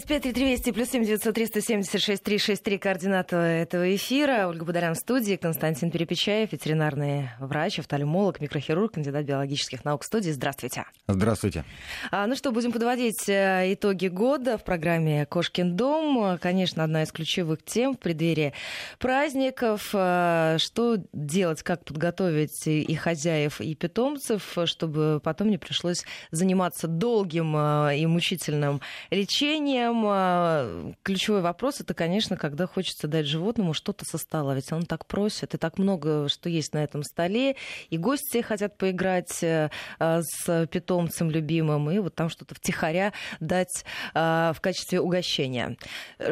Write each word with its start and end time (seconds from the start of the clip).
553320 0.00 0.74
плюс 0.74 0.88
7 0.90 1.04
900 1.04 1.34
376 1.34 2.80
координата 2.80 3.36
этого 3.36 3.94
эфира. 3.94 4.48
Ольга 4.48 4.64
Бадарян 4.64 4.94
в 4.94 4.98
студии, 4.98 5.36
Константин 5.36 5.92
Перепечаев, 5.92 6.50
ветеринарный 6.50 7.30
врач, 7.38 7.78
офтальмолог, 7.78 8.40
микрохирург, 8.40 8.94
кандидат 8.94 9.24
биологических 9.24 9.84
наук 9.84 10.02
в 10.02 10.06
студии. 10.06 10.32
Здравствуйте. 10.32 10.84
Здравствуйте. 11.06 11.64
А, 12.10 12.26
ну 12.26 12.34
что, 12.34 12.50
будем 12.50 12.72
подводить 12.72 13.28
э, 13.28 13.72
итоги 13.72 14.08
года 14.08 14.58
в 14.58 14.64
программе 14.64 15.26
«Кошкин 15.26 15.76
дом». 15.76 16.38
Конечно, 16.38 16.82
одна 16.82 17.04
из 17.04 17.12
ключевых 17.12 17.62
тем 17.64 17.94
в 17.94 18.00
преддверии 18.00 18.52
праздников. 18.98 19.90
Э, 19.92 20.56
что 20.58 20.96
делать, 21.12 21.62
как 21.62 21.84
подготовить 21.84 22.66
и 22.66 22.94
хозяев, 22.96 23.60
и 23.60 23.76
питомцев, 23.76 24.58
чтобы 24.64 25.20
потом 25.22 25.50
не 25.50 25.58
пришлось 25.58 26.04
заниматься 26.32 26.88
долгим 26.88 27.54
э, 27.56 27.98
и 27.98 28.06
мучительным 28.06 28.80
лечением, 29.10 29.83
питанием. 29.84 30.04
А, 30.06 30.92
ключевой 31.02 31.40
вопрос 31.40 31.80
это, 31.80 31.94
конечно, 31.94 32.36
когда 32.36 32.66
хочется 32.66 33.08
дать 33.08 33.26
животному 33.26 33.74
что-то 33.74 34.04
со 34.04 34.18
стола. 34.18 34.54
Ведь 34.54 34.72
он 34.72 34.84
так 34.84 35.06
просит, 35.06 35.54
и 35.54 35.58
так 35.58 35.78
много, 35.78 36.28
что 36.28 36.48
есть 36.48 36.72
на 36.74 36.82
этом 36.82 37.02
столе. 37.02 37.56
И 37.90 37.98
гости 37.98 38.40
хотят 38.40 38.76
поиграть 38.76 39.42
э, 39.42 39.70
а, 39.98 40.20
с 40.22 40.66
питомцем 40.66 41.30
любимым, 41.30 41.90
и 41.90 41.98
вот 41.98 42.14
там 42.14 42.28
что-то 42.28 42.54
втихаря 42.54 43.12
дать 43.40 43.84
а, 44.14 44.52
в 44.52 44.60
качестве 44.60 45.00
угощения. 45.00 45.76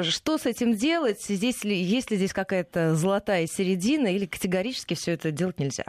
Что 0.02 0.38
с 0.38 0.46
этим 0.46 0.74
делать? 0.74 1.23
Здесь 1.23 1.65
ли, 1.65 1.80
есть 1.80 2.10
ли 2.10 2.16
здесь 2.16 2.32
какая-то 2.32 2.95
золотая 2.95 3.46
середина, 3.46 4.09
или 4.09 4.27
категорически 4.27 4.95
все 4.95 5.12
это 5.12 5.30
делать 5.30 5.59
нельзя? 5.59 5.84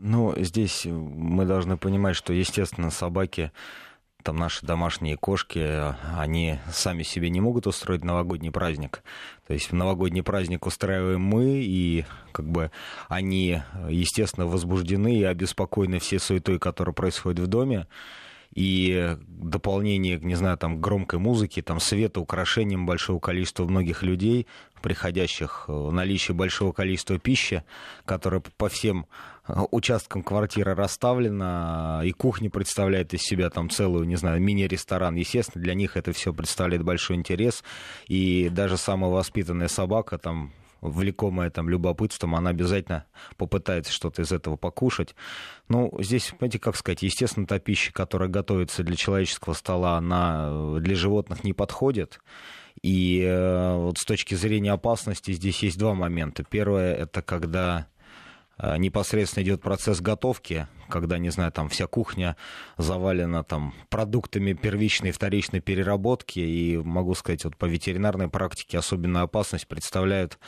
Ну, 0.00 0.32
здесь 0.36 0.84
мы 0.84 1.44
должны 1.44 1.76
понимать, 1.76 2.14
что, 2.14 2.32
естественно, 2.32 2.90
собаки 2.90 3.50
там 4.22 4.36
наши 4.36 4.66
домашние 4.66 5.16
кошки, 5.16 5.94
они 6.16 6.58
сами 6.72 7.02
себе 7.02 7.30
не 7.30 7.40
могут 7.40 7.66
устроить 7.66 8.04
новогодний 8.04 8.50
праздник. 8.50 9.02
То 9.46 9.54
есть 9.54 9.72
новогодний 9.72 10.22
праздник 10.22 10.66
устраиваем 10.66 11.22
мы, 11.22 11.62
и 11.62 12.04
как 12.32 12.48
бы 12.48 12.70
они, 13.08 13.62
естественно, 13.88 14.46
возбуждены 14.46 15.16
и 15.16 15.24
обеспокоены 15.24 15.98
всей 15.98 16.18
суетой, 16.18 16.58
которая 16.58 16.92
происходит 16.92 17.40
в 17.40 17.46
доме 17.46 17.86
и 18.54 19.16
дополнение, 19.28 20.18
не 20.18 20.34
знаю, 20.34 20.56
там, 20.56 20.80
громкой 20.80 21.18
музыки, 21.18 21.62
там, 21.62 21.80
света, 21.80 22.20
украшением 22.20 22.86
большого 22.86 23.20
количества 23.20 23.64
многих 23.64 24.02
людей, 24.02 24.46
приходящих, 24.82 25.66
э, 25.68 25.90
наличие 25.92 26.34
большого 26.34 26.72
количества 26.72 27.18
пищи, 27.18 27.62
которая 28.04 28.42
по 28.56 28.68
всем 28.68 29.06
участкам 29.70 30.22
квартиры 30.22 30.74
расставлена, 30.74 32.02
и 32.04 32.12
кухня 32.12 32.50
представляет 32.50 33.14
из 33.14 33.22
себя 33.22 33.50
там 33.50 33.70
целую, 33.70 34.06
не 34.06 34.16
знаю, 34.16 34.40
мини-ресторан. 34.40 35.14
Естественно, 35.16 35.62
для 35.62 35.74
них 35.74 35.96
это 35.96 36.12
все 36.12 36.32
представляет 36.32 36.84
большой 36.84 37.16
интерес, 37.16 37.64
и 38.06 38.48
даже 38.50 38.76
самая 38.76 39.10
воспитанная 39.10 39.68
собака 39.68 40.18
там 40.18 40.52
влекомая 40.80 41.50
там 41.50 41.68
любопытством, 41.68 42.34
она 42.34 42.50
обязательно 42.50 43.04
попытается 43.36 43.92
что-то 43.92 44.22
из 44.22 44.32
этого 44.32 44.56
покушать. 44.56 45.14
Ну, 45.68 45.92
здесь, 46.00 46.32
понимаете, 46.38 46.58
как 46.58 46.76
сказать, 46.76 47.02
естественно, 47.02 47.46
та 47.46 47.58
пища, 47.58 47.92
которая 47.92 48.28
готовится 48.28 48.82
для 48.82 48.96
человеческого 48.96 49.54
стола, 49.54 49.96
она 49.96 50.48
э, 50.48 50.78
для 50.80 50.94
животных 50.94 51.44
не 51.44 51.52
подходит. 51.52 52.20
И 52.82 53.22
э, 53.22 53.76
вот 53.76 53.98
с 53.98 54.04
точки 54.04 54.34
зрения 54.34 54.72
опасности 54.72 55.32
здесь 55.32 55.62
есть 55.62 55.78
два 55.78 55.94
момента. 55.94 56.44
Первое, 56.44 56.94
это 56.94 57.22
когда 57.22 57.80
э, 57.80 57.97
непосредственно 58.58 59.44
идет 59.44 59.62
процесс 59.62 60.00
готовки, 60.00 60.66
когда, 60.88 61.18
не 61.18 61.30
знаю, 61.30 61.52
там 61.52 61.68
вся 61.68 61.86
кухня 61.86 62.36
завалена 62.76 63.44
там 63.44 63.74
продуктами 63.88 64.52
первичной 64.52 65.10
и 65.10 65.12
вторичной 65.12 65.60
переработки, 65.60 66.40
и 66.40 66.76
могу 66.76 67.14
сказать, 67.14 67.44
вот 67.44 67.56
по 67.56 67.66
ветеринарной 67.66 68.28
практике 68.28 68.78
особенную 68.78 69.24
опасность 69.24 69.68
представляют 69.68 70.34
а, 70.34 70.38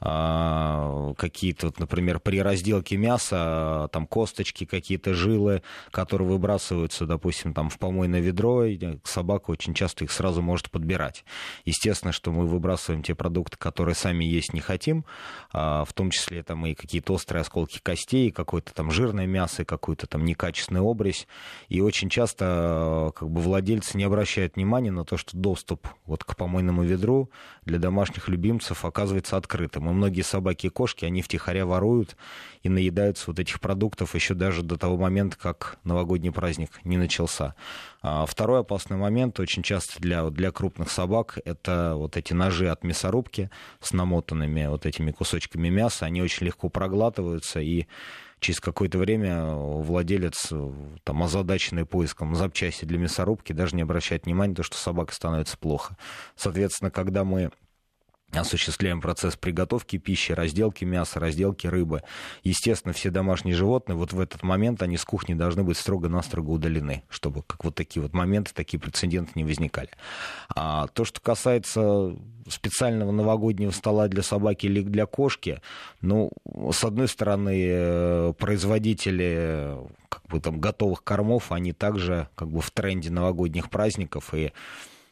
какие-то, 0.00 1.66
вот, 1.66 1.78
например, 1.78 2.20
при 2.20 2.40
разделке 2.40 2.96
мяса, 2.96 3.88
там 3.92 4.06
косточки, 4.06 4.64
какие-то 4.64 5.12
жилы, 5.12 5.62
которые 5.90 6.26
выбрасываются, 6.28 7.04
допустим, 7.04 7.52
там 7.52 7.68
в 7.68 7.78
помойное 7.78 8.20
ведро, 8.20 8.64
и 8.64 8.78
собака 9.04 9.50
очень 9.50 9.74
часто 9.74 10.04
их 10.04 10.12
сразу 10.12 10.40
может 10.40 10.70
подбирать. 10.70 11.24
Естественно, 11.66 12.12
что 12.12 12.32
мы 12.32 12.46
выбрасываем 12.46 13.02
те 13.02 13.14
продукты, 13.14 13.58
которые 13.58 13.94
сами 13.94 14.24
есть 14.24 14.54
не 14.54 14.60
хотим, 14.60 15.04
а, 15.52 15.84
в 15.84 15.92
том 15.92 16.10
числе 16.10 16.42
там 16.42 16.64
и 16.64 16.74
какие-то 16.74 17.12
острые 17.12 17.42
осколки 17.42 17.78
костей, 17.82 18.30
какое-то 18.30 18.72
там 18.72 18.90
жирное 18.90 19.26
мясо, 19.26 19.66
какую-то 19.66 20.06
там 20.06 20.24
некачественную 20.24 20.84
обрезь. 20.84 21.28
И 21.68 21.82
очень 21.82 22.08
часто 22.08 23.12
как 23.14 23.28
бы 23.28 23.42
владельцы 23.42 23.98
не 23.98 24.04
обращают 24.04 24.56
внимания 24.56 24.90
на 24.90 25.04
то, 25.04 25.18
что 25.18 25.36
доступ 25.36 25.86
вот 26.06 26.24
к 26.24 26.36
помойному 26.36 26.82
ведру 26.84 27.30
для 27.66 27.78
домашних 27.78 28.28
любимцев 28.28 28.84
оказывается 28.86 29.36
открытым 29.36 29.89
и 29.90 29.94
многие 29.94 30.22
собаки 30.22 30.66
и 30.66 30.70
кошки, 30.70 31.04
они 31.04 31.22
втихаря 31.22 31.66
воруют 31.66 32.16
и 32.62 32.68
наедаются 32.68 33.24
вот 33.28 33.38
этих 33.38 33.60
продуктов 33.60 34.14
еще 34.14 34.34
даже 34.34 34.62
до 34.62 34.76
того 34.76 34.96
момента, 34.96 35.36
как 35.38 35.78
новогодний 35.84 36.32
праздник 36.32 36.70
не 36.84 36.96
начался. 36.96 37.54
А 38.02 38.26
второй 38.26 38.60
опасный 38.60 38.96
момент, 38.96 39.40
очень 39.40 39.62
часто 39.62 40.00
для, 40.00 40.28
для 40.30 40.50
крупных 40.50 40.90
собак, 40.90 41.38
это 41.44 41.94
вот 41.96 42.16
эти 42.16 42.32
ножи 42.32 42.68
от 42.68 42.84
мясорубки 42.84 43.50
с 43.80 43.92
намотанными 43.92 44.66
вот 44.66 44.86
этими 44.86 45.10
кусочками 45.10 45.68
мяса, 45.68 46.06
они 46.06 46.22
очень 46.22 46.46
легко 46.46 46.68
проглатываются 46.68 47.60
и 47.60 47.86
через 48.40 48.58
какое-то 48.58 48.98
время 48.98 49.52
владелец, 49.54 50.52
там, 51.04 51.22
озадаченный 51.22 51.84
поиском 51.84 52.34
запчасти 52.34 52.86
для 52.86 52.98
мясорубки, 52.98 53.52
даже 53.52 53.76
не 53.76 53.82
обращает 53.82 54.24
внимания 54.24 54.50
на 54.50 54.56
то, 54.56 54.62
что 54.62 54.78
собака 54.78 55.14
становится 55.14 55.58
плохо. 55.58 55.96
Соответственно, 56.36 56.90
когда 56.90 57.24
мы 57.24 57.50
осуществляем 58.32 59.00
процесс 59.00 59.36
приготовки 59.36 59.98
пищи, 59.98 60.32
разделки 60.32 60.84
мяса, 60.84 61.18
разделки 61.18 61.66
рыбы. 61.66 62.02
Естественно, 62.42 62.92
все 62.92 63.10
домашние 63.10 63.54
животные 63.54 63.96
вот 63.96 64.12
в 64.12 64.20
этот 64.20 64.42
момент, 64.42 64.82
они 64.82 64.96
с 64.96 65.04
кухни 65.04 65.34
должны 65.34 65.62
быть 65.64 65.76
строго-настрого 65.76 66.50
удалены, 66.50 67.02
чтобы 67.08 67.42
как 67.42 67.64
вот 67.64 67.74
такие 67.74 68.02
вот 68.02 68.12
моменты, 68.12 68.52
такие 68.54 68.78
прецеденты 68.78 69.32
не 69.34 69.44
возникали. 69.44 69.90
А 70.54 70.86
то, 70.88 71.04
что 71.04 71.20
касается 71.20 72.16
специального 72.48 73.10
новогоднего 73.10 73.70
стола 73.70 74.08
для 74.08 74.22
собаки 74.22 74.66
или 74.66 74.82
для 74.82 75.06
кошки, 75.06 75.60
ну, 76.00 76.30
с 76.72 76.84
одной 76.84 77.08
стороны, 77.08 77.66
э, 77.68 78.32
производители 78.38 79.76
как 80.08 80.26
бы 80.26 80.40
там 80.40 80.60
готовых 80.60 81.04
кормов, 81.04 81.52
они 81.52 81.72
также 81.72 82.28
как 82.34 82.48
бы 82.48 82.60
в 82.60 82.70
тренде 82.70 83.10
новогодних 83.10 83.70
праздников, 83.70 84.34
и 84.34 84.52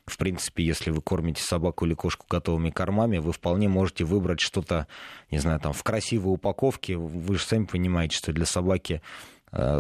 в 0.09 0.17
принципе, 0.17 0.65
если 0.65 0.91
вы 0.91 1.01
кормите 1.01 1.43
собаку 1.43 1.87
или 1.87 1.95
кошку 1.95 2.27
готовыми 2.29 2.71
кормами, 2.71 3.19
вы 3.19 3.33
вполне 3.33 3.69
можете 3.69 4.05
выбрать 4.05 4.41
что-то, 4.41 4.87
не 5.31 5.39
знаю, 5.39 5.61
там 5.61 5.73
в 5.73 5.83
красивой 5.83 6.33
упаковке. 6.33 6.97
Вы 6.97 7.37
же 7.37 7.45
сами 7.45 7.65
понимаете, 7.65 8.17
что 8.17 8.33
для 8.33 8.47
собаки 8.47 9.03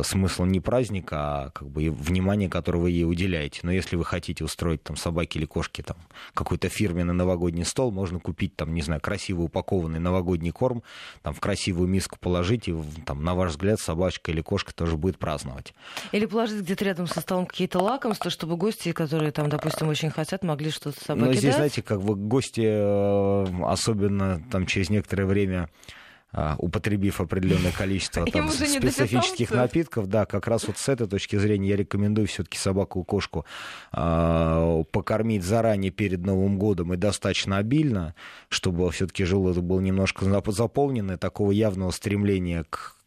смысл 0.02 0.44
не 0.44 0.60
праздника, 0.60 1.16
а 1.18 1.50
как 1.50 1.68
бы 1.68 1.90
внимание, 1.90 2.48
которое 2.48 2.78
вы 2.78 2.90
ей 2.90 3.04
уделяете. 3.04 3.60
Но 3.62 3.72
если 3.72 3.96
вы 3.96 4.04
хотите 4.04 4.44
устроить 4.44 4.82
там 4.82 4.96
собаке 4.96 5.38
или 5.38 5.46
кошке 5.46 5.82
там 5.82 5.96
какой-то 6.34 6.68
фирменный 6.68 7.14
новогодний 7.14 7.64
стол, 7.64 7.90
можно 7.90 8.18
купить 8.18 8.56
там, 8.56 8.74
не 8.74 8.82
знаю, 8.82 9.00
красиво 9.00 9.42
упакованный 9.42 9.98
новогодний 9.98 10.50
корм, 10.50 10.82
там 11.22 11.34
в 11.34 11.40
красивую 11.40 11.88
миску 11.88 12.18
положить, 12.18 12.68
и 12.68 12.74
там, 13.04 13.24
на 13.24 13.34
ваш 13.34 13.52
взгляд, 13.52 13.80
собачка 13.80 14.30
или 14.30 14.40
кошка 14.40 14.74
тоже 14.74 14.96
будет 14.96 15.18
праздновать. 15.18 15.74
Или 16.12 16.26
положить 16.26 16.62
где-то 16.62 16.84
рядом 16.84 17.06
со 17.06 17.20
столом 17.20 17.46
какие-то 17.46 17.78
лакомства, 17.80 18.30
чтобы 18.30 18.56
гости, 18.56 18.92
которые 18.92 19.32
там, 19.32 19.48
допустим, 19.48 19.88
очень 19.88 20.10
хотят, 20.10 20.42
могли 20.44 20.70
что-то 20.70 21.02
собаке 21.02 21.26
Но 21.26 21.32
здесь, 21.32 21.44
дать? 21.44 21.54
знаете, 21.56 21.82
как 21.82 22.02
бы 22.02 22.14
гости, 22.14 22.62
э, 22.64 23.64
особенно 23.64 24.42
там 24.50 24.66
через 24.66 24.90
некоторое 24.90 25.24
время 25.24 25.68
употребив 26.58 27.20
определенное 27.20 27.72
количество 27.72 28.26
там, 28.30 28.50
специфических 28.50 29.50
напитков, 29.50 30.08
да, 30.08 30.26
как 30.26 30.46
раз 30.46 30.66
вот 30.66 30.78
с 30.78 30.88
этой 30.88 31.06
точки 31.06 31.36
зрения 31.36 31.70
я 31.70 31.76
рекомендую 31.76 32.26
все-таки 32.26 32.58
собаку-кошку 32.58 33.46
э, 33.92 34.84
покормить 34.92 35.42
заранее 35.42 35.90
перед 35.90 36.20
Новым 36.20 36.58
годом 36.58 36.92
и 36.92 36.96
достаточно 36.96 37.56
обильно, 37.56 38.14
чтобы 38.48 38.90
все-таки 38.90 39.24
желудок 39.24 39.64
был 39.64 39.80
немножко 39.80 40.24
заполнен, 40.52 41.12
и 41.12 41.16
такого 41.16 41.50
явного 41.50 41.90
стремления 41.90 42.64
к 42.68 42.97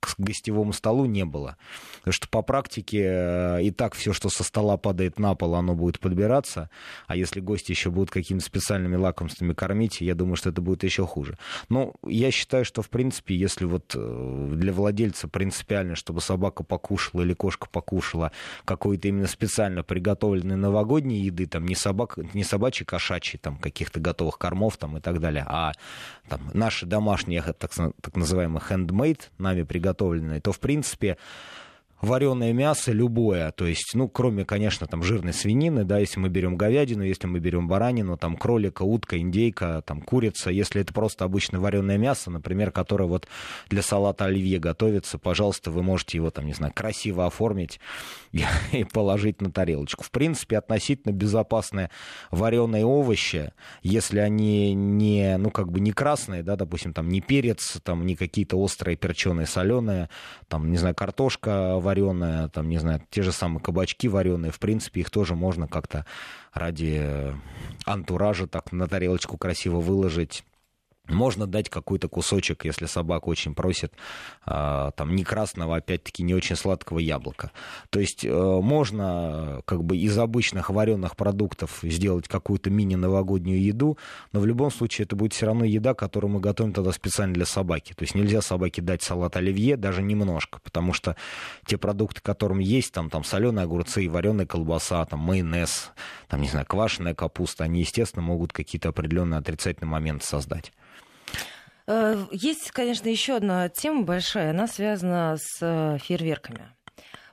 к 0.00 0.14
гостевому 0.18 0.72
столу 0.72 1.04
не 1.04 1.24
было. 1.24 1.56
Потому 1.98 2.12
что 2.12 2.28
по 2.28 2.42
практике 2.42 3.04
э, 3.04 3.62
и 3.62 3.70
так 3.70 3.94
все, 3.94 4.12
что 4.12 4.28
со 4.30 4.42
стола 4.42 4.76
падает 4.76 5.18
на 5.18 5.34
пол, 5.34 5.54
оно 5.54 5.74
будет 5.74 6.00
подбираться. 6.00 6.70
А 7.06 7.16
если 7.16 7.40
гости 7.40 7.70
еще 7.70 7.90
будут 7.90 8.10
какими-то 8.10 8.44
специальными 8.44 8.96
лакомствами 8.96 9.52
кормить, 9.52 10.00
я 10.00 10.14
думаю, 10.14 10.36
что 10.36 10.50
это 10.50 10.60
будет 10.60 10.82
еще 10.84 11.06
хуже. 11.06 11.36
Но 11.68 11.94
я 12.06 12.30
считаю, 12.30 12.64
что, 12.64 12.82
в 12.82 12.88
принципе, 12.88 13.36
если 13.36 13.64
вот 13.66 13.94
э, 13.94 14.48
для 14.52 14.72
владельца 14.72 15.28
принципиально, 15.28 15.94
чтобы 15.94 16.20
собака 16.20 16.64
покушала 16.64 17.22
или 17.22 17.34
кошка 17.34 17.68
покушала 17.70 18.32
какой-то 18.64 19.08
именно 19.08 19.26
специально 19.26 19.82
приготовленной 19.82 20.56
новогодней 20.56 21.20
еды, 21.20 21.46
там 21.46 21.66
не, 21.66 21.74
собак, 21.74 22.18
не 22.34 22.44
собачьи, 22.44 22.84
кошачьи, 22.84 23.38
там 23.38 23.56
каких-то 23.58 24.00
готовых 24.00 24.38
кормов 24.38 24.76
там, 24.76 24.96
и 24.96 25.00
так 25.00 25.20
далее, 25.20 25.44
а 25.46 25.72
там, 26.28 26.40
наши 26.54 26.86
домашние, 26.86 27.42
так, 27.42 27.72
так 27.72 28.16
называемые 28.16 28.62
handmade, 28.68 29.22
нами 29.38 29.62
приготовленные, 29.62 29.89
то, 29.94 30.52
в 30.52 30.58
принципе, 30.58 31.16
вареное 32.00 32.52
мясо 32.52 32.92
любое, 32.92 33.50
то 33.52 33.66
есть, 33.66 33.92
ну, 33.94 34.08
кроме, 34.08 34.44
конечно, 34.44 34.86
там 34.86 35.02
жирной 35.02 35.32
свинины, 35.32 35.84
да, 35.84 35.98
если 35.98 36.18
мы 36.18 36.28
берем 36.28 36.56
говядину, 36.56 37.02
если 37.02 37.26
мы 37.26 37.40
берем 37.40 37.68
баранину, 37.68 38.16
там 38.16 38.36
кролика, 38.36 38.82
утка, 38.82 39.18
индейка, 39.18 39.82
там 39.86 40.00
курица, 40.00 40.50
если 40.50 40.80
это 40.80 40.92
просто 40.92 41.24
обычно 41.24 41.60
вареное 41.60 41.98
мясо, 41.98 42.30
например, 42.30 42.70
которое 42.70 43.06
вот 43.06 43.28
для 43.68 43.82
салата 43.82 44.26
оливье 44.26 44.58
готовится, 44.58 45.18
пожалуйста, 45.18 45.70
вы 45.70 45.82
можете 45.82 46.18
его 46.18 46.30
там, 46.30 46.46
не 46.46 46.54
знаю, 46.54 46.72
красиво 46.74 47.26
оформить 47.26 47.80
и, 48.72 48.84
положить 48.84 49.40
на 49.40 49.50
тарелочку. 49.50 50.04
В 50.04 50.10
принципе, 50.10 50.58
относительно 50.58 51.12
безопасные 51.12 51.90
вареные 52.30 52.84
овощи, 52.84 53.52
если 53.82 54.20
они 54.20 54.74
не, 54.74 55.36
ну, 55.36 55.50
как 55.50 55.70
бы 55.70 55.80
не 55.80 55.92
красные, 55.92 56.42
да, 56.42 56.56
допустим, 56.56 56.92
там 56.92 57.08
не 57.08 57.20
перец, 57.20 57.78
там 57.82 58.06
не 58.06 58.16
какие-то 58.16 58.56
острые, 58.56 58.96
перченые, 58.96 59.46
соленые, 59.46 60.08
там, 60.48 60.70
не 60.70 60.78
знаю, 60.78 60.94
картошка 60.94 61.78
вареная, 61.90 62.48
там, 62.48 62.68
не 62.68 62.78
знаю, 62.78 63.02
те 63.10 63.22
же 63.22 63.32
самые 63.32 63.60
кабачки 63.60 64.08
вареные, 64.08 64.52
в 64.52 64.58
принципе, 64.58 65.00
их 65.00 65.10
тоже 65.10 65.34
можно 65.34 65.66
как-то 65.66 66.06
ради 66.52 67.34
антуража 67.84 68.46
так 68.46 68.72
на 68.72 68.86
тарелочку 68.86 69.36
красиво 69.36 69.80
выложить 69.80 70.44
можно 71.12 71.46
дать 71.46 71.68
какой-то 71.68 72.08
кусочек, 72.08 72.64
если 72.64 72.86
собака 72.86 73.26
очень 73.26 73.54
просит, 73.54 73.92
а, 74.44 74.90
там, 74.92 75.14
не 75.14 75.24
красного, 75.24 75.76
опять-таки, 75.76 76.22
не 76.22 76.34
очень 76.34 76.56
сладкого 76.56 76.98
яблока. 76.98 77.52
То 77.90 78.00
есть 78.00 78.24
э, 78.24 78.30
можно 78.30 79.62
как 79.64 79.84
бы 79.84 79.96
из 79.96 80.16
обычных 80.18 80.70
вареных 80.70 81.16
продуктов 81.16 81.80
сделать 81.82 82.28
какую-то 82.28 82.70
мини-новогоднюю 82.70 83.62
еду, 83.62 83.98
но 84.32 84.40
в 84.40 84.46
любом 84.46 84.70
случае 84.70 85.04
это 85.04 85.16
будет 85.16 85.32
все 85.32 85.46
равно 85.46 85.64
еда, 85.64 85.94
которую 85.94 86.32
мы 86.32 86.40
готовим 86.40 86.72
тогда 86.72 86.92
специально 86.92 87.34
для 87.34 87.46
собаки. 87.46 87.92
То 87.94 88.02
есть 88.02 88.14
нельзя 88.14 88.42
собаке 88.42 88.82
дать 88.82 89.02
салат 89.02 89.36
оливье 89.36 89.76
даже 89.76 90.02
немножко, 90.02 90.60
потому 90.62 90.92
что 90.92 91.16
те 91.66 91.78
продукты, 91.78 92.20
которым 92.22 92.58
есть, 92.58 92.92
там, 92.92 93.10
там 93.10 93.24
соленые 93.24 93.64
огурцы, 93.64 94.08
вареная 94.08 94.46
колбаса, 94.46 95.04
там, 95.04 95.20
майонез, 95.20 95.90
там, 96.28 96.40
не 96.40 96.48
знаю, 96.48 96.66
квашеная 96.66 97.14
капуста, 97.14 97.64
они, 97.64 97.80
естественно, 97.80 98.22
могут 98.22 98.52
какие-то 98.52 98.90
определенные 98.90 99.38
отрицательные 99.38 99.90
моменты 99.90 100.26
создать. 100.26 100.72
Э, 101.92 102.24
есть, 102.30 102.70
конечно, 102.70 103.08
еще 103.08 103.34
одна 103.34 103.68
тема 103.68 104.04
большая, 104.04 104.50
она 104.50 104.68
связана 104.68 105.36
с 105.36 105.58
э, 105.60 105.98
фейерверками 105.98 106.72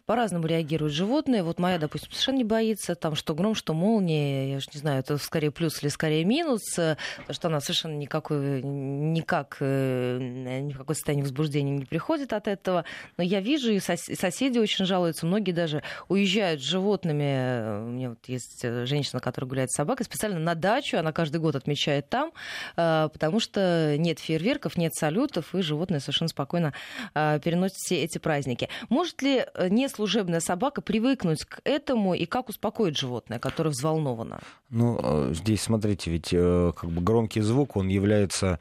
по-разному 0.08 0.48
реагируют 0.48 0.94
животные. 0.94 1.44
Вот 1.44 1.60
моя, 1.60 1.78
допустим, 1.78 2.10
совершенно 2.12 2.38
не 2.38 2.44
боится, 2.46 2.96
там, 2.96 3.14
что 3.14 3.36
гром, 3.36 3.54
что 3.56 3.74
молния, 3.74 4.54
я 4.54 4.60
же 4.62 4.68
не 4.74 4.80
знаю, 4.80 5.02
это 5.02 5.18
скорее 5.18 5.52
плюс 5.52 5.84
или 5.84 5.90
скорее 5.90 6.24
минус, 6.24 6.62
э, 6.80 6.96
потому 7.18 7.34
что 7.34 7.48
она 7.50 7.60
совершенно 7.60 7.98
никакой, 7.98 8.64
никак, 8.64 9.58
э, 9.60 10.18
ни 10.62 10.72
какое 10.72 10.96
состояние 10.96 11.26
возбуждения 11.26 11.74
не 11.74 11.84
приходит 11.84 12.32
от 12.32 12.48
этого. 12.48 12.86
Но 13.18 13.24
я 13.24 13.42
вижу, 13.42 13.70
и 13.70 13.80
соседи 13.80 14.58
очень 14.60 14.86
жалуются, 14.86 15.26
многие 15.26 15.52
даже 15.52 15.84
уезжают 16.08 16.62
с 16.62 16.64
животными. 16.64 17.84
У 17.84 17.90
меня 17.90 18.10
вот 18.12 18.20
есть 18.28 18.64
э, 18.64 18.86
женщина, 18.86 19.20
которая 19.20 19.50
гуляет 19.50 19.72
с 19.72 19.76
собакой, 19.76 20.06
специально 20.06 20.40
на 20.40 20.56
дачу, 20.56 20.98
она 20.98 21.12
каждый 21.12 21.42
год 21.42 21.58
отмечает 21.58 22.08
там, 22.08 22.32
потому 22.76 23.42
что 23.42 23.96
нет 23.98 24.20
фейерверков, 24.20 24.78
нет 24.78 24.96
салютов, 24.96 25.54
и 25.54 25.62
животные 25.62 26.00
совершенно 26.00 26.30
спокойно 26.30 26.74
переносят 27.14 27.76
все 27.76 28.04
эти 28.04 28.20
праздники. 28.20 28.70
Может 28.88 29.22
ли 29.22 29.46
не 29.70 29.90
служебная 29.98 30.40
собака 30.40 30.82
привыкнуть 30.82 31.44
к 31.44 31.60
этому 31.64 32.14
и 32.14 32.26
как 32.26 32.50
успокоить 32.50 32.98
животное, 32.98 33.40
которое 33.40 33.72
взволновано? 33.72 34.40
Ну, 34.70 35.00
э, 35.02 35.34
здесь, 35.34 35.62
смотрите, 35.62 36.12
ведь 36.12 36.30
э, 36.32 36.72
как 36.80 36.92
бы 36.92 37.02
громкий 37.02 37.42
звук, 37.42 37.76
он 37.76 37.88
является 37.88 38.60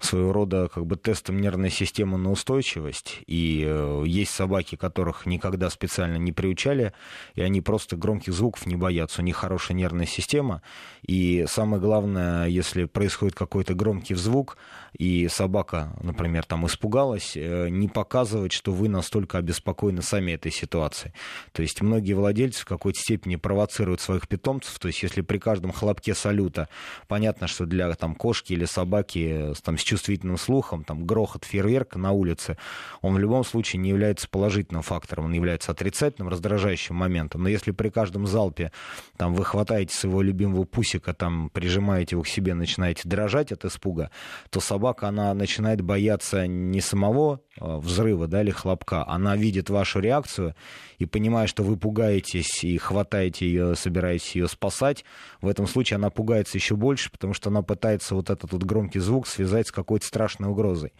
своего 0.00 0.32
рода 0.32 0.68
как 0.72 0.86
бы 0.86 0.96
тестом 0.96 1.40
нервной 1.40 1.70
системы 1.70 2.18
на 2.18 2.30
устойчивость. 2.30 3.18
И 3.26 3.64
э, 3.66 4.04
есть 4.06 4.30
собаки, 4.30 4.76
которых 4.76 5.26
никогда 5.26 5.70
специально 5.70 6.16
не 6.16 6.32
приучали, 6.32 6.92
и 7.34 7.42
они 7.42 7.60
просто 7.60 7.96
громких 7.96 8.32
звуков 8.32 8.66
не 8.66 8.76
боятся. 8.76 9.22
У 9.22 9.24
них 9.24 9.36
хорошая 9.36 9.76
нервная 9.76 10.06
система. 10.06 10.62
И 11.02 11.46
самое 11.48 11.82
главное, 11.82 12.46
если 12.46 12.84
происходит 12.84 13.34
какой-то 13.34 13.74
громкий 13.74 14.14
звук, 14.14 14.56
и 14.96 15.28
собака, 15.28 15.96
например, 16.00 16.44
там 16.44 16.66
испугалась, 16.66 17.36
э, 17.36 17.68
не 17.68 17.88
показывать, 17.88 18.52
что 18.52 18.72
вы 18.72 18.88
настолько 18.88 19.38
обеспокоены 19.38 20.02
сами 20.02 20.32
этой 20.32 20.52
ситуацией. 20.52 21.12
То 21.52 21.62
есть 21.62 21.82
многие 21.82 22.14
владельцы 22.14 22.62
в 22.62 22.66
какой-то 22.66 22.98
степени 23.00 23.36
провоцируют 23.36 24.00
своих 24.00 24.28
питомцев, 24.28 24.78
то 24.78 24.88
есть 24.88 25.02
если 25.02 25.22
при 25.22 25.38
каждом 25.38 25.72
хлопке 25.72 26.14
салюта 26.14 26.68
понятно, 27.06 27.46
что 27.48 27.66
для 27.66 27.92
там, 27.94 28.14
кошки 28.14 28.52
или 28.52 28.64
собаки 28.64 29.52
там, 29.62 29.76
с 29.76 29.84
чувствительным 29.88 30.36
слухом, 30.36 30.84
там, 30.84 31.06
грохот 31.06 31.44
фейерверка 31.44 31.98
на 31.98 32.12
улице, 32.12 32.58
он 33.00 33.14
в 33.14 33.18
любом 33.18 33.44
случае 33.44 33.80
не 33.80 33.88
является 33.88 34.28
положительным 34.28 34.82
фактором, 34.82 35.26
он 35.26 35.32
является 35.32 35.72
отрицательным, 35.72 36.28
раздражающим 36.28 36.94
моментом. 36.94 37.42
Но 37.42 37.48
если 37.48 37.70
при 37.72 37.88
каждом 37.88 38.26
залпе 38.26 38.70
там, 39.16 39.34
вы 39.34 39.44
хватаете 39.44 39.94
своего 39.94 40.22
любимого 40.22 40.64
пусика, 40.64 41.14
там, 41.14 41.50
прижимаете 41.50 42.16
его 42.16 42.22
к 42.22 42.28
себе, 42.28 42.54
начинаете 42.54 43.08
дрожать 43.08 43.50
от 43.52 43.64
испуга, 43.64 44.10
то 44.50 44.60
собака 44.60 45.08
она 45.08 45.32
начинает 45.34 45.80
бояться 45.80 46.46
не 46.46 46.80
самого 46.80 47.40
э, 47.56 47.76
взрыва 47.78 48.26
да, 48.26 48.42
или 48.42 48.50
хлопка, 48.50 49.06
она 49.08 49.36
видит 49.36 49.70
вашу 49.70 50.00
реакцию 50.00 50.54
и 50.98 51.06
понимая, 51.06 51.46
что 51.46 51.62
вы 51.62 51.76
пугаетесь 51.76 52.62
и 52.64 52.76
хватаете 52.76 53.46
ее, 53.46 53.74
собираетесь 53.74 54.34
ее 54.34 54.48
спасать, 54.48 55.04
в 55.40 55.48
этом 55.48 55.66
случае 55.66 55.96
она 55.96 56.10
пугается 56.10 56.58
еще 56.58 56.76
больше, 56.76 57.10
потому 57.10 57.32
что 57.32 57.50
она 57.50 57.62
пытается 57.62 58.14
вот 58.14 58.30
этот 58.30 58.52
вот 58.52 58.64
громкий 58.64 58.98
звук 58.98 59.26
связать 59.26 59.68
с 59.68 59.72
какой-то 59.82 60.06
страшной 60.06 60.50
угрозой. 60.50 60.92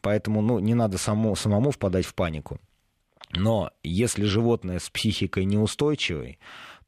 Поэтому 0.00 0.42
ну, 0.42 0.58
не 0.58 0.74
надо 0.74 0.98
самому, 0.98 1.36
самому 1.36 1.70
впадать 1.70 2.06
в 2.06 2.14
панику. 2.14 2.60
Но 3.32 3.70
если 3.82 4.24
животное 4.24 4.78
с 4.78 4.88
психикой 4.88 5.44
неустойчивой, 5.44 6.38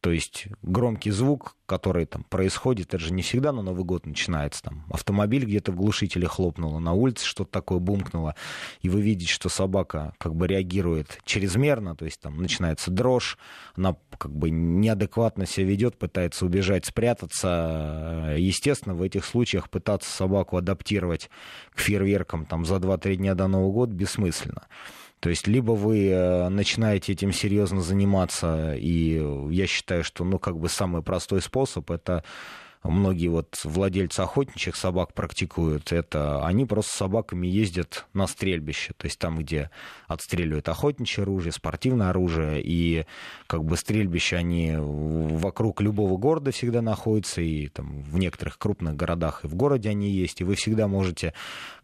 то 0.00 0.12
есть 0.12 0.46
громкий 0.62 1.10
звук, 1.10 1.56
который 1.66 2.06
там 2.06 2.22
происходит, 2.22 2.94
это 2.94 2.98
же 2.98 3.12
не 3.12 3.22
всегда 3.22 3.52
на 3.52 3.62
Новый 3.62 3.84
год 3.84 4.06
начинается. 4.06 4.62
Там 4.62 4.86
автомобиль 4.90 5.44
где-то 5.44 5.72
в 5.72 5.76
глушителе 5.76 6.28
хлопнуло, 6.28 6.78
на 6.78 6.92
улице 6.92 7.26
что-то 7.26 7.50
такое 7.50 7.78
бумкнуло, 7.78 8.36
и 8.80 8.88
вы 8.88 9.00
видите, 9.00 9.32
что 9.32 9.48
собака 9.48 10.14
как 10.18 10.34
бы 10.36 10.46
реагирует 10.46 11.18
чрезмерно, 11.24 11.96
то 11.96 12.04
есть 12.04 12.20
там 12.20 12.40
начинается 12.40 12.90
дрожь, 12.90 13.38
она 13.74 13.96
как 14.16 14.32
бы 14.32 14.50
неадекватно 14.50 15.46
себя 15.46 15.66
ведет, 15.66 15.98
пытается 15.98 16.46
убежать, 16.46 16.86
спрятаться. 16.86 18.34
Естественно, 18.38 18.94
в 18.94 19.02
этих 19.02 19.24
случаях 19.24 19.68
пытаться 19.68 20.10
собаку 20.10 20.56
адаптировать 20.56 21.28
к 21.72 21.80
фейерверкам 21.80 22.46
там 22.46 22.64
за 22.64 22.76
2-3 22.76 23.16
дня 23.16 23.34
до 23.34 23.48
Нового 23.48 23.72
года 23.72 23.94
бессмысленно. 23.94 24.68
То 25.20 25.30
есть 25.30 25.46
либо 25.46 25.72
вы 25.72 26.08
э, 26.08 26.48
начинаете 26.48 27.12
этим 27.12 27.32
серьезно 27.32 27.80
заниматься, 27.80 28.74
и 28.76 29.22
я 29.50 29.66
считаю, 29.66 30.04
что 30.04 30.24
ну 30.24 30.38
как 30.38 30.58
бы 30.58 30.68
самый 30.68 31.02
простой 31.02 31.42
способ 31.42 31.90
это 31.90 32.24
многие 32.82 33.28
вот 33.28 33.60
владельцы 33.64 34.20
охотничьих 34.20 34.76
собак 34.76 35.12
практикуют, 35.14 35.92
это 35.92 36.44
они 36.46 36.64
просто 36.64 36.92
с 36.92 36.96
собаками 36.96 37.46
ездят 37.46 38.06
на 38.12 38.26
стрельбище, 38.26 38.92
то 38.96 39.06
есть 39.06 39.18
там, 39.18 39.38
где 39.38 39.70
отстреливают 40.06 40.68
охотничье 40.68 41.22
оружие, 41.22 41.52
спортивное 41.52 42.10
оружие, 42.10 42.62
и 42.62 43.06
как 43.46 43.64
бы 43.64 43.76
стрельбища, 43.76 44.36
они 44.36 44.74
вокруг 44.78 45.80
любого 45.80 46.16
города 46.16 46.50
всегда 46.50 46.82
находятся, 46.82 47.40
и 47.40 47.68
там 47.68 48.02
в 48.02 48.18
некоторых 48.18 48.58
крупных 48.58 48.96
городах 48.96 49.44
и 49.44 49.48
в 49.48 49.54
городе 49.54 49.90
они 49.90 50.10
есть, 50.10 50.40
и 50.40 50.44
вы 50.44 50.54
всегда 50.54 50.88
можете 50.88 51.34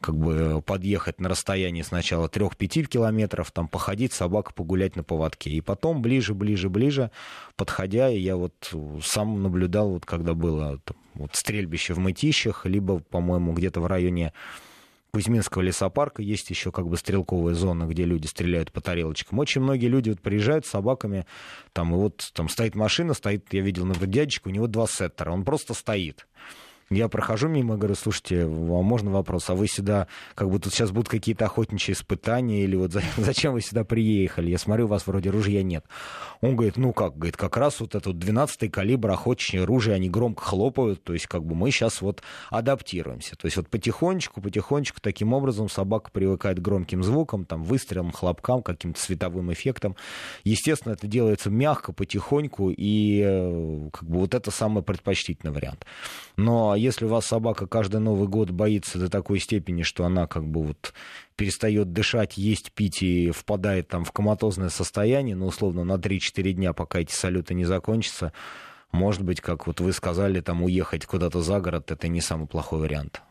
как 0.01 0.17
бы 0.17 0.63
подъехать 0.65 1.21
на 1.21 1.29
расстоянии 1.29 1.83
сначала 1.83 2.29
3-5 2.29 2.85
километров, 2.85 3.51
там 3.51 3.69
походить, 3.69 4.13
собака 4.13 4.53
погулять 4.53 4.97
на 4.97 5.03
поводке, 5.03 5.51
и 5.51 5.61
потом 5.61 6.03
ближе, 6.03 6.35
ближе, 6.35 6.69
ближе, 6.69 7.11
подходя, 7.57 8.09
я 8.09 8.37
вот 8.37 8.73
сам 9.03 9.43
наблюдал, 9.43 9.91
вот 9.91 10.07
когда 10.07 10.35
было 10.35 10.81
вот 11.15 11.35
стрельбище 11.35 11.95
в 11.95 11.99
Мытищах, 11.99 12.67
либо, 12.67 12.99
по-моему, 12.99 13.53
где-то 13.53 13.81
в 13.81 13.87
районе 13.87 14.33
Кузьминского 15.13 15.63
лесопарка 15.63 16.23
есть 16.23 16.51
еще 16.51 16.73
как 16.73 16.89
бы 16.89 16.97
стрелковая 16.97 17.55
зона, 17.55 17.85
где 17.85 18.05
люди 18.05 18.27
стреляют 18.27 18.73
по 18.73 18.81
тарелочкам. 18.81 19.39
Очень 19.39 19.61
многие 19.61 19.87
люди 19.87 20.11
вот 20.11 20.21
приезжают 20.21 20.67
с 20.67 20.71
собаками, 20.71 21.25
там, 21.73 21.95
и 21.95 21.97
вот 21.97 22.31
там 22.35 22.49
стоит 22.49 22.75
машина, 22.75 23.15
стоит, 23.15 23.53
я 23.55 23.61
видел, 23.61 23.85
например, 23.85 24.11
дядечка, 24.11 24.49
у 24.49 24.51
него 24.51 24.67
два 24.67 24.89
сеттера, 24.89 25.31
он 25.31 25.45
просто 25.45 25.73
стоит. 25.73 26.27
Я 26.95 27.09
прохожу 27.09 27.49
мимо, 27.49 27.77
говорю, 27.77 27.97
слушайте, 27.97 28.45
а 28.45 28.47
можно 28.47 29.11
вопрос? 29.11 29.51
А 29.51 29.55
вы 29.55 29.67
сюда, 29.67 30.07
как 30.37 30.49
бы 30.49 30.61
тут 30.61 30.73
сейчас 30.73 30.93
будут 30.93 31.09
какие-то 31.09 31.47
охотничьи 31.47 31.93
испытания, 31.93 32.63
или 32.63 32.77
вот 32.77 32.93
зачем 33.17 33.53
вы 33.55 33.63
сюда 33.63 33.85
приехали? 33.85 34.51
Я 34.51 34.59
смотрю, 34.59 34.85
у 34.85 34.89
вас 34.89 35.07
вроде 35.07 35.31
ружья 35.31 35.63
нет. 35.65 35.85
Он 36.41 36.55
говорит, 36.55 36.77
ну 36.77 36.93
как, 36.93 37.17
говорит, 37.17 37.37
как 37.37 37.57
раз 37.57 37.81
вот 37.81 37.97
этот 37.97 38.17
12-й 38.17 38.69
калибр 38.69 39.11
охотничье 39.11 39.63
оружие, 39.63 39.97
они 39.97 40.09
громко 40.09 40.45
хлопают, 40.45 41.03
то 41.03 41.13
есть 41.13 41.27
как 41.27 41.45
бы 41.45 41.57
мы 41.57 41.73
сейчас 41.73 42.01
вот 42.01 42.23
адаптируемся. 42.51 43.35
То 43.37 43.47
есть 43.47 43.57
вот 43.57 43.69
потихонечку, 43.69 44.41
потихонечку 44.41 45.01
таким 45.01 45.33
образом 45.33 45.69
собака 45.69 46.11
привыкает 46.13 46.59
к 46.59 46.63
громким 46.63 47.03
звукам, 47.03 47.45
там, 47.45 47.65
выстрелам, 47.65 48.13
хлопкам, 48.13 48.63
каким-то 48.63 49.01
световым 49.01 49.53
эффектам. 49.53 49.97
Естественно, 50.45 50.93
это 50.93 51.09
делается 51.09 51.51
мягко, 51.51 51.93
потихоньку, 51.93 52.71
и 52.71 53.21
э, 53.25 53.89
как 53.93 54.09
бы 54.09 54.21
вот 54.21 54.35
это 54.35 54.53
самый 54.53 54.85
предпочтительный 54.85 55.53
вариант. 55.53 55.85
Но 56.37 56.77
если 56.85 57.07
у 57.07 57.09
вас 57.09 57.27
собака 57.27 57.67
каждый 57.67 58.01
Новый 58.01 58.29
год 58.29 58.51
боится 58.51 58.99
до 58.99 59.09
такой 59.09 59.41
степени, 59.41 59.83
что 59.83 60.05
она 60.05 60.27
как 60.27 60.47
бы 60.47 60.63
вот 60.63 60.95
перестает 61.37 61.93
дышать, 61.93 62.37
есть, 62.37 62.73
пить 62.73 63.03
и 63.03 63.31
впадает 63.31 63.89
там 63.89 64.05
в 64.05 64.13
коматозное 64.13 64.69
состояние, 64.69 65.35
ну, 65.35 65.47
условно, 65.47 65.85
на 65.85 65.95
3-4 65.95 66.53
дня, 66.53 66.73
пока 66.73 67.01
эти 67.01 67.13
салюты 67.13 67.55
не 67.55 67.65
закончатся, 67.65 68.33
может 68.93 69.23
быть, 69.23 69.41
как 69.41 69.67
вот 69.67 69.81
вы 69.81 69.93
сказали, 69.93 70.41
там 70.41 70.63
уехать 70.63 71.05
куда-то 71.07 71.43
за 71.43 71.61
город, 71.61 71.91
это 71.91 72.07
не 72.07 72.21
самый 72.21 72.47
плохой 72.47 72.79
вариант. 72.79 73.23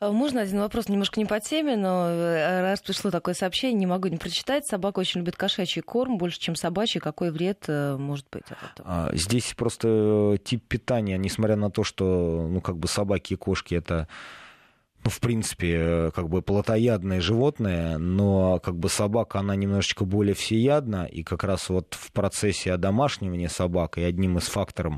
Э, 0.00 0.10
можно 0.10 0.40
один 0.40 0.60
вопрос 0.60 0.88
немножко 0.88 1.20
не 1.20 1.26
по 1.26 1.40
теме, 1.40 1.76
но 1.76 2.08
э, 2.08 2.62
раз 2.62 2.80
пришло 2.80 3.10
такое 3.10 3.34
сообщение, 3.34 3.78
не 3.78 3.86
могу 3.86 4.08
не 4.08 4.16
прочитать. 4.16 4.66
Собака 4.66 5.00
очень 5.00 5.20
любит 5.20 5.36
кошачий 5.36 5.82
корм 5.82 6.18
больше, 6.18 6.38
чем 6.38 6.56
собачий. 6.56 7.00
Какой 7.00 7.30
вред 7.30 7.64
э, 7.68 7.96
может 7.96 8.26
быть 8.30 8.44
от 8.44 8.72
этого? 8.72 8.88
А, 8.88 9.10
здесь 9.14 9.54
просто 9.56 10.38
тип 10.44 10.62
питания, 10.66 11.18
несмотря 11.18 11.56
на 11.56 11.70
то, 11.70 11.84
что 11.84 12.46
ну, 12.48 12.60
как 12.60 12.76
бы 12.76 12.88
собаки 12.88 13.34
и 13.34 13.36
кошки 13.36 13.74
это 13.74 14.08
в 15.08 15.20
принципе, 15.20 15.76
э, 15.78 16.10
как 16.14 16.28
бы 16.28 16.42
плотоядное 16.42 17.20
животное, 17.20 17.98
но 17.98 18.58
как 18.60 18.76
бы 18.76 18.88
собака, 18.88 19.40
она 19.40 19.56
немножечко 19.56 20.04
более 20.04 20.34
всеядна, 20.34 21.04
и 21.04 21.22
как 21.22 21.44
раз 21.44 21.68
вот 21.68 21.94
в 21.94 22.12
процессе 22.12 22.72
одомашнивания 22.72 23.48
собак, 23.48 23.98
и 23.98 24.02
одним 24.02 24.38
из 24.38 24.44
факторов, 24.44 24.94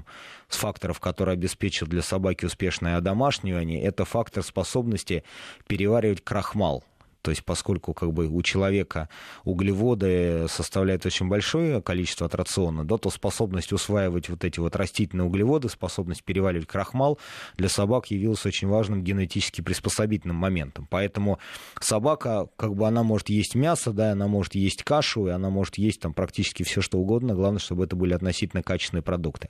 с 0.48 0.56
факторов, 0.56 1.00
который 1.00 1.34
обеспечил 1.34 1.86
для 1.86 2.02
собаки 2.02 2.44
успешное 2.44 2.96
одомашнивание, 2.96 3.82
это 3.82 4.04
фактор 4.04 4.42
способности 4.42 5.24
переваривать 5.66 6.22
крахмал. 6.22 6.84
То 7.22 7.30
есть 7.30 7.44
поскольку 7.44 7.94
как 7.94 8.12
бы 8.12 8.28
у 8.28 8.42
человека 8.42 9.08
углеводы 9.44 10.46
составляют 10.48 11.04
очень 11.04 11.28
большое 11.28 11.82
количество 11.82 12.26
от 12.26 12.34
рациона, 12.34 12.84
да, 12.84 12.96
то 12.96 13.10
способность 13.10 13.72
усваивать 13.72 14.28
вот 14.28 14.44
эти 14.44 14.60
вот 14.60 14.76
растительные 14.76 15.26
углеводы, 15.26 15.68
способность 15.68 16.24
переваривать 16.24 16.66
крахмал 16.66 17.18
для 17.56 17.68
собак 17.68 18.10
явилась 18.10 18.44
очень 18.46 18.68
важным 18.68 19.02
генетически 19.02 19.60
приспособительным 19.60 20.36
моментом. 20.36 20.86
Поэтому 20.88 21.38
собака, 21.80 22.48
как 22.56 22.74
бы 22.74 22.86
она 22.86 23.02
может 23.02 23.28
есть 23.28 23.54
мясо, 23.54 23.92
да, 23.92 24.12
она 24.12 24.28
может 24.28 24.54
есть 24.54 24.82
кашу, 24.84 25.26
и 25.26 25.30
она 25.30 25.50
может 25.50 25.78
есть 25.78 26.00
там 26.00 26.14
практически 26.14 26.62
все 26.62 26.80
что 26.80 26.98
угодно, 26.98 27.34
главное, 27.34 27.60
чтобы 27.60 27.84
это 27.84 27.96
были 27.96 28.14
относительно 28.14 28.62
качественные 28.62 29.02
продукты. 29.02 29.48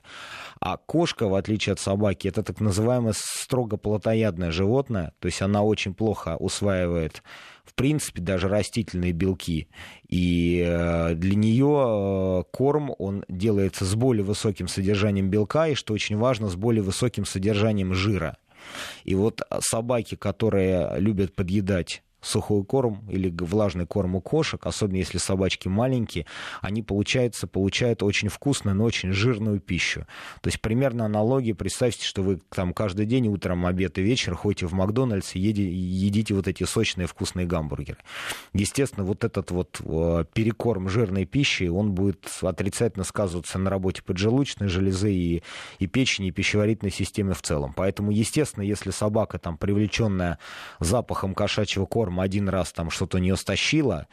А 0.59 0.77
кошка, 0.77 1.27
в 1.27 1.35
отличие 1.35 1.73
от 1.73 1.79
собаки, 1.79 2.27
это 2.27 2.43
так 2.43 2.59
называемое 2.59 3.13
строго 3.15 3.77
плотоядное 3.77 4.51
животное, 4.51 5.13
то 5.19 5.27
есть 5.27 5.41
она 5.41 5.63
очень 5.63 5.93
плохо 5.93 6.35
усваивает 6.37 7.23
в 7.69 7.75
принципе, 7.75 8.21
даже 8.21 8.47
растительные 8.47 9.11
белки. 9.11 9.67
И 10.07 10.63
э, 10.65 11.13
для 11.13 11.35
нее 11.35 12.41
э, 12.41 12.43
корм, 12.51 12.93
он 12.97 13.23
делается 13.29 13.85
с 13.85 13.93
более 13.93 14.23
высоким 14.23 14.67
содержанием 14.67 15.29
белка, 15.29 15.67
и, 15.67 15.75
что 15.75 15.93
очень 15.93 16.17
важно, 16.17 16.49
с 16.49 16.55
более 16.55 16.81
высоким 16.81 17.25
содержанием 17.25 17.93
жира. 17.93 18.37
И 19.03 19.13
вот 19.13 19.41
собаки, 19.59 20.15
которые 20.15 20.99
любят 20.99 21.35
подъедать 21.35 22.01
сухой 22.21 22.63
корм 22.63 23.03
или 23.09 23.33
влажный 23.39 23.85
корм 23.85 24.15
у 24.15 24.21
кошек, 24.21 24.65
особенно 24.65 24.97
если 24.97 25.17
собачки 25.17 25.67
маленькие, 25.67 26.25
они, 26.61 26.83
получается, 26.83 27.47
получают 27.47 28.03
очень 28.03 28.29
вкусную, 28.29 28.75
но 28.75 28.83
очень 28.83 29.13
жирную 29.13 29.59
пищу. 29.59 30.05
То 30.41 30.49
есть 30.49 30.61
примерно 30.61 31.05
аналогия, 31.05 31.55
представьте, 31.55 32.05
что 32.05 32.21
вы 32.21 32.39
там 32.49 32.73
каждый 32.73 33.05
день, 33.05 33.27
утром, 33.27 33.65
обед 33.65 33.97
и 33.97 34.01
вечер 34.01 34.35
ходите 34.35 34.67
в 34.67 34.73
Макдональдс 34.73 35.35
и 35.35 35.39
едите, 35.39 36.33
вот 36.33 36.47
эти 36.47 36.63
сочные 36.63 37.07
вкусные 37.07 37.47
гамбургеры. 37.47 37.97
Естественно, 38.53 39.05
вот 39.05 39.23
этот 39.23 39.51
вот 39.51 39.79
э, 39.83 40.25
перекорм 40.33 40.89
жирной 40.89 41.25
пищи, 41.25 41.63
он 41.63 41.91
будет 41.93 42.27
отрицательно 42.41 43.03
сказываться 43.03 43.57
на 43.57 43.69
работе 43.69 44.01
поджелудочной 44.03 44.67
железы 44.67 45.13
и, 45.13 45.43
и 45.79 45.87
печени, 45.87 46.27
и 46.27 46.31
пищеварительной 46.31 46.91
системы 46.91 47.33
в 47.33 47.41
целом. 47.41 47.73
Поэтому, 47.75 48.11
естественно, 48.11 48.63
если 48.63 48.91
собака 48.91 49.39
там 49.39 49.57
привлеченная 49.57 50.39
запахом 50.79 51.33
кошачьего 51.33 51.85
корма, 51.85 52.08
норм 52.09 52.19
один 52.19 52.49
раз 52.49 52.71
там 52.71 52.89
что-то 52.89 53.17
у 53.17 53.19
нее 53.19 53.37
стащило, 53.37 54.07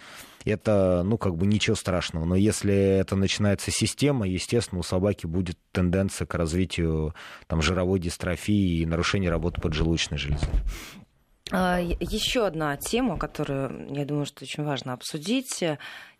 это, 0.44 1.02
ну, 1.04 1.18
как 1.18 1.36
бы 1.36 1.46
ничего 1.46 1.74
страшного. 1.74 2.24
Но 2.24 2.36
если 2.36 2.74
это 2.74 3.16
начинается 3.16 3.70
система, 3.70 4.28
естественно, 4.28 4.78
у 4.78 4.84
собаки 4.84 5.26
будет 5.26 5.58
тенденция 5.72 6.26
к 6.26 6.34
развитию 6.34 7.14
там, 7.48 7.62
жировой 7.62 7.98
дистрофии 7.98 8.80
и 8.80 8.86
нарушения 8.86 9.30
работы 9.30 9.60
поджелудочной 9.60 10.18
железы. 10.18 10.46
А, 11.50 11.80
еще 11.80 12.46
одна 12.46 12.76
тема, 12.76 13.18
которую, 13.18 13.92
я 13.92 14.04
думаю, 14.04 14.26
что 14.26 14.44
очень 14.44 14.62
важно 14.62 14.92
обсудить, 14.92 15.64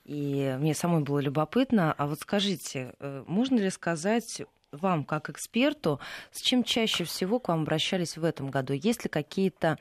и 0.05 0.57
мне 0.59 0.75
самой 0.75 1.03
было 1.03 1.21
любопытно. 1.21 1.93
А 1.93 2.07
вот 2.07 2.21
скажите, 2.21 2.95
э, 2.99 3.25
можно 3.27 3.57
ли 3.57 3.71
сказать 3.71 4.43
вам, 4.77 5.05
как 5.05 5.31
эксперту, 5.31 6.01
с 6.31 6.41
чем 6.41 6.65
чаще 6.65 7.05
всего 7.05 7.39
к 7.39 7.49
вам 7.49 7.63
обращались 7.63 8.17
в 8.17 8.25
этом 8.25 8.51
году? 8.51 8.73
Есть 8.73 9.05
ли 9.05 9.11
какие-то 9.11 9.79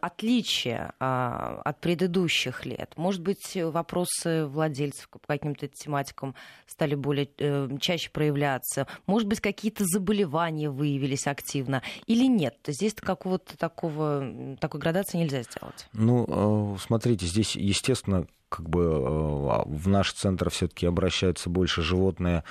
отличия 0.00 0.92
а, 1.00 1.62
от 1.64 1.80
предыдущих 1.80 2.66
лет? 2.66 2.92
Может 2.96 3.22
быть, 3.22 3.56
вопросы 3.56 4.44
владельцев 4.46 5.08
по 5.08 5.18
каким-то 5.26 5.68
тематикам 5.68 6.34
стали 6.66 6.94
более 6.94 7.28
э, 7.38 7.68
чаще 7.80 8.10
проявляться? 8.10 8.86
Может 9.06 9.26
быть, 9.26 9.40
какие-то 9.40 9.84
заболевания 9.86 10.68
выявились 10.68 11.26
активно 11.26 11.82
или 12.06 12.26
нет? 12.26 12.56
Здесь 12.66 12.94
какого-то 12.94 13.56
такого, 13.56 14.56
такой 14.60 14.80
градации 14.80 15.18
нельзя 15.18 15.42
сделать. 15.42 15.86
Ну, 15.92 16.74
э, 16.76 16.78
смотрите, 16.80 17.26
здесь, 17.26 17.56
естественно, 17.56 18.26
как 18.54 18.68
бы 18.68 18.82
э, 18.82 19.62
в 19.66 19.88
наш 19.88 20.12
центр 20.12 20.50
все-таки 20.50 20.86
обращаются 20.86 21.50
больше 21.50 21.82
животные 21.82 22.44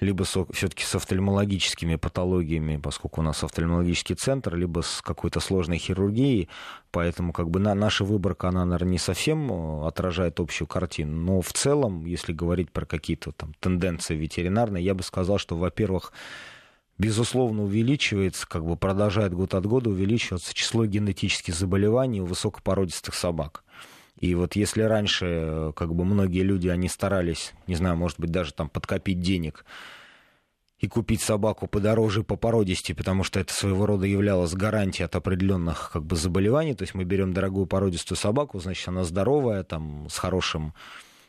либо 0.00 0.24
все-таки 0.24 0.84
с 0.84 0.94
офтальмологическими 0.94 1.96
патологиями, 1.96 2.76
поскольку 2.76 3.20
у 3.20 3.24
нас 3.24 3.44
офтальмологический 3.44 4.16
центр, 4.16 4.56
либо 4.56 4.80
с 4.80 5.00
какой-то 5.00 5.40
сложной 5.40 5.78
хирургией, 5.78 6.48
поэтому 6.90 7.32
как 7.32 7.48
бы 7.48 7.60
на, 7.60 7.74
наша 7.74 8.04
выборка, 8.04 8.48
она, 8.48 8.64
наверное, 8.64 8.92
не 8.92 8.98
совсем 8.98 9.50
э, 9.52 9.86
отражает 9.86 10.40
общую 10.40 10.66
картину, 10.66 11.16
но 11.16 11.40
в 11.40 11.52
целом, 11.52 12.06
если 12.06 12.32
говорить 12.32 12.72
про 12.72 12.86
какие-то 12.86 13.32
там 13.32 13.54
тенденции 13.60 14.16
ветеринарные, 14.16 14.84
я 14.84 14.94
бы 14.94 15.02
сказал, 15.02 15.38
что, 15.38 15.56
во-первых, 15.56 16.12
безусловно, 16.98 17.62
увеличивается, 17.64 18.48
как 18.48 18.64
бы 18.64 18.76
продолжает 18.76 19.32
год 19.32 19.54
от 19.54 19.66
года 19.66 19.90
увеличиваться 19.90 20.54
число 20.54 20.86
генетических 20.86 21.54
заболеваний 21.54 22.20
у 22.20 22.26
высокопородистых 22.26 23.14
собак. 23.14 23.63
И 24.18 24.34
вот 24.34 24.56
если 24.56 24.82
раньше, 24.82 25.26
э, 25.26 25.72
как 25.74 25.94
бы 25.94 26.04
многие 26.04 26.42
люди, 26.42 26.68
они 26.68 26.88
старались, 26.88 27.52
не 27.66 27.74
знаю, 27.74 27.96
может 27.96 28.20
быть, 28.20 28.30
даже 28.30 28.52
там 28.54 28.68
подкопить 28.68 29.20
денег 29.20 29.64
и 30.78 30.88
купить 30.88 31.20
собаку 31.20 31.66
подороже 31.66 32.22
по 32.22 32.36
породисти, 32.36 32.92
потому 32.92 33.24
что 33.24 33.40
это 33.40 33.52
своего 33.52 33.86
рода 33.86 34.06
являлось 34.06 34.54
гарантией 34.54 35.06
от 35.06 35.16
определенных 35.16 35.90
как 35.92 36.04
бы 36.04 36.16
заболеваний. 36.16 36.74
То 36.74 36.82
есть 36.82 36.94
мы 36.94 37.04
берем 37.04 37.32
дорогую 37.32 37.66
породистую 37.66 38.18
собаку, 38.18 38.60
значит, 38.60 38.86
она 38.88 39.04
здоровая, 39.04 39.64
там, 39.64 40.08
с 40.10 40.18
хорошим 40.18 40.74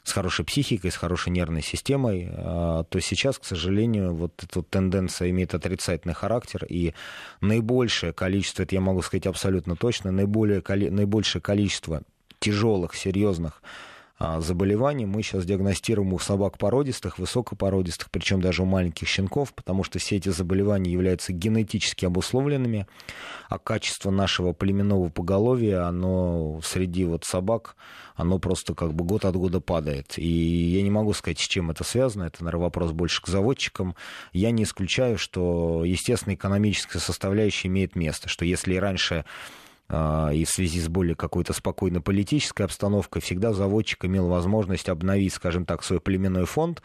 с 0.04 0.12
хорошей 0.12 0.46
психикой, 0.46 0.92
с 0.92 0.96
хорошей 0.96 1.32
нервной 1.32 1.64
системой, 1.64 2.30
а, 2.32 2.84
то 2.84 3.00
сейчас, 3.00 3.40
к 3.40 3.44
сожалению, 3.44 4.14
вот 4.14 4.34
эта 4.44 4.62
тенденция 4.62 5.32
имеет 5.32 5.56
отрицательный 5.56 6.14
характер, 6.14 6.64
и 6.70 6.94
наибольшее 7.42 8.14
количество, 8.14 8.62
это 8.62 8.76
я 8.76 8.82
могу 8.82 9.02
сказать 9.02 9.26
абсолютно 9.26 9.76
точно, 9.76 10.12
наиболее, 10.12 10.62
наибольшее 10.92 11.42
количество 11.42 12.04
тяжелых, 12.40 12.96
серьезных 12.96 13.62
а, 14.18 14.40
заболеваний 14.40 15.06
мы 15.06 15.22
сейчас 15.24 15.46
диагностируем 15.46 16.14
у 16.14 16.20
собак 16.20 16.58
породистых, 16.58 17.20
высокопородистых, 17.20 18.10
причем 18.12 18.40
даже 18.40 18.64
у 18.64 18.66
маленьких 18.66 19.10
щенков, 19.10 19.54
потому 19.54 19.84
что 19.84 20.00
все 20.00 20.16
эти 20.16 20.30
заболевания 20.30 20.90
являются 20.90 21.34
генетически 21.34 22.06
обусловленными, 22.06 22.88
а 23.50 23.60
качество 23.60 24.12
нашего 24.12 24.54
племенного 24.54 25.10
поголовья, 25.10 25.88
оно 25.88 26.62
среди 26.64 27.04
вот 27.04 27.26
собак, 27.26 27.76
оно 28.16 28.40
просто 28.40 28.74
как 28.74 28.94
бы 28.94 29.04
год 29.04 29.26
от 29.26 29.36
года 29.36 29.60
падает. 29.60 30.18
И 30.18 30.26
я 30.26 30.82
не 30.82 30.92
могу 30.92 31.12
сказать, 31.12 31.40
с 31.40 31.48
чем 31.48 31.70
это 31.72 31.84
связано, 31.84 32.24
это, 32.24 32.42
наверное, 32.42 32.64
вопрос 32.64 32.94
больше 32.94 33.22
к 33.22 33.28
заводчикам. 33.28 33.96
Я 34.32 34.52
не 34.52 34.64
исключаю, 34.64 35.18
что, 35.18 35.84
естественно, 35.84 36.36
экономическая 36.36 37.00
составляющая 37.00 37.68
имеет 37.68 37.98
место, 37.98 38.30
что 38.30 38.46
если 38.46 38.78
раньше 38.78 39.26
и 39.88 40.46
в 40.46 40.50
связи 40.50 40.80
с 40.82 40.88
более 40.88 41.16
какой-то 41.16 41.54
спокойной 41.54 42.02
политической 42.02 42.64
обстановкой 42.64 43.22
всегда 43.22 43.54
заводчик 43.54 44.06
имел 44.06 44.28
возможность 44.28 44.90
обновить, 44.90 45.34
скажем 45.34 45.66
так, 45.66 45.84
свой 45.84 46.00
племенной 46.00 46.46
фонд, 46.46 46.82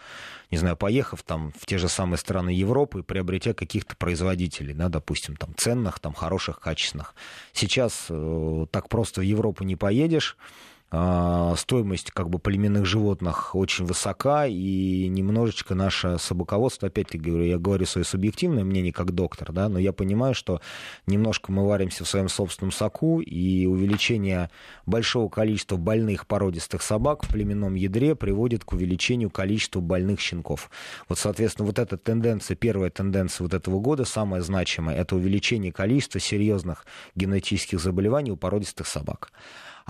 не 0.51 0.59
знаю, 0.59 0.77
поехав 0.77 1.23
там 1.23 1.53
в 1.59 1.65
те 1.65 1.79
же 1.79 1.89
самые 1.89 2.19
страны 2.19 2.51
Европы, 2.51 3.03
приобретя 3.03 3.55
каких-то 3.55 3.97
производителей, 3.97 4.75
да, 4.75 4.91
допустим, 4.91 5.37
там 5.37 5.55
ценных, 5.57 5.99
там 5.99 6.13
хороших, 6.13 6.61
качественных. 6.61 7.15
Сейчас 7.55 8.07
э, 8.11 8.67
так 8.71 8.91
просто 8.91 9.23
в 9.23 9.25
Европу 9.25 9.65
не 9.65 9.77
поедешь, 9.77 10.37
а, 10.37 10.49
стоимость 10.93 12.11
как 12.11 12.29
бы 12.31 12.41
племенных 12.41 12.85
животных 12.85 13.55
очень 13.55 13.85
высока, 13.85 14.47
и 14.47 15.07
немножечко 15.09 15.77
наше 15.77 16.19
собаководство, 16.19 16.89
опять-таки 16.89 17.31
говорю, 17.31 17.45
я 17.45 17.59
говорю 17.59 17.87
свое 17.87 18.05
субъективное 18.05 18.65
мнение 18.65 18.93
как 18.93 19.13
доктор, 19.13 19.53
да, 19.53 19.69
но 19.69 19.79
я 19.79 19.93
понимаю, 19.93 20.35
что 20.35 20.61
немножко 21.07 21.53
мы 21.53 21.65
варимся 21.65 22.05
в 22.05 22.09
своем 22.09 22.29
собственном 22.29 22.73
соку, 22.73 23.21
и 23.21 23.67
увеличение 23.67 24.51
большого 24.85 25.29
количества 25.29 25.77
больных 25.77 26.27
породистых 26.27 26.83
собак 26.83 27.25
в 27.25 27.29
племенном 27.29 27.77
ядре 27.77 28.17
приводит 28.17 28.65
к 28.65 28.73
увеличению 28.73 29.31
количества 29.31 29.81
больных 29.81 30.19
щенков. 30.19 30.71
Вот, 31.09 31.19
соответственно, 31.21 31.67
вот 31.67 31.79
эта 31.79 31.99
тенденция, 31.99 32.57
первая 32.57 32.91
тенденция 32.91 33.45
вот 33.45 33.55
этого 33.55 33.79
года, 33.79 34.05
самая 34.05 34.41
значимая, 34.41 34.97
это 34.97 35.15
увеличение 35.15 35.73
количества 35.73 36.19
серьезных 36.19 36.85
генетических 37.15 37.79
заболеваний 37.81 38.33
у 38.33 38.37
породистых 38.37 38.89
собак. 38.89 39.31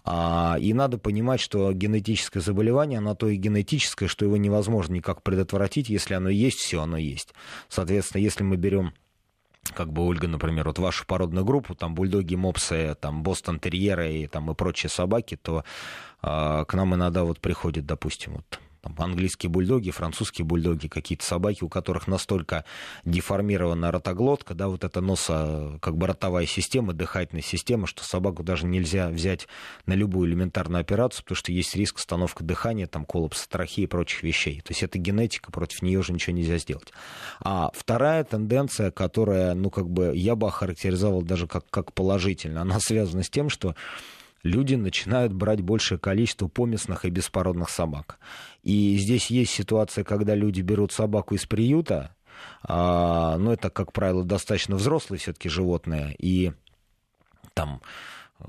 А, 0.05 0.57
и 0.61 0.73
надо 0.73 0.99
понимать, 0.99 1.41
что 1.41 1.73
генетическое 1.73 2.41
заболевание, 2.41 2.99
оно 2.99 3.15
то 3.15 3.29
и 3.29 3.37
генетическое, 3.37 4.09
что 4.09 4.25
его 4.25 4.37
невозможно 4.37 4.95
никак 4.95 5.23
предотвратить. 5.23 5.89
Если 5.89 6.15
оно 6.15 6.29
есть, 6.29 6.59
все 6.59 6.83
оно 6.83 6.97
есть. 6.97 7.35
Соответственно, 7.69 8.23
если 8.23 8.43
мы 8.43 8.57
берем 8.57 8.93
как 9.75 9.93
бы 9.93 10.03
Ольга, 10.03 10.27
например, 10.27 10.67
вот 10.67 10.79
вашу 10.79 11.07
породную 11.07 11.45
группу, 11.45 11.75
там 11.75 11.95
бульдоги, 11.95 12.35
мопсы, 12.35 12.97
там 13.01 13.23
бостон 13.23 13.61
терьеры 13.61 14.13
и 14.13 14.27
там 14.27 14.51
и 14.51 14.55
прочие 14.55 14.91
собаки, 14.91 15.37
то 15.37 15.65
э, 16.23 16.65
к 16.67 16.75
нам 16.75 16.95
иногда 16.95 17.25
вот 17.25 17.41
приходит, 17.41 17.87
допустим, 17.87 18.37
вот 18.37 18.61
там, 18.81 18.95
английские 18.99 19.51
бульдоги, 19.51 19.91
французские 19.91 20.45
бульдоги, 20.45 20.89
какие-то 20.89 21.25
собаки, 21.25 21.65
у 21.65 21.69
которых 21.69 22.07
настолько 22.07 22.65
деформирована 23.05 23.91
ротоглотка, 23.91 24.55
да, 24.55 24.69
вот 24.69 24.85
эта 24.85 25.01
носа, 25.01 25.79
как 25.81 25.97
бы 25.97 26.07
ротовая 26.07 26.47
система, 26.47 26.93
дыхательная 26.93 27.43
система, 27.43 27.87
что 27.87 28.05
собаку 28.05 28.43
даже 28.43 28.67
нельзя 28.67 29.09
взять 29.09 29.49
на 29.87 29.95
любую 29.95 30.29
элементарную 30.31 30.81
операцию, 30.81 31.23
потому 31.25 31.37
что 31.37 31.53
есть 31.53 31.75
риск 31.77 31.99
остановки 31.99 32.43
дыхания, 32.43 32.87
там, 32.87 33.05
коллапса 33.05 33.49
трахеи 33.49 33.85
и 33.85 33.87
прочих 33.87 34.23
вещей. 34.23 34.61
То 34.61 34.71
есть 34.71 34.83
это 34.83 34.99
генетика, 34.99 35.53
против 35.53 35.83
нее 35.83 35.99
уже 35.99 36.13
ничего 36.13 36.37
нельзя 36.37 36.59
сделать. 36.59 36.93
А 37.41 37.71
вторая 37.75 38.25
тенденция, 38.25 38.91
которая, 38.91 39.55
ну, 39.55 39.71
как 39.71 39.89
бы 39.89 40.13
я 40.15 40.35
бы 40.37 40.47
охарактеризовал 40.47 41.23
даже 41.23 41.47
как, 41.47 41.65
как 41.71 41.93
положительно, 41.93 42.63
она 42.63 42.81
связана 42.81 43.23
с 43.23 43.31
тем, 43.31 43.51
что 43.51 43.75
люди 44.43 44.75
начинают 44.75 45.33
брать 45.33 45.61
большее 45.61 45.99
количество 45.99 46.49
поместных 46.49 47.05
и 47.05 47.11
беспородных 47.11 47.71
собак. 47.71 48.19
И 48.63 48.97
здесь 48.97 49.27
есть 49.27 49.53
ситуация, 49.53 50.05
когда 50.05 50.35
люди 50.35 50.61
берут 50.61 50.93
собаку 50.93 51.35
из 51.35 51.47
приюта, 51.47 52.15
а, 52.63 53.37
но 53.39 53.53
это, 53.53 53.71
как 53.71 53.93
правило, 53.93 54.25
достаточно 54.25 54.77
взрослые 54.77 55.19
все-таки 55.19 55.49
животные, 55.49 56.15
и 56.19 56.53
там 57.55 57.83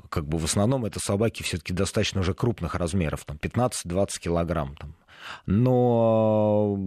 как 0.09 0.25
бы 0.25 0.37
в 0.37 0.45
основном 0.45 0.85
это 0.85 0.99
собаки 0.99 1.43
все-таки 1.43 1.73
достаточно 1.73 2.21
уже 2.21 2.33
крупных 2.33 2.75
размеров, 2.75 3.25
там 3.25 3.37
15-20 3.37 4.07
килограмм. 4.21 4.75
Там. 4.77 4.95
Но 5.45 6.77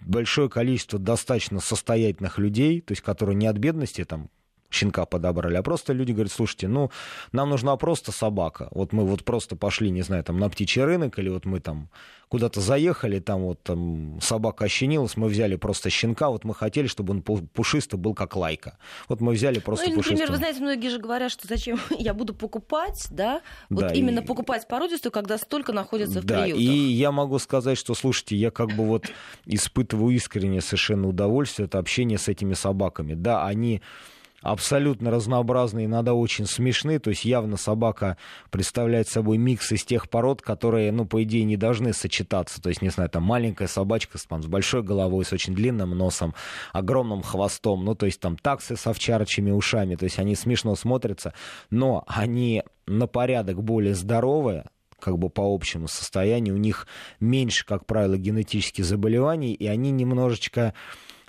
большое 0.00 0.48
количество 0.48 0.98
достаточно 0.98 1.60
состоятельных 1.60 2.38
людей, 2.38 2.80
то 2.80 2.92
есть 2.92 3.02
которые 3.02 3.36
не 3.36 3.46
от 3.46 3.56
бедности 3.56 4.04
там 4.04 4.30
щенка 4.74 5.06
подобрали, 5.06 5.56
а 5.56 5.62
просто 5.62 5.92
люди 5.92 6.12
говорят, 6.12 6.32
слушайте, 6.32 6.68
ну, 6.68 6.90
нам 7.32 7.50
нужна 7.50 7.76
просто 7.76 8.12
собака. 8.12 8.68
Вот 8.70 8.92
мы 8.92 9.04
вот 9.04 9.24
просто 9.24 9.56
пошли, 9.56 9.90
не 9.90 10.02
знаю, 10.02 10.24
там 10.24 10.38
на 10.38 10.48
птичий 10.48 10.84
рынок, 10.84 11.18
или 11.18 11.28
вот 11.28 11.44
мы 11.44 11.60
там 11.60 11.88
куда-то 12.28 12.60
заехали, 12.60 13.20
там 13.20 13.42
вот 13.42 13.62
там 13.62 14.18
собака 14.20 14.64
ощенилась, 14.64 15.16
мы 15.16 15.28
взяли 15.28 15.54
просто 15.54 15.88
щенка, 15.88 16.30
вот 16.30 16.44
мы 16.44 16.52
хотели, 16.52 16.88
чтобы 16.88 17.12
он 17.12 17.22
пушистый 17.22 17.96
был 17.96 18.12
как 18.12 18.34
лайка. 18.34 18.76
Вот 19.08 19.20
мы 19.20 19.34
взяли 19.34 19.60
просто 19.60 19.86
ну, 19.86 19.92
или, 19.92 19.96
например, 19.98 20.30
вы 20.32 20.38
знаете, 20.38 20.60
многие 20.60 20.88
же 20.88 20.98
говорят, 20.98 21.30
что 21.30 21.46
зачем 21.46 21.78
я 21.96 22.12
буду 22.12 22.34
покупать, 22.34 23.06
да, 23.10 23.40
вот 23.70 23.82
да, 23.82 23.92
именно 23.92 24.18
и... 24.18 24.24
покупать 24.24 24.66
породистую, 24.66 25.12
когда 25.12 25.38
столько 25.38 25.72
находится 25.72 26.20
в 26.20 26.24
да, 26.24 26.42
приютах. 26.42 26.60
и 26.60 26.66
я 26.66 27.12
могу 27.12 27.38
сказать, 27.38 27.78
что, 27.78 27.94
слушайте, 27.94 28.34
я 28.34 28.50
как 28.50 28.70
бы 28.70 28.84
вот 28.84 29.06
испытываю 29.46 30.16
искреннее 30.16 30.60
совершенно 30.60 31.08
удовольствие 31.08 31.66
от 31.66 31.76
общения 31.76 32.18
с 32.18 32.26
этими 32.26 32.54
собаками. 32.54 33.14
Да, 33.14 33.46
они 33.46 33.80
абсолютно 34.44 35.10
разнообразные, 35.10 35.86
иногда 35.86 36.12
очень 36.14 36.46
смешные. 36.46 36.98
То 36.98 37.10
есть 37.10 37.24
явно 37.24 37.56
собака 37.56 38.18
представляет 38.50 39.08
собой 39.08 39.38
микс 39.38 39.72
из 39.72 39.84
тех 39.84 40.08
пород, 40.08 40.42
которые, 40.42 40.92
ну, 40.92 41.06
по 41.06 41.22
идее, 41.24 41.44
не 41.44 41.56
должны 41.56 41.94
сочетаться. 41.94 42.60
То 42.60 42.68
есть, 42.68 42.82
не 42.82 42.90
знаю, 42.90 43.08
там 43.08 43.22
маленькая 43.22 43.66
собачка 43.66 44.18
там, 44.28 44.42
с 44.42 44.46
большой 44.46 44.82
головой, 44.82 45.24
с 45.24 45.32
очень 45.32 45.54
длинным 45.54 45.90
носом, 45.90 46.34
огромным 46.72 47.22
хвостом. 47.22 47.84
Ну, 47.84 47.94
то 47.94 48.06
есть 48.06 48.20
там 48.20 48.36
таксы 48.36 48.76
с 48.76 48.86
овчарочьими 48.86 49.50
ушами. 49.50 49.96
То 49.96 50.04
есть 50.04 50.18
они 50.18 50.36
смешно 50.36 50.76
смотрятся, 50.76 51.32
но 51.70 52.04
они 52.06 52.62
на 52.86 53.06
порядок 53.06 53.62
более 53.62 53.94
здоровые, 53.94 54.66
как 55.00 55.18
бы 55.18 55.30
по 55.30 55.54
общему 55.54 55.88
состоянию, 55.88 56.54
у 56.54 56.58
них 56.58 56.86
меньше, 57.18 57.64
как 57.64 57.86
правило, 57.86 58.18
генетических 58.18 58.84
заболеваний, 58.84 59.54
и 59.54 59.66
они 59.66 59.90
немножечко 59.90 60.74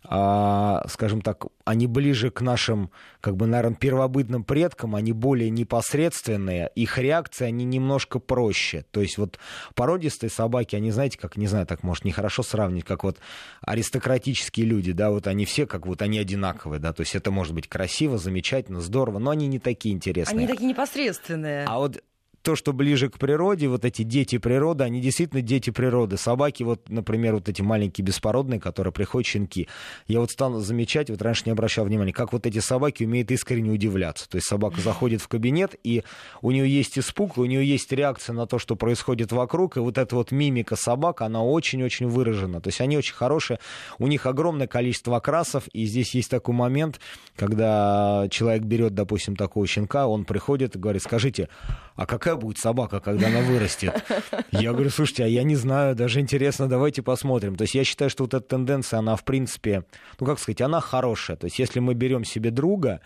скажем 0.08 1.22
так, 1.22 1.46
они 1.64 1.88
ближе 1.88 2.30
к 2.30 2.42
нашим, 2.42 2.92
как 3.22 3.36
бы, 3.36 3.48
наверное, 3.48 3.76
первобытным 3.76 4.44
предкам, 4.44 4.96
они 4.96 5.14
более 5.14 5.50
непосредственные, 5.50 6.70
их 6.76 6.98
реакции, 6.98 7.46
они 7.46 7.66
немножко 7.66 8.20
проще. 8.20 8.86
То 8.92 9.02
есть 9.02 9.18
вот 9.18 9.40
породистые 9.74 10.30
собаки, 10.30 10.76
они, 10.76 10.92
знаете, 10.92 11.18
как, 11.18 11.38
не 11.38 11.48
знаю, 11.48 11.66
так 11.66 11.84
может 11.84 12.06
нехорошо 12.06 12.44
сравнить, 12.44 12.86
как 12.86 13.04
вот 13.04 13.20
аристократические 13.62 14.66
люди, 14.66 14.92
да, 14.92 15.12
вот 15.12 15.28
они 15.28 15.46
все, 15.46 15.66
как 15.66 15.86
вот 15.88 16.02
они 16.02 16.20
одинаковые, 16.20 16.80
да, 16.80 16.94
то 16.94 17.02
есть 17.02 17.16
это 17.16 17.32
может 17.32 17.54
быть 17.54 17.68
красиво, 17.68 18.18
замечательно, 18.18 18.82
здорово, 18.82 19.20
но 19.20 19.32
они 19.32 19.48
не 19.48 19.60
такие 19.60 19.94
интересные. 19.96 20.38
Они 20.38 20.48
такие 20.48 20.68
непосредственные. 20.70 21.66
А 21.66 21.80
вот 21.80 22.02
то, 22.46 22.56
что 22.56 22.74
ближе 22.74 23.10
к 23.10 23.18
природе, 23.18 23.68
вот 23.68 23.86
эти 23.86 24.04
дети 24.04 24.38
природы, 24.38 24.84
они 24.84 25.02
действительно 25.02 25.42
дети 25.42 25.72
природы. 25.72 26.16
Собаки, 26.16 26.62
вот, 26.62 26.90
например, 26.90 27.34
вот 27.34 27.50
эти 27.50 27.64
маленькие 27.64 28.06
беспородные, 28.06 28.60
которые 28.60 28.94
приходят, 28.94 29.28
щенки. 29.28 29.68
Я 30.08 30.20
вот 30.20 30.30
стал 30.30 30.60
замечать, 30.60 31.10
вот 31.10 31.24
раньше 31.24 31.42
не 31.48 31.54
обращал 31.54 31.86
внимания, 31.86 32.14
как 32.14 32.34
вот 32.34 32.46
эти 32.46 32.60
собаки 32.60 33.04
умеют 33.04 33.32
искренне 33.32 33.72
удивляться. 33.72 34.30
То 34.30 34.36
есть 34.36 34.48
собака 34.48 34.80
заходит 34.80 35.22
в 35.22 35.28
кабинет, 35.28 35.74
и 35.84 36.04
у 36.44 36.52
нее 36.52 36.70
есть 36.70 37.00
испуг, 37.00 37.40
у 37.40 37.46
нее 37.46 37.68
есть 37.68 37.92
реакция 37.92 38.34
на 38.34 38.46
то, 38.46 38.60
что 38.60 38.76
происходит 38.76 39.32
вокруг, 39.32 39.78
и 39.78 39.80
вот 39.80 39.98
эта 39.98 40.16
вот 40.16 40.32
мимика 40.32 40.76
собак, 40.76 41.22
она 41.22 41.44
очень-очень 41.44 42.08
выражена. 42.08 42.62
То 42.62 42.68
есть 42.68 42.80
они 42.80 42.96
очень 42.96 43.16
хорошие, 43.16 43.60
у 43.98 44.06
них 44.06 44.28
огромное 44.28 44.68
количество 44.68 45.18
окрасов, 45.18 45.68
и 45.74 45.86
здесь 45.86 46.14
есть 46.14 46.30
такой 46.30 46.54
момент, 46.54 47.00
когда 47.36 48.28
человек 48.30 48.62
берет, 48.62 48.94
допустим, 48.94 49.36
такого 49.36 49.66
щенка, 49.66 50.06
он 50.06 50.26
приходит 50.26 50.76
и 50.76 50.80
говорит, 50.80 51.02
скажите, 51.02 51.50
а 51.96 52.06
какая 52.06 52.36
будет 52.36 52.58
собака, 52.58 53.00
когда 53.00 53.28
она 53.28 53.42
вырастет? 53.42 54.04
Я 54.52 54.74
говорю, 54.74 54.90
слушайте, 54.90 55.24
а 55.24 55.28
я 55.28 55.44
не 55.44 55.56
знаю, 55.56 55.96
даже 55.96 56.20
интересно, 56.20 56.68
давайте 56.68 57.02
посмотрим. 57.02 57.56
То 57.56 57.64
есть 57.64 57.76
я 57.76 57.84
считаю, 57.84 58.10
что 58.10 58.24
вот 58.24 58.34
эта 58.34 58.46
тенденция, 58.46 59.00
она 59.00 59.16
в 59.16 59.24
принципе, 59.24 59.84
ну 60.20 60.26
как 60.26 60.40
сказать, 60.40 60.62
она 60.62 60.82
хорошая. 60.82 61.38
То 61.38 61.46
есть 61.46 61.60
если 61.60 61.80
мы 61.80 61.94
берем 61.94 62.26
себе 62.26 62.52
друга, 62.52 63.02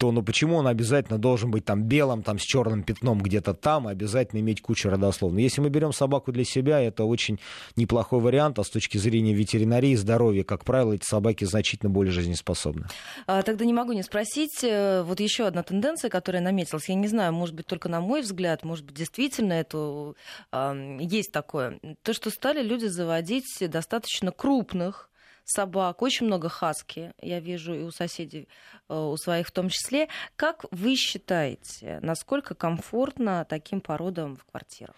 то 0.00 0.12
ну 0.12 0.22
почему 0.22 0.56
он 0.56 0.66
обязательно 0.66 1.18
должен 1.18 1.50
быть 1.50 1.66
там 1.66 1.82
белым, 1.82 2.22
там 2.22 2.38
с 2.38 2.42
черным 2.42 2.84
пятном 2.84 3.20
где-то 3.20 3.52
там, 3.52 3.86
обязательно 3.86 4.40
иметь 4.40 4.62
кучу 4.62 4.88
родословной. 4.88 5.42
Если 5.42 5.60
мы 5.60 5.68
берем 5.68 5.92
собаку 5.92 6.32
для 6.32 6.44
себя, 6.44 6.80
это 6.80 7.04
очень 7.04 7.38
неплохой 7.76 8.20
вариант, 8.20 8.58
а 8.58 8.64
с 8.64 8.70
точки 8.70 8.96
зрения 8.96 9.34
ветеринарии, 9.34 9.94
здоровья, 9.96 10.42
как 10.42 10.64
правило, 10.64 10.94
эти 10.94 11.04
собаки 11.04 11.44
значительно 11.44 11.90
более 11.90 12.12
жизнеспособны. 12.12 12.86
А, 13.26 13.42
тогда 13.42 13.66
не 13.66 13.74
могу 13.74 13.92
не 13.92 14.02
спросить, 14.02 14.64
э, 14.64 15.02
вот 15.02 15.20
еще 15.20 15.46
одна 15.46 15.62
тенденция, 15.62 16.08
которая 16.08 16.40
наметилась, 16.40 16.88
я 16.88 16.94
не 16.94 17.06
знаю, 17.06 17.34
может 17.34 17.54
быть, 17.54 17.66
только 17.66 17.90
на 17.90 18.00
мой 18.00 18.22
взгляд, 18.22 18.64
может 18.64 18.86
быть, 18.86 18.96
действительно 18.96 19.52
это 19.52 20.14
э, 20.50 20.96
есть 21.02 21.30
такое, 21.30 21.78
то, 22.02 22.14
что 22.14 22.30
стали 22.30 22.62
люди 22.62 22.86
заводить 22.86 23.44
достаточно 23.68 24.32
крупных 24.32 25.09
собак, 25.50 26.02
очень 26.02 26.26
много 26.26 26.48
хаски, 26.48 27.12
я 27.20 27.40
вижу 27.40 27.74
и 27.74 27.82
у 27.82 27.90
соседей, 27.90 28.48
э, 28.88 28.94
у 28.94 29.16
своих 29.16 29.48
в 29.48 29.52
том 29.52 29.68
числе. 29.68 30.08
Как 30.36 30.64
вы 30.70 30.96
считаете, 30.96 31.98
насколько 32.02 32.54
комфортно 32.54 33.46
таким 33.48 33.80
породам 33.80 34.36
в 34.36 34.44
квартирах? 34.44 34.94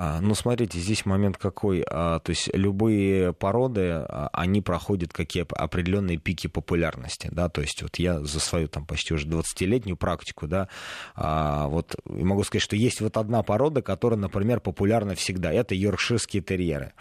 А, 0.00 0.20
ну, 0.20 0.36
смотрите, 0.36 0.78
здесь 0.78 1.04
момент 1.04 1.38
какой. 1.38 1.84
А, 1.90 2.20
то 2.20 2.30
есть 2.30 2.48
любые 2.54 3.32
породы, 3.32 3.90
а, 3.90 4.30
они 4.32 4.62
проходят 4.62 5.12
какие 5.12 5.44
определенные 5.60 6.18
пики 6.18 6.46
популярности, 6.46 7.28
да, 7.32 7.48
то 7.48 7.62
есть 7.62 7.82
вот 7.82 7.96
я 7.96 8.20
за 8.20 8.38
свою 8.38 8.68
там 8.68 8.86
почти 8.86 9.12
уже 9.12 9.26
20-летнюю 9.26 9.96
практику, 9.96 10.46
да, 10.46 10.68
вот 11.16 11.96
могу 12.04 12.44
сказать, 12.44 12.62
что 12.62 12.76
есть 12.76 13.00
вот 13.00 13.16
одна 13.16 13.42
порода, 13.42 13.82
которая, 13.82 14.20
например, 14.20 14.60
популярна 14.60 15.16
всегда, 15.16 15.52
это 15.52 15.74
йоркширские 15.74 16.42
терьеры. 16.42 16.92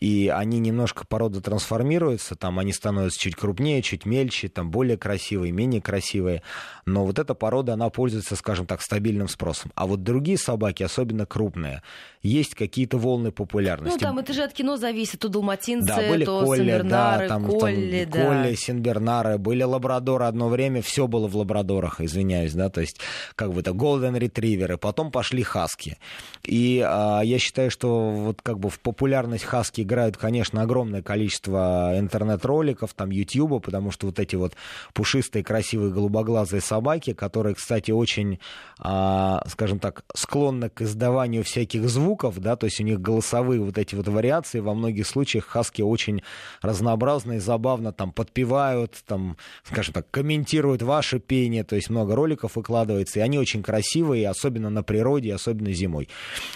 И 0.00 0.28
они 0.28 0.58
немножко 0.58 1.06
порода 1.06 1.40
трансформируются, 1.40 2.36
там 2.36 2.58
они 2.58 2.72
становятся 2.72 3.18
чуть 3.18 3.36
крупнее, 3.36 3.82
чуть 3.82 4.06
мельче, 4.06 4.48
там 4.48 4.70
более 4.70 4.96
красивые, 4.96 5.52
менее 5.52 5.80
красивые, 5.80 6.42
но 6.84 7.04
вот 7.04 7.18
эта 7.18 7.34
порода, 7.34 7.74
она 7.74 7.90
пользуется, 7.90 8.36
скажем 8.36 8.66
так, 8.66 8.82
стабильным 8.82 9.28
спросом. 9.28 9.72
А 9.74 9.86
вот 9.86 10.02
другие 10.02 10.38
собаки, 10.38 10.82
особенно 10.82 11.26
крупные, 11.26 11.82
есть 12.26 12.54
какие-то 12.54 12.98
волны 12.98 13.30
популярности. 13.30 13.94
Ну, 13.94 14.00
там 14.00 14.18
это 14.18 14.32
же 14.32 14.42
от 14.42 14.52
кино 14.52 14.76
зависит, 14.76 15.20
то 15.20 15.28
далматинцы, 15.28 15.86
да, 15.86 15.96
были 16.08 16.24
то 16.24 16.44
Колли, 16.44 16.58
Сенбернары, 16.58 17.28
да, 17.28 17.28
там, 17.28 17.44
Колли, 17.46 18.04
там, 18.04 18.10
да. 18.12 18.26
Колли, 18.26 18.54
Сенбернары, 18.54 19.38
были 19.38 19.62
лабрадоры 19.62 20.24
одно 20.24 20.48
время, 20.48 20.82
все 20.82 21.06
было 21.06 21.28
в 21.28 21.36
лабрадорах, 21.36 22.00
извиняюсь, 22.00 22.52
да, 22.52 22.68
то 22.68 22.80
есть 22.80 23.00
как 23.34 23.52
бы 23.52 23.60
это 23.60 23.72
голден 23.72 24.16
ретриверы, 24.16 24.76
потом 24.76 25.10
пошли 25.10 25.42
хаски. 25.42 25.98
И 26.42 26.82
а, 26.84 27.20
я 27.22 27.38
считаю, 27.38 27.70
что 27.70 28.10
вот 28.10 28.42
как 28.42 28.58
бы 28.58 28.70
в 28.70 28.80
популярность 28.80 29.44
хаски 29.44 29.82
играют, 29.82 30.16
конечно, 30.16 30.62
огромное 30.62 31.02
количество 31.02 31.92
интернет-роликов, 31.96 32.92
там, 32.94 33.10
Ютьюба, 33.10 33.60
потому 33.60 33.90
что 33.90 34.06
вот 34.06 34.18
эти 34.18 34.36
вот 34.36 34.54
пушистые, 34.92 35.44
красивые, 35.44 35.92
голубоглазые 35.92 36.60
собаки, 36.60 37.12
которые, 37.12 37.54
кстати, 37.54 37.90
очень, 37.90 38.38
а, 38.78 39.42
скажем 39.48 39.78
так, 39.78 40.04
склонны 40.14 40.70
к 40.70 40.82
издаванию 40.82 41.44
всяких 41.44 41.88
звуков, 41.88 42.15
да, 42.38 42.56
то 42.56 42.66
есть 42.66 42.80
у 42.80 42.82
них 42.82 43.00
голосовые 43.00 43.60
вот 43.60 43.78
эти 43.78 43.94
вот 43.94 44.08
вариации, 44.08 44.60
во 44.60 44.74
многих 44.74 45.06
случаях 45.06 45.44
хаски 45.44 45.82
очень 45.82 46.22
разнообразные, 46.62 47.40
забавно 47.40 47.92
там 47.92 48.12
подпевают, 48.12 48.94
там, 49.06 49.36
скажем 49.64 49.94
так, 49.94 50.10
комментируют 50.10 50.82
ваше 50.82 51.18
пение, 51.18 51.64
то 51.64 51.76
есть 51.76 51.90
много 51.90 52.14
роликов 52.14 52.56
выкладывается, 52.56 53.20
и 53.20 53.22
они 53.22 53.38
очень 53.38 53.62
красивые, 53.62 54.28
особенно 54.28 54.70
на 54.70 54.82
природе, 54.82 55.34
особенно 55.34 55.72
зимой. 55.72 56.08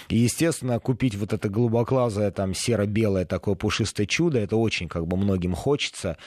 И, 0.09 0.17
естественно, 0.17 0.79
купить 0.79 1.15
вот 1.15 1.33
это 1.33 1.49
голубоглазое, 1.49 2.31
там, 2.31 2.53
серо-белое 2.53 3.25
такое 3.25 3.55
пушистое 3.55 4.05
чудо, 4.05 4.39
это 4.39 4.55
очень 4.57 4.87
как 4.87 5.07
бы 5.07 5.17
многим 5.17 5.53
хочется. 5.53 6.17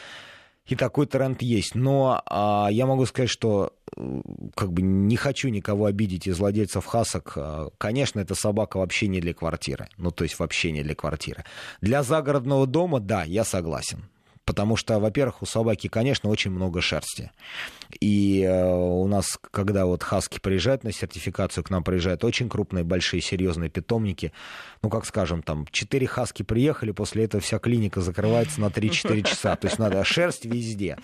И 0.66 0.76
такой 0.76 1.06
тренд 1.06 1.42
есть. 1.42 1.74
Но 1.74 2.22
а, 2.26 2.68
я 2.70 2.86
могу 2.86 3.04
сказать, 3.06 3.30
что 3.30 3.72
как 4.54 4.72
бы 4.72 4.82
не 4.82 5.16
хочу 5.16 5.48
никого 5.48 5.86
обидеть 5.86 6.26
из 6.26 6.38
владельцев 6.38 6.86
хасок. 6.86 7.34
А, 7.36 7.68
конечно, 7.78 8.20
эта 8.20 8.34
собака 8.34 8.78
вообще 8.78 9.08
не 9.08 9.20
для 9.20 9.34
квартиры. 9.34 9.88
Ну, 9.98 10.10
то 10.10 10.24
есть 10.24 10.38
вообще 10.38 10.72
не 10.72 10.82
для 10.82 10.94
квартиры. 10.94 11.44
Для 11.80 12.02
загородного 12.02 12.66
дома, 12.66 13.00
да, 13.00 13.24
я 13.24 13.44
согласен. 13.44 14.08
Потому 14.44 14.76
что, 14.76 14.98
во-первых, 14.98 15.42
у 15.42 15.46
собаки, 15.46 15.88
конечно, 15.88 16.28
очень 16.28 16.50
много 16.50 16.82
шерсти. 16.82 17.30
И 18.00 18.42
э, 18.42 18.74
у 18.74 19.06
нас, 19.06 19.38
когда 19.50 19.86
вот 19.86 20.02
хаски 20.02 20.38
приезжают 20.38 20.84
на 20.84 20.92
сертификацию, 20.92 21.64
к 21.64 21.70
нам 21.70 21.84
приезжают 21.84 22.24
очень 22.24 22.48
крупные, 22.48 22.84
большие, 22.84 23.20
серьезные 23.20 23.70
питомники. 23.70 24.32
Ну, 24.82 24.90
как 24.90 25.06
скажем, 25.06 25.42
там, 25.42 25.66
4 25.70 26.06
хаски 26.06 26.42
приехали, 26.42 26.92
после 26.92 27.24
этого 27.24 27.42
вся 27.42 27.58
клиника 27.58 28.00
закрывается 28.00 28.60
на 28.60 28.66
3-4 28.66 29.22
часа. 29.22 29.56
То 29.56 29.66
есть 29.66 29.78
надо 29.78 30.02
шерсть 30.04 30.44
везде. 30.44 30.98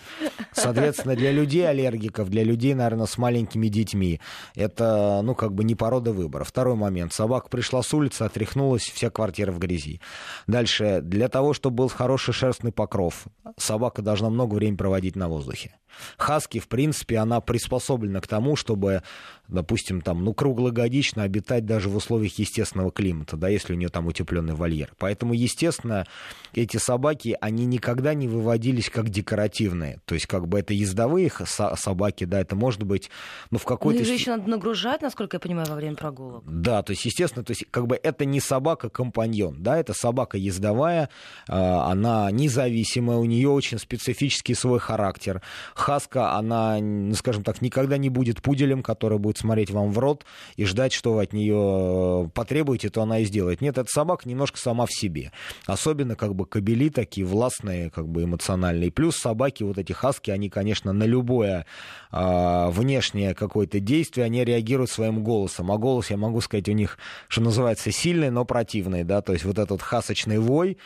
Соответственно, 0.53 1.17
для 1.17 1.33
людей 1.33 1.69
аллергиков, 1.69 2.29
для 2.29 2.45
людей, 2.45 2.75
наверное, 2.75 3.07
с 3.07 3.19
маленькими 3.19 3.69
детьми, 3.69 4.21
это, 4.55 5.21
ну, 5.23 5.35
как 5.35 5.55
бы 5.55 5.65
не 5.65 5.75
порода 5.75 6.13
выбора. 6.13 6.45
Второй 6.45 6.75
момент. 6.75 7.13
Собака 7.13 7.49
пришла 7.49 7.83
с 7.83 7.93
улицы, 7.95 8.23
отряхнулась, 8.23 8.83
вся 8.83 9.11
квартира 9.11 9.53
в 9.53 9.59
грязи. 9.59 10.01
Дальше. 10.47 11.01
Для 11.03 11.29
того, 11.29 11.53
чтобы 11.55 11.77
был 11.77 11.89
хороший 11.89 12.35
шерстный 12.35 12.73
покров, 12.73 13.27
собака 13.57 14.03
должна 14.03 14.31
много 14.31 14.55
времени 14.55 14.77
проводить 14.77 15.17
на 15.17 15.29
воздухе. 15.29 15.75
Хаски, 16.17 16.59
в 16.59 16.69
принципе, 16.69 17.19
она 17.19 17.41
приспособлена 17.41 18.21
к 18.21 18.27
тому, 18.27 18.57
чтобы, 18.57 19.03
допустим, 19.51 20.01
там, 20.01 20.25
ну, 20.25 20.33
круглогодично 20.33 21.23
обитать 21.23 21.67
даже 21.67 21.89
в 21.89 21.97
условиях 21.97 22.39
естественного 22.39 22.91
климата, 22.91 23.37
да, 23.37 23.49
если 23.49 23.73
у 23.73 23.77
нее 23.77 23.89
там 23.89 24.07
утепленный 24.07 24.55
вольер. 24.55 24.93
Поэтому, 24.99 25.35
естественно, 25.35 26.07
эти 26.55 26.77
собаки, 26.77 27.37
они 27.41 27.67
никогда 27.67 28.15
не 28.15 28.29
выводились 28.29 28.91
как 28.91 29.11
декоративные. 29.11 30.01
То 30.05 30.15
есть, 30.15 30.27
как 30.27 30.49
бы 30.49 30.59
это 30.59 30.73
ездовые 30.73 31.31
собаки, 31.77 32.25
да, 32.25 32.41
это 32.41 32.57
может 32.57 32.83
быть, 32.83 33.11
ну, 33.51 33.59
в 33.59 33.65
какой-то... 33.65 34.01
Ну, 34.01 34.07
же 34.07 34.15
еще 34.15 34.37
надо 34.37 34.49
нагружать, 34.49 35.03
насколько 35.03 35.37
я 35.37 35.41
понимаю, 35.41 35.69
во 35.69 35.77
время 35.77 35.97
прогулок. 35.97 36.45
Да, 36.47 36.83
то 36.83 36.93
есть, 36.93 37.05
естественно, 37.05 37.45
то 37.45 37.51
есть, 37.53 37.65
как 37.71 37.87
бы 37.87 37.99
это 38.01 38.25
не 38.25 38.41
собака-компаньон, 38.41 39.63
да, 39.63 39.79
это 39.79 39.95
собака 39.95 40.37
ездовая, 40.37 41.09
а, 41.49 41.91
она 41.91 42.31
независимая, 42.31 43.19
у 43.19 43.25
нее 43.25 43.49
очень 43.49 43.79
специфический 43.79 44.55
свой 44.55 44.79
характер 44.79 45.43
Хаска, 45.75 46.35
она, 46.35 46.79
ну, 46.79 47.15
скажем 47.15 47.43
так, 47.43 47.61
никогда 47.63 47.97
не 47.97 48.09
будет 48.09 48.43
пуделем, 48.43 48.83
который 48.83 49.19
будет 49.19 49.40
смотреть 49.41 49.71
вам 49.71 49.91
в 49.91 49.99
рот 49.99 50.25
и 50.57 50.65
ждать, 50.65 50.93
что 50.93 51.15
вы 51.15 51.23
от 51.23 51.33
нее 51.33 52.27
э, 52.27 52.29
потребуете, 52.33 52.91
то 52.91 53.03
она 53.03 53.19
и 53.21 53.25
сделает. 53.25 53.61
Нет, 53.61 53.79
эта 53.79 53.89
собака 53.89 54.29
немножко 54.29 54.59
сама 54.59 54.87
в 54.87 54.93
себе. 54.93 55.33
Особенно 55.67 56.17
как 56.17 56.35
бы 56.35 56.47
кобели 56.47 56.91
такие 56.91 57.27
властные, 57.27 57.91
как 57.91 58.09
бы 58.09 58.25
эмоциональные. 58.25 58.91
Плюс 58.91 59.17
собаки, 59.17 59.63
вот 59.63 59.79
эти 59.79 59.93
хаски, 59.93 60.31
они, 60.31 60.49
конечно, 60.49 60.93
на 60.93 61.05
любое 61.05 61.67
а, 62.11 62.71
внешнее 62.71 63.35
какое-то 63.35 63.81
действие, 63.81 64.25
они 64.27 64.45
реагируют 64.45 64.91
своим 64.91 65.23
голосом. 65.23 65.71
А 65.73 65.79
голос, 65.79 66.11
я 66.11 66.17
могу 66.17 66.41
сказать, 66.41 66.69
у 66.69 66.73
них, 66.73 66.99
что 67.29 67.41
называется, 67.41 67.91
сильный, 67.91 68.31
но 68.31 68.45
противный, 68.45 69.05
да, 69.05 69.23
то 69.23 69.33
есть 69.33 69.45
вот 69.45 69.59
этот 69.59 69.83
хасочный 69.83 70.39
вой, 70.39 70.79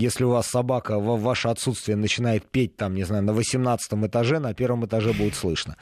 если 0.00 0.24
у 0.24 0.30
вас 0.30 0.46
собака 0.46 0.98
в 0.98 1.20
ваше 1.20 1.48
отсутствие 1.48 1.96
начинает 1.96 2.44
петь, 2.50 2.76
там, 2.76 2.94
не 2.94 3.04
знаю, 3.04 3.22
на 3.22 3.32
18 3.32 3.92
этаже, 4.06 4.38
на 4.38 4.54
первом 4.54 4.86
этаже 4.86 5.12
будет 5.12 5.34
слышно. 5.34 5.76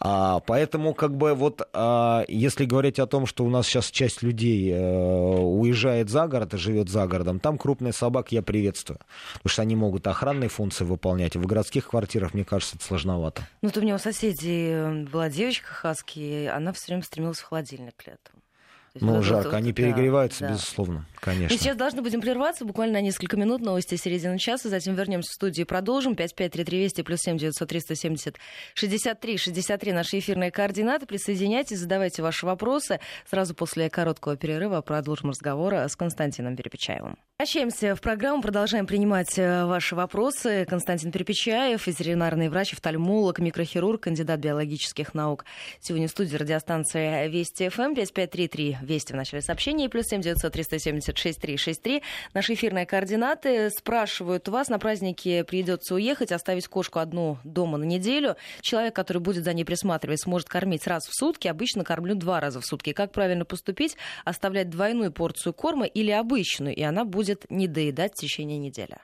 А, 0.00 0.40
поэтому, 0.40 0.94
как 0.94 1.16
бы, 1.16 1.34
вот, 1.34 1.62
а, 1.72 2.24
если 2.28 2.64
говорить 2.64 2.98
о 2.98 3.06
том, 3.06 3.26
что 3.26 3.44
у 3.44 3.50
нас 3.50 3.66
сейчас 3.66 3.90
часть 3.90 4.22
людей 4.22 4.72
а, 4.74 5.36
уезжает 5.40 6.10
за 6.10 6.26
город 6.26 6.54
и 6.54 6.56
живет 6.56 6.88
за 6.88 7.06
городом, 7.06 7.38
там 7.38 7.58
крупные 7.58 7.92
собак 7.92 8.32
я 8.32 8.42
приветствую. 8.42 8.98
Потому 9.34 9.50
что 9.52 9.62
они 9.62 9.76
могут 9.76 10.06
охранные 10.06 10.48
функции 10.48 10.84
выполнять. 10.84 11.36
В 11.36 11.46
городских 11.46 11.88
квартирах, 11.88 12.34
мне 12.34 12.44
кажется, 12.44 12.76
это 12.76 12.84
сложновато. 12.84 13.42
Ну, 13.62 13.68
вот 13.68 13.76
у 13.76 13.80
меня 13.80 13.94
у 13.94 13.98
соседей 13.98 15.04
была 15.04 15.30
девочка 15.30 15.68
хаски, 15.68 16.46
она 16.46 16.72
все 16.72 16.86
время 16.88 17.02
стремилась 17.02 17.38
в 17.38 17.44
холодильник 17.44 17.94
летом. 18.06 18.39
Ну, 18.94 19.22
жарко, 19.22 19.56
они 19.56 19.72
перегреваются, 19.72 20.40
да, 20.40 20.50
безусловно, 20.50 21.06
конечно. 21.14 21.54
И 21.54 21.58
сейчас 21.58 21.76
должны 21.76 22.02
будем 22.02 22.20
прерваться 22.20 22.64
буквально 22.64 22.94
на 22.94 23.02
несколько 23.02 23.36
минут, 23.36 23.60
новости 23.60 23.94
середины 23.94 24.36
часа, 24.38 24.68
затем 24.68 24.96
вернемся 24.96 25.30
в 25.30 25.34
студию 25.34 25.64
и 25.64 25.68
продолжим. 25.68 26.16
553320 26.16 27.06
плюс 27.06 27.20
7 27.20 27.38
900 27.38 27.68
370 27.68 28.36
63 28.74 29.36
63 29.36 29.92
наши 29.92 30.18
эфирные 30.18 30.50
координаты. 30.50 31.06
Присоединяйтесь, 31.06 31.78
задавайте 31.78 32.22
ваши 32.22 32.46
вопросы. 32.46 32.98
Сразу 33.28 33.54
после 33.54 33.88
короткого 33.90 34.36
перерыва 34.36 34.80
продолжим 34.80 35.30
разговор 35.30 35.74
с 35.74 35.94
Константином 35.94 36.56
Перепечаевым. 36.56 37.16
Возвращаемся 37.38 37.94
в 37.94 38.02
программу, 38.02 38.42
продолжаем 38.42 38.86
принимать 38.86 39.38
э, 39.38 39.64
ваши 39.64 39.94
вопросы. 39.94 40.66
Константин 40.68 41.10
Перепечаев, 41.10 41.86
ветеринарный 41.86 42.50
врач, 42.50 42.74
офтальмолог, 42.74 43.38
микрохирург, 43.38 44.02
кандидат 44.02 44.40
биологических 44.40 45.14
наук. 45.14 45.46
Сегодня 45.80 46.06
в 46.08 46.10
студии 46.10 46.36
радиостанции 46.36 47.28
Вести 47.28 47.70
ФМ 47.70 47.94
5533 47.94 48.79
Вести 48.80 49.12
в 49.12 49.16
начале 49.16 49.42
сообщения, 49.42 49.88
плюс 49.88 50.06
7 50.06 50.20
900 50.20 50.52
376 50.52 51.40
363. 51.40 52.02
Наши 52.34 52.54
эфирные 52.54 52.86
координаты 52.86 53.70
спрашивают 53.70 54.48
вас, 54.48 54.68
на 54.68 54.78
праздники 54.78 55.42
придется 55.42 55.94
уехать, 55.94 56.32
оставить 56.32 56.68
кошку 56.68 56.98
одну 56.98 57.38
дома 57.44 57.78
на 57.78 57.84
неделю. 57.84 58.36
Человек, 58.60 58.94
который 58.94 59.18
будет 59.18 59.44
за 59.44 59.52
ней 59.52 59.64
присматривать, 59.64 60.22
сможет 60.22 60.48
кормить 60.48 60.86
раз 60.86 61.06
в 61.06 61.14
сутки. 61.14 61.48
Обычно 61.48 61.84
кормлю 61.84 62.14
два 62.14 62.40
раза 62.40 62.60
в 62.60 62.66
сутки. 62.66 62.92
Как 62.92 63.12
правильно 63.12 63.44
поступить? 63.44 63.96
Оставлять 64.24 64.70
двойную 64.70 65.12
порцию 65.12 65.52
корма 65.52 65.86
или 65.86 66.10
обычную, 66.10 66.74
и 66.74 66.82
она 66.82 67.04
будет 67.04 67.50
не 67.50 67.66
доедать 67.66 68.12
в 68.12 68.20
течение 68.20 68.58
недели? 68.58 68.98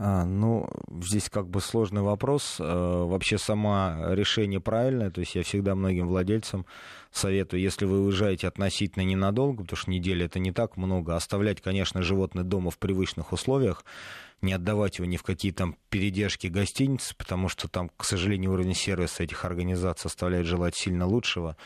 А, 0.00 0.24
ну, 0.24 0.68
здесь 1.02 1.28
как 1.28 1.48
бы 1.48 1.60
сложный 1.60 2.02
вопрос. 2.02 2.58
А, 2.60 3.04
вообще 3.04 3.36
сама 3.36 3.98
решение 4.10 4.60
правильное. 4.60 5.10
То 5.10 5.20
есть 5.20 5.34
я 5.34 5.42
всегда 5.42 5.74
многим 5.74 6.06
владельцам 6.06 6.66
советую, 7.10 7.60
если 7.60 7.84
вы 7.84 8.04
уезжаете 8.04 8.46
относительно 8.46 9.02
ненадолго, 9.02 9.64
потому 9.64 9.76
что 9.76 9.90
неделя 9.90 10.26
это 10.26 10.38
не 10.38 10.52
так 10.52 10.76
много, 10.76 11.16
оставлять, 11.16 11.60
конечно, 11.60 12.02
животное 12.02 12.44
дома 12.44 12.70
в 12.70 12.78
привычных 12.78 13.32
условиях, 13.32 13.84
не 14.40 14.52
отдавать 14.52 14.98
его 14.98 15.06
ни 15.06 15.16
в 15.16 15.24
какие 15.24 15.50
там 15.50 15.74
передержки 15.90 16.46
гостиниц, 16.46 17.12
потому 17.14 17.48
что 17.48 17.66
там, 17.66 17.90
к 17.96 18.04
сожалению, 18.04 18.52
уровень 18.52 18.74
сервиса 18.74 19.24
этих 19.24 19.44
организаций 19.44 20.06
оставляет 20.06 20.46
желать 20.46 20.76
сильно 20.76 21.06
лучшего. 21.06 21.56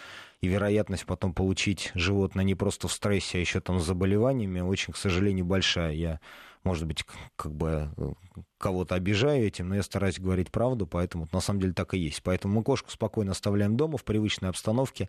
И 0.41 0.49
вероятность 0.49 1.05
потом 1.05 1.35
получить 1.35 1.93
животное 1.95 2.45
не 2.45 2.55
просто 2.55 2.89
в 2.89 2.93
стрессе, 2.93 3.37
а 3.37 3.41
еще 3.43 3.61
там 3.61 3.79
с 3.79 3.85
заболеваниями 3.85 4.61
очень, 4.61 4.95
к 4.95 4.97
сожалению, 4.97 5.45
большая. 5.45 5.93
Я 5.93 6.21
может 6.65 6.87
быть, 6.87 7.05
как 7.37 7.53
бы 7.53 7.91
э, 7.97 8.13
кого-то 8.59 8.95
обижаю 8.95 9.47
этим, 9.47 9.69
но 9.69 9.77
я 9.77 9.83
стараюсь 9.83 10.21
говорить 10.21 10.51
правду, 10.51 10.87
поэтому 10.87 11.29
на 11.33 11.41
самом 11.41 11.61
деле 11.61 11.73
так 11.73 11.95
и 11.95 11.99
есть. 11.99 12.23
Поэтому 12.23 12.55
мы 12.55 12.63
кошку 12.63 12.91
спокойно 12.91 13.33
оставляем 13.33 13.77
дома 13.77 13.99
в 13.99 14.05
привычной 14.05 14.51
обстановке. 14.51 15.09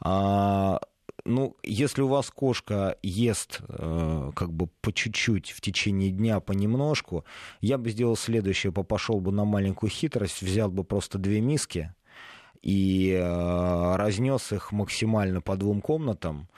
А, 0.00 0.80
ну, 1.24 1.56
если 1.62 2.02
у 2.02 2.08
вас 2.08 2.30
кошка 2.30 2.96
ест 3.02 3.60
э, 3.68 4.30
как 4.34 4.52
бы 4.52 4.68
по 4.80 4.92
чуть-чуть 4.92 5.50
в 5.50 5.60
течение 5.60 6.10
дня, 6.10 6.40
понемножку, 6.40 7.24
я 7.60 7.78
бы 7.78 7.90
сделал 7.90 8.16
следующее, 8.16 8.72
пошел 8.72 9.20
бы 9.20 9.32
на 9.32 9.44
маленькую 9.44 9.90
хитрость, 9.90 10.42
взял 10.42 10.70
бы 10.70 10.84
просто 10.84 11.18
две 11.18 11.40
миски 11.40 11.94
и 12.62 13.10
э, 13.12 13.96
разнес 13.96 14.52
их 14.52 14.72
максимально 14.72 15.40
по 15.40 15.56
двум 15.56 15.80
комнатам, 15.80 16.48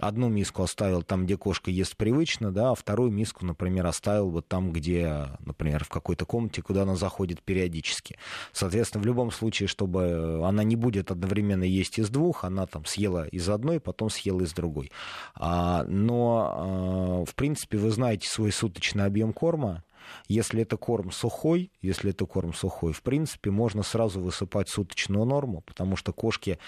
одну 0.00 0.28
миску 0.28 0.62
оставил 0.62 1.02
там, 1.02 1.24
где 1.24 1.36
кошка 1.36 1.70
ест 1.70 1.96
привычно, 1.96 2.50
да, 2.52 2.70
а 2.70 2.74
вторую 2.74 3.10
миску, 3.10 3.44
например, 3.44 3.86
оставил 3.86 4.30
вот 4.30 4.48
там, 4.48 4.72
где, 4.72 5.28
например, 5.40 5.84
в 5.84 5.88
какой-то 5.88 6.24
комнате, 6.24 6.62
куда 6.62 6.82
она 6.82 6.96
заходит 6.96 7.42
периодически. 7.42 8.18
Соответственно, 8.52 9.02
в 9.02 9.06
любом 9.06 9.30
случае, 9.30 9.68
чтобы 9.68 10.42
она 10.44 10.64
не 10.64 10.76
будет 10.76 11.10
одновременно 11.10 11.64
есть 11.64 11.98
из 11.98 12.08
двух, 12.10 12.44
она 12.44 12.66
там 12.66 12.84
съела 12.84 13.26
из 13.26 13.48
одной, 13.48 13.80
потом 13.80 14.10
съела 14.10 14.42
из 14.42 14.52
другой. 14.52 14.90
А, 15.34 15.84
но, 15.84 16.52
а, 16.52 17.24
в 17.24 17.34
принципе, 17.34 17.78
вы 17.78 17.90
знаете 17.90 18.28
свой 18.28 18.52
суточный 18.52 19.04
объем 19.04 19.32
корма, 19.32 19.84
если 20.28 20.62
это 20.62 20.76
корм 20.76 21.10
сухой, 21.10 21.70
если 21.82 22.10
это 22.10 22.26
корм 22.26 22.54
сухой, 22.54 22.92
в 22.92 23.02
принципе, 23.02 23.50
можно 23.50 23.82
сразу 23.82 24.20
высыпать 24.20 24.68
суточную 24.68 25.24
норму, 25.24 25.62
потому 25.62 25.96
что 25.96 26.12
кошки 26.12 26.58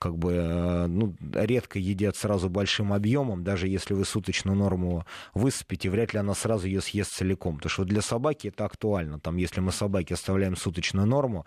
как 0.00 0.16
бы 0.16 0.32
э, 0.32 0.86
ну, 0.86 1.14
редко 1.34 1.78
едят 1.78 2.16
сразу 2.16 2.48
большим 2.48 2.94
объемом, 2.94 3.44
даже 3.44 3.68
если 3.68 3.92
вы 3.92 4.06
суточную 4.06 4.56
норму 4.56 5.04
высыпите, 5.34 5.90
вряд 5.90 6.14
ли 6.14 6.18
она 6.18 6.32
сразу 6.34 6.66
ее 6.66 6.80
съест 6.80 7.12
целиком. 7.12 7.56
Потому 7.56 7.70
что 7.70 7.84
для 7.84 8.00
собаки 8.00 8.48
это 8.48 8.64
актуально. 8.64 9.20
Там, 9.20 9.36
если 9.36 9.60
мы 9.60 9.72
собаке 9.72 10.14
оставляем 10.14 10.56
суточную 10.56 11.06
норму, 11.06 11.44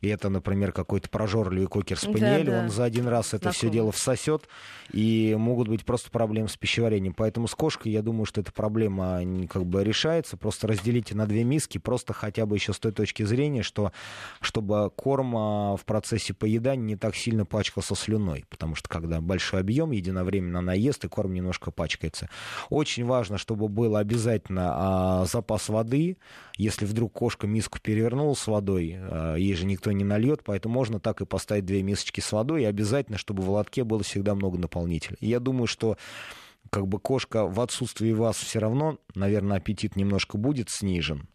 и 0.00 0.08
это, 0.08 0.28
например, 0.30 0.72
какой-то 0.72 1.08
прожорливый 1.08 1.68
кокер-спаниель, 1.68 2.46
да, 2.46 2.52
да. 2.52 2.62
он 2.64 2.70
за 2.70 2.82
один 2.82 3.06
раз 3.06 3.34
это 3.34 3.52
все 3.52 3.70
дело 3.70 3.92
всосет, 3.92 4.48
и 4.92 5.36
могут 5.38 5.68
быть 5.68 5.84
просто 5.84 6.10
проблемы 6.10 6.48
с 6.48 6.56
пищеварением. 6.56 7.14
Поэтому 7.14 7.46
с 7.46 7.54
кошкой, 7.54 7.92
я 7.92 8.02
думаю, 8.02 8.24
что 8.24 8.40
эта 8.40 8.50
проблема 8.50 9.20
как 9.48 9.64
бы 9.64 9.84
решается. 9.84 10.36
Просто 10.36 10.66
разделите 10.66 11.14
на 11.14 11.26
две 11.26 11.44
миски, 11.44 11.78
просто 11.78 12.12
хотя 12.14 12.46
бы 12.46 12.56
еще 12.56 12.72
с 12.72 12.80
той 12.80 12.90
точки 12.90 13.22
зрения, 13.22 13.62
что 13.62 13.92
чтобы 14.40 14.90
корм 14.90 15.36
а, 15.36 15.76
в 15.76 15.84
процессе 15.84 16.34
поедания 16.34 16.82
не 16.82 16.96
так 16.96 17.14
сильно 17.14 17.46
пачкался 17.46 17.91
со 17.94 18.04
слюной, 18.04 18.44
потому 18.48 18.74
что 18.74 18.88
когда 18.88 19.20
большой 19.20 19.60
объем, 19.60 19.90
единовременно 19.90 20.60
она 20.60 20.74
и 20.74 20.90
корм 21.08 21.32
немножко 21.32 21.70
пачкается. 21.70 22.28
Очень 22.70 23.04
важно, 23.04 23.38
чтобы 23.38 23.68
был 23.68 23.96
обязательно 23.96 24.72
а, 24.74 25.24
запас 25.26 25.68
воды. 25.68 26.16
Если 26.56 26.84
вдруг 26.84 27.12
кошка 27.12 27.46
миску 27.46 27.78
перевернула 27.80 28.34
с 28.34 28.46
водой, 28.46 28.96
а, 28.98 29.34
ей 29.36 29.54
же 29.54 29.66
никто 29.66 29.92
не 29.92 30.04
нальет, 30.04 30.42
поэтому 30.44 30.74
можно 30.74 31.00
так 31.00 31.20
и 31.20 31.26
поставить 31.26 31.64
две 31.64 31.82
мисочки 31.82 32.20
с 32.20 32.32
водой, 32.32 32.62
и 32.62 32.66
обязательно, 32.66 33.18
чтобы 33.18 33.42
в 33.42 33.50
лотке 33.50 33.84
было 33.84 34.02
всегда 34.02 34.34
много 34.34 34.58
наполнителя. 34.58 35.16
Я 35.20 35.40
думаю, 35.40 35.66
что 35.66 35.96
как 36.70 36.86
бы 36.86 36.98
кошка 36.98 37.46
в 37.46 37.60
отсутствии 37.60 38.12
вас 38.12 38.36
все 38.36 38.58
равно, 38.58 38.98
наверное, 39.14 39.58
аппетит 39.58 39.96
немножко 39.96 40.38
будет 40.38 40.70
снижен. 40.70 41.28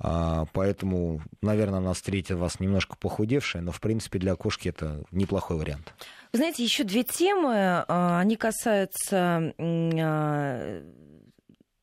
А, 0.00 0.46
поэтому, 0.52 1.20
наверное, 1.42 1.78
она 1.78 1.92
встретит 1.92 2.36
вас 2.36 2.60
немножко 2.60 2.96
похудевшая, 2.96 3.62
но, 3.62 3.72
в 3.72 3.80
принципе, 3.80 4.18
для 4.18 4.36
кошки 4.36 4.68
это 4.68 5.02
неплохой 5.10 5.56
вариант. 5.56 5.92
Вы 6.32 6.38
знаете, 6.38 6.62
еще 6.62 6.84
две 6.84 7.02
темы, 7.02 7.84
а, 7.88 8.20
они 8.20 8.36
касаются 8.36 9.54
а, 9.58 10.82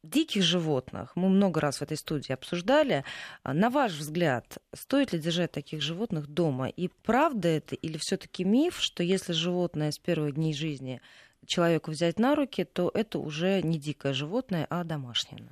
диких 0.04 0.43
животных. 0.43 1.12
Мы 1.15 1.30
много 1.30 1.60
раз 1.60 1.80
в 1.80 1.82
этой 1.82 1.97
студии 1.97 2.32
обсуждали. 2.32 3.04
На 3.43 3.69
ваш 3.69 3.93
взгляд, 3.93 4.60
стоит 4.73 5.12
ли 5.12 5.19
держать 5.19 5.51
таких 5.51 5.82
животных 5.82 6.28
дома? 6.28 6.69
И 6.69 6.89
правда 7.04 7.49
это 7.49 7.75
или 7.75 7.97
все-таки 7.97 8.43
миф, 8.43 8.80
что 8.80 9.04
если 9.04 9.34
животное 9.34 9.91
с 9.91 9.97
первых 9.97 10.36
дней 10.36 10.54
жизни 10.54 11.01
человеку 11.45 11.91
взять 11.91 12.19
на 12.19 12.36
руки, 12.36 12.63
то 12.63 12.91
это 12.93 13.19
уже 13.19 13.62
не 13.62 13.78
дикое 13.78 14.13
животное, 14.13 14.65
а 14.69 14.84
домашнее? 14.84 15.43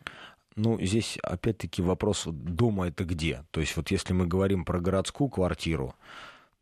Ну, 0.56 0.80
здесь 0.80 1.18
опять-таки 1.24 1.82
вопрос, 1.82 2.24
дома 2.28 2.88
это 2.88 3.06
где? 3.06 3.44
То 3.52 3.60
есть 3.60 3.76
вот 3.76 3.92
если 3.92 4.14
мы 4.14 4.28
говорим 4.28 4.66
про 4.66 4.80
городскую 4.80 5.30
квартиру, 5.30 5.96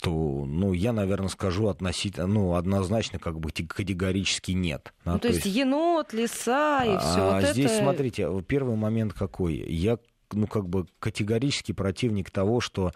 то, 0.01 0.11
ну, 0.11 0.73
я, 0.73 0.93
наверное, 0.93 1.29
скажу 1.29 1.67
относительно, 1.67 2.25
ну, 2.25 2.55
однозначно, 2.55 3.19
как 3.19 3.39
бы 3.39 3.51
категорически 3.51 4.51
нет. 4.51 4.93
Да? 5.05 5.13
Ну, 5.13 5.19
то, 5.19 5.27
то 5.27 5.33
есть, 5.33 5.45
есть 5.45 5.57
енот, 5.57 6.11
лиса 6.13 6.83
и 6.83 6.97
все. 6.97 7.29
А 7.29 7.39
вот 7.39 7.49
здесь, 7.51 7.71
это... 7.71 7.83
смотрите, 7.83 8.27
первый 8.47 8.75
момент 8.75 9.13
какой. 9.13 9.55
Я, 9.55 9.99
ну, 10.31 10.47
как 10.47 10.67
бы 10.67 10.87
категорически 10.99 11.71
противник 11.71 12.31
того, 12.31 12.61
что 12.61 12.93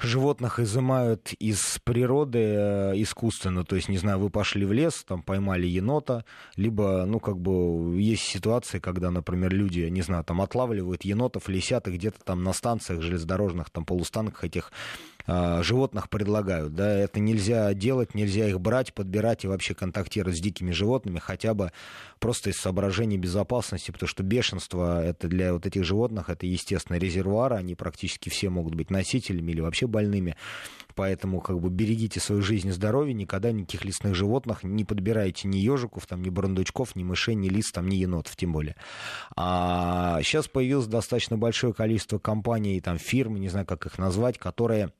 животных 0.00 0.58
изымают 0.58 1.32
из 1.38 1.78
природы 1.84 2.38
э, 2.38 2.92
искусственно. 2.96 3.64
То 3.64 3.76
есть, 3.76 3.88
не 3.88 3.98
знаю, 3.98 4.18
вы 4.18 4.30
пошли 4.30 4.64
в 4.64 4.72
лес, 4.72 5.04
там 5.06 5.22
поймали 5.22 5.66
енота, 5.66 6.24
либо, 6.56 7.04
ну, 7.06 7.20
как 7.20 7.38
бы, 7.38 8.00
есть 8.00 8.24
ситуации, 8.24 8.78
когда, 8.78 9.10
например, 9.10 9.52
люди, 9.52 9.80
не 9.80 10.02
знаю, 10.02 10.24
там 10.24 10.40
отлавливают 10.40 11.04
енотов, 11.04 11.48
лисят, 11.48 11.88
и 11.88 11.92
где-то 11.92 12.18
там 12.24 12.42
на 12.42 12.52
станциях 12.52 13.02
железнодорожных, 13.02 13.70
там 13.70 13.84
полустанках 13.84 14.44
этих 14.44 14.72
животных 15.26 16.08
предлагают. 16.10 16.74
Да, 16.74 16.92
это 16.92 17.20
нельзя 17.20 17.72
делать, 17.74 18.14
нельзя 18.14 18.48
их 18.48 18.60
брать, 18.60 18.92
подбирать 18.92 19.44
и 19.44 19.48
вообще 19.48 19.74
контактировать 19.74 20.36
с 20.36 20.40
дикими 20.40 20.70
животными, 20.70 21.18
хотя 21.18 21.54
бы 21.54 21.72
просто 22.18 22.50
из 22.50 22.56
соображений 22.56 23.18
безопасности, 23.18 23.90
потому 23.90 24.08
что 24.08 24.22
бешенство 24.22 25.04
это 25.04 25.28
для 25.28 25.52
вот 25.52 25.66
этих 25.66 25.84
животных 25.84 26.28
это 26.28 26.46
естественно 26.46 26.96
резервуар, 26.96 27.54
они 27.54 27.74
практически 27.74 28.28
все 28.28 28.50
могут 28.50 28.74
быть 28.74 28.90
носителями 28.90 29.52
или 29.52 29.60
вообще 29.60 29.86
больными. 29.86 30.36
Поэтому 30.94 31.40
как 31.40 31.60
бы 31.60 31.70
берегите 31.70 32.20
свою 32.20 32.40
жизнь 32.40 32.68
и 32.68 32.70
здоровье, 32.70 33.14
никогда 33.14 33.50
никаких 33.50 33.84
лесных 33.84 34.14
животных 34.14 34.62
не 34.62 34.84
подбирайте 34.84 35.48
ни 35.48 35.56
ежиков, 35.56 36.06
там, 36.06 36.22
ни 36.22 36.30
брундучков, 36.30 36.94
ни 36.94 37.02
мышей, 37.02 37.34
ни 37.34 37.48
лис, 37.48 37.72
там, 37.72 37.88
ни 37.88 37.96
енотов, 37.96 38.36
тем 38.36 38.52
более. 38.52 38.76
А 39.36 40.20
сейчас 40.22 40.46
появилось 40.46 40.86
достаточно 40.86 41.36
большое 41.36 41.74
количество 41.74 42.18
компаний, 42.18 42.80
там, 42.80 42.98
фирм, 42.98 43.36
не 43.36 43.48
знаю, 43.48 43.66
как 43.66 43.86
их 43.86 43.98
назвать, 43.98 44.38
которые 44.38 44.92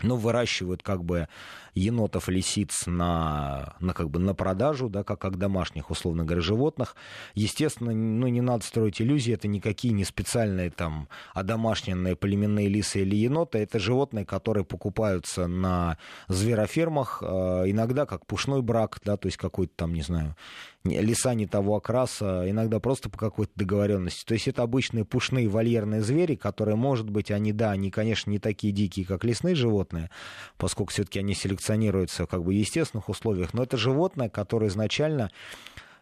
ну, 0.00 0.16
выращивают 0.16 0.82
как 0.82 1.04
бы 1.04 1.28
енотов, 1.74 2.28
лисиц 2.28 2.86
на, 2.86 3.74
на, 3.80 3.94
как 3.94 4.10
бы 4.10 4.18
на 4.18 4.34
продажу, 4.34 4.88
да, 4.88 5.04
как, 5.04 5.20
как 5.20 5.38
домашних, 5.38 5.90
условно 5.90 6.24
говоря, 6.24 6.42
животных. 6.42 6.96
Естественно, 7.34 7.92
ну, 7.92 8.26
не 8.28 8.40
надо 8.40 8.64
строить 8.64 9.00
иллюзии, 9.00 9.34
это 9.34 9.48
никакие 9.48 9.94
не 9.94 10.04
специальные 10.04 10.70
там 10.70 11.08
одомашненные 11.34 12.16
племенные 12.16 12.68
лисы 12.68 13.02
или 13.02 13.16
еноты, 13.16 13.58
это 13.58 13.78
животные, 13.78 14.24
которые 14.24 14.64
покупаются 14.64 15.46
на 15.46 15.98
зверофермах, 16.28 17.22
э, 17.22 17.26
иногда 17.66 18.06
как 18.06 18.26
пушной 18.26 18.62
брак, 18.62 19.00
да, 19.04 19.16
то 19.16 19.26
есть 19.26 19.38
какой-то 19.38 19.72
там, 19.76 19.94
не 19.94 20.02
знаю, 20.02 20.36
леса 20.84 21.34
не 21.34 21.46
того 21.46 21.76
окраса, 21.76 22.44
иногда 22.48 22.80
просто 22.80 23.08
по 23.08 23.18
какой-то 23.18 23.52
договоренности. 23.54 24.24
То 24.24 24.34
есть 24.34 24.48
это 24.48 24.62
обычные 24.62 25.04
пушные 25.04 25.48
вольерные 25.48 26.02
звери, 26.02 26.34
которые, 26.34 26.76
может 26.76 27.08
быть, 27.08 27.30
они, 27.30 27.52
да, 27.52 27.70
они, 27.70 27.90
конечно, 27.90 28.30
не 28.30 28.38
такие 28.38 28.72
дикие, 28.72 29.06
как 29.06 29.24
лесные 29.24 29.54
животные, 29.54 30.10
поскольку 30.56 30.92
все-таки 30.92 31.18
они 31.18 31.34
селекционируются 31.62 32.26
как 32.26 32.42
бы 32.42 32.48
в 32.48 32.54
естественных 32.54 33.08
условиях, 33.08 33.54
но 33.54 33.62
это 33.62 33.76
животное, 33.76 34.28
которое 34.28 34.68
изначально 34.68 35.30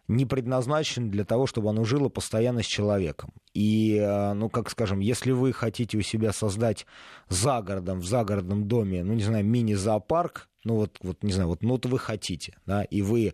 не 0.07 0.25
предназначен 0.25 1.09
для 1.09 1.23
того, 1.23 1.45
чтобы 1.45 1.69
оно 1.69 1.85
жило 1.85 2.09
постоянно 2.09 2.63
с 2.63 2.65
человеком. 2.65 3.31
И, 3.53 3.97
э, 3.97 4.33
ну, 4.33 4.49
как 4.49 4.69
скажем, 4.69 4.99
если 4.99 5.31
вы 5.31 5.53
хотите 5.53 5.97
у 5.97 6.01
себя 6.01 6.33
создать 6.33 6.85
за 7.29 7.61
городом, 7.61 7.99
в 7.99 8.05
загородном 8.05 8.67
доме, 8.67 9.03
ну, 9.03 9.13
не 9.13 9.23
знаю, 9.23 9.45
мини-зоопарк, 9.45 10.49
ну, 10.65 10.75
вот, 10.75 10.97
вот, 11.01 11.23
не 11.23 11.31
знаю, 11.31 11.49
вот, 11.49 11.61
ну, 11.61 11.69
вот 11.69 11.85
вы 11.85 11.97
хотите, 11.97 12.57
да, 12.65 12.83
и 12.83 13.01
вы 13.01 13.33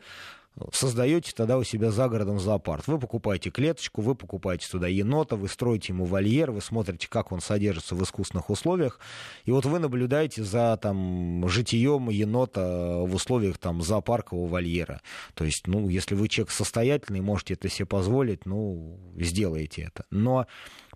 создаете 0.71 1.31
тогда 1.35 1.57
у 1.57 1.63
себя 1.63 1.91
за 1.91 2.07
городом 2.07 2.39
зоопарк. 2.39 2.87
Вы 2.87 2.99
покупаете 2.99 3.49
клеточку, 3.49 4.01
вы 4.01 4.15
покупаете 4.15 4.67
туда 4.69 4.87
енота, 4.87 5.35
вы 5.35 5.47
строите 5.47 5.93
ему 5.93 6.05
вольер, 6.05 6.51
вы 6.51 6.61
смотрите, 6.61 7.07
как 7.09 7.31
он 7.31 7.41
содержится 7.41 7.95
в 7.95 8.03
искусственных 8.03 8.49
условиях, 8.49 8.99
и 9.45 9.51
вот 9.51 9.65
вы 9.65 9.79
наблюдаете 9.79 10.43
за 10.43 10.77
там, 10.81 11.47
житием 11.47 12.09
енота 12.09 12.99
в 12.99 13.13
условиях 13.13 13.57
там, 13.57 13.81
зоопаркового 13.81 14.47
вольера. 14.47 15.01
То 15.33 15.43
есть, 15.43 15.67
ну, 15.67 15.89
если 15.89 16.15
вы 16.15 16.27
человек 16.27 16.51
состоятельный, 16.51 17.21
можете 17.21 17.53
это 17.53 17.69
себе 17.69 17.85
позволить, 17.85 18.45
ну, 18.45 18.99
сделайте 19.17 19.83
это. 19.83 20.05
Но 20.09 20.47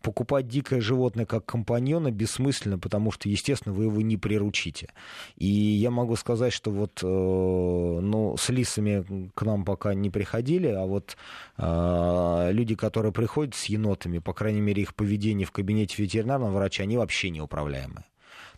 покупать 0.01 0.47
дикое 0.47 0.81
животное 0.81 1.25
как 1.25 1.45
компаньона 1.45 2.11
бессмысленно, 2.11 2.79
потому 2.79 3.11
что, 3.11 3.29
естественно, 3.29 3.73
вы 3.73 3.85
его 3.85 4.01
не 4.01 4.17
приручите. 4.17 4.89
И 5.37 5.47
я 5.47 5.91
могу 5.91 6.15
сказать, 6.15 6.53
что 6.53 6.71
вот 6.71 6.99
э, 7.03 7.07
ну, 7.07 8.35
с 8.37 8.49
лисами 8.49 9.29
к 9.33 9.41
нам 9.43 9.65
пока 9.65 9.93
не 9.93 10.09
приходили, 10.09 10.67
а 10.67 10.85
вот 10.85 11.17
э, 11.57 12.49
люди, 12.51 12.75
которые 12.75 13.11
приходят 13.11 13.55
с 13.55 13.65
енотами, 13.65 14.19
по 14.19 14.33
крайней 14.33 14.61
мере, 14.61 14.81
их 14.81 14.95
поведение 14.95 15.45
в 15.45 15.51
кабинете 15.51 16.01
ветеринарного 16.01 16.51
врача, 16.51 16.83
они 16.83 16.97
вообще 16.97 17.29
неуправляемые. 17.29 18.05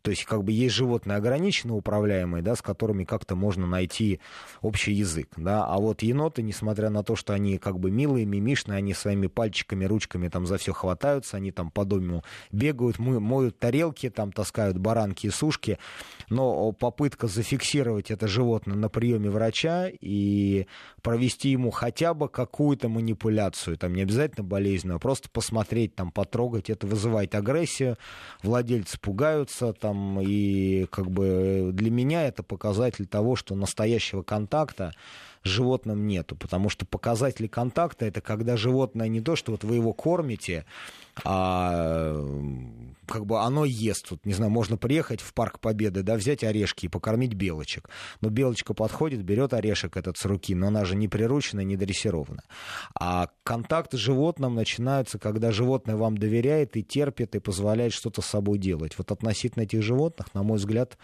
То 0.04 0.12
есть 0.12 0.26
как 0.26 0.44
бы 0.44 0.52
есть 0.52 0.76
животные 0.76 1.16
ограниченно 1.16 1.76
управляемые, 1.76 2.44
да, 2.44 2.56
с 2.56 2.62
которыми 2.62 3.06
как-то 3.06 3.38
можно 3.38 3.66
найти 3.66 4.20
общий 4.62 4.92
язык, 4.92 5.30
да, 5.38 5.66
а 5.66 5.78
вот 5.78 6.04
еноты, 6.04 6.42
несмотря 6.42 6.90
на 6.90 7.04
то, 7.04 7.16
что 7.16 7.32
они 7.34 7.58
как 7.58 7.80
бы 7.80 7.90
милые, 7.90 8.26
мимишные, 8.26 8.80
они 8.80 8.94
своими 8.94 9.28
пальчиками, 9.28 9.86
ручками 9.86 10.28
там 10.28 10.46
за 10.46 10.58
все 10.58 10.74
хватаются, 10.74 11.38
они 11.38 11.52
там 11.52 11.72
по 11.72 11.86
дому 11.86 12.22
бегают, 12.52 13.00
моют 13.00 13.58
тарелки, 13.58 14.10
там 14.10 14.34
таскают 14.34 14.78
баранки 14.78 15.28
и 15.28 15.30
сушки, 15.30 15.80
но 16.30 16.74
попытка 16.74 17.28
зафиксировать 17.28 18.12
это 18.12 18.28
животное 18.28 18.76
на 18.76 18.90
приеме 18.90 19.30
врача 19.30 19.88
и 19.90 20.68
провести 21.02 21.50
ему 21.50 21.72
хотя 21.72 22.14
бы 22.14 22.28
какую-то 22.28 22.90
манипуляцию, 22.90 23.78
там 23.78 23.94
не 23.94 24.02
обязательно 24.02 24.44
болезненную, 24.44 24.98
а 24.98 25.00
просто 25.00 25.30
посмотреть, 25.30 25.96
там 25.96 26.12
потрогать, 26.12 26.70
это 26.70 26.88
вызывает 26.88 27.36
агрессию, 27.36 27.98
владельцы 28.42 29.00
пугаются, 29.00 29.72
там 29.72 29.93
там, 29.94 30.20
и 30.22 30.86
как 30.90 31.10
бы 31.10 31.70
для 31.74 31.92
меня 31.92 32.28
это 32.28 32.44
показатель 32.44 33.06
того, 33.06 33.36
что 33.36 33.56
настоящего 33.56 34.24
контакта 34.24 34.94
животным 35.44 36.08
нету, 36.08 36.36
потому 36.36 36.70
что 36.70 36.86
показатели 36.86 37.48
контакта 37.48 38.06
это 38.06 38.22
когда 38.22 38.58
животное 38.58 39.08
не 39.08 39.22
то, 39.22 39.36
что 39.36 39.52
вот 39.52 39.64
вы 39.64 39.76
его 39.76 39.94
кормите, 39.94 40.66
а 41.24 42.16
как 43.08 43.26
бы 43.26 43.40
оно 43.42 43.66
ест. 43.66 44.10
Вот, 44.12 44.26
не 44.26 44.34
знаю, 44.34 44.52
можно 44.52 44.78
приехать 44.78 45.22
в 45.22 45.34
Парк 45.34 45.60
Победы, 45.60 46.02
да, 46.02 46.16
взять 46.16 46.44
орешки 46.44 46.86
и 46.86 46.90
покормить 46.90 47.34
белочек. 47.34 47.90
Но 48.22 48.30
белочка 48.30 48.74
подходит, 48.74 49.24
берет 49.24 49.54
орешек 49.54 49.98
этот 49.98 50.18
с 50.18 50.26
руки, 50.26 50.56
но 50.56 50.68
она 50.68 50.86
же 50.86 50.96
не 50.96 51.08
прирученная, 51.08 51.66
не 51.66 51.76
дрессированная. 51.76 52.46
А 53.00 53.30
контакт 53.44 53.94
с 53.94 53.98
животным 53.98 54.56
начинаются, 54.56 55.20
когда 55.20 55.52
животное 55.52 55.96
вам 55.96 56.18
доверяет 56.18 56.78
и 56.78 56.84
терпит, 56.84 57.36
и 57.36 57.40
позволяет 57.40 57.94
что-то 57.94 58.22
с 58.22 58.26
собой 58.26 58.58
делать. 58.58 58.98
Вот 58.98 59.12
относительно 59.12 59.64
этих 59.64 59.84
животных, 59.84 60.34
на 60.34 60.44
мой 60.44 60.58
взгляд, 60.58 60.98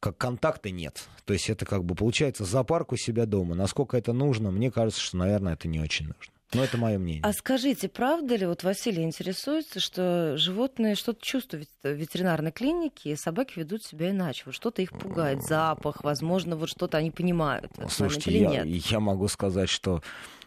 как 0.00 0.16
контакта 0.16 0.70
нет. 0.70 1.06
То 1.24 1.34
есть 1.34 1.48
это 1.50 1.66
как 1.66 1.84
бы 1.84 1.94
получается 1.94 2.44
зоопарк 2.44 2.92
у 2.92 2.96
себя 2.96 3.26
дома. 3.26 3.54
Насколько 3.54 3.96
это 3.96 4.12
нужно, 4.12 4.50
мне 4.50 4.70
кажется, 4.70 5.00
что, 5.00 5.18
наверное, 5.18 5.52
это 5.52 5.68
не 5.68 5.78
очень 5.78 6.06
нужно. 6.06 6.32
Но 6.52 6.64
это 6.64 6.78
мое 6.78 6.98
мнение. 6.98 7.22
А 7.22 7.32
скажите, 7.32 7.88
правда 7.88 8.34
ли, 8.34 8.44
вот 8.44 8.64
Василий 8.64 9.04
интересуется, 9.04 9.78
что 9.78 10.36
животные 10.36 10.96
что-то 10.96 11.24
чувствуют 11.24 11.68
в 11.84 11.92
ветеринарной 11.92 12.50
клинике, 12.50 13.12
и 13.12 13.16
собаки 13.16 13.60
ведут 13.60 13.84
себя 13.84 14.10
иначе? 14.10 14.42
Вот 14.46 14.54
что-то 14.54 14.82
их 14.82 14.90
пугает, 14.90 15.44
запах, 15.44 16.02
возможно, 16.02 16.56
вот 16.56 16.68
что-то 16.68 16.98
они 16.98 17.12
понимают. 17.12 17.70
Слушайте, 17.88 18.36
я, 18.36 18.64
я 18.64 19.00
могу 19.00 19.28
сказать, 19.28 19.68
что 19.68 20.02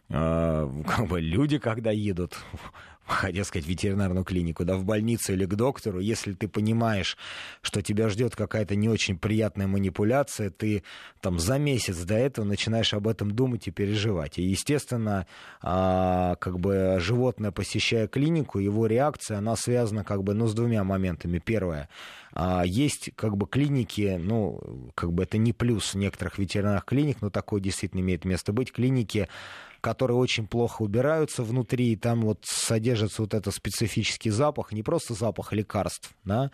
э, 0.10 0.14
как 0.88 1.08
бы 1.08 1.22
люди, 1.22 1.58
когда 1.58 1.92
едут 1.92 2.36
хотел 3.06 3.44
сказать, 3.46 3.68
ветеринарную 3.68 4.24
клинику, 4.24 4.66
да, 4.66 4.78
в 4.78 4.86
больницу 4.86 5.34
или 5.34 5.46
к 5.46 5.56
доктору, 5.56 6.00
если 6.00 6.34
ты 6.34 6.48
понимаешь, 6.48 7.18
что 7.62 7.82
тебя 7.82 8.10
ждет 8.10 8.36
какая-то 8.36 8.76
не 8.76 8.90
очень 8.90 9.18
приятная 9.18 9.68
манипуляция, 9.68 10.50
ты 10.50 10.84
там 11.22 11.40
за 11.40 11.58
месяц 11.58 11.98
до 11.98 12.16
этого 12.16 12.46
начинаешь 12.46 12.94
об 12.94 13.08
этом 13.08 13.32
думать 13.32 13.68
и 13.68 13.72
переживать. 13.72 14.40
И, 14.40 14.44
естественно, 14.44 15.28
а, 15.62 16.36
как 16.36 16.60
бы 16.60 16.98
животное, 17.00 17.52
посещая 17.52 18.08
клинику, 18.08 18.60
его 18.60 18.88
реакция, 18.88 19.38
она 19.38 19.56
связана 19.56 20.04
как 20.04 20.24
бы, 20.24 20.34
ну, 20.34 20.48
с 20.48 20.54
двумя 20.54 20.84
моментами. 20.84 21.40
Первое, 21.40 21.90
а, 22.34 22.64
есть 22.66 23.12
как 23.16 23.38
бы 23.38 23.48
клиники, 23.48 24.18
ну, 24.20 24.92
как 24.96 25.14
бы 25.14 25.24
это 25.24 25.38
не 25.38 25.54
плюс 25.54 25.94
некоторых 25.94 26.38
ветеринарных 26.38 26.86
клиник, 26.86 27.18
но 27.22 27.30
такое 27.30 27.62
действительно 27.62 28.02
имеет 28.02 28.26
место 28.26 28.54
быть, 28.54 28.72
клиники, 28.72 29.28
которые 29.84 30.16
очень 30.16 30.48
плохо 30.48 30.82
убираются 30.82 31.44
внутри, 31.44 31.92
и 31.92 31.96
там 31.98 32.22
вот 32.22 32.46
содержится 32.46 33.22
вот 33.22 33.34
этот 33.34 33.54
специфический 33.54 34.30
запах, 34.30 34.72
не 34.72 34.82
просто 34.82 35.14
запах 35.14 35.52
лекарств, 35.52 36.16
да, 36.24 36.52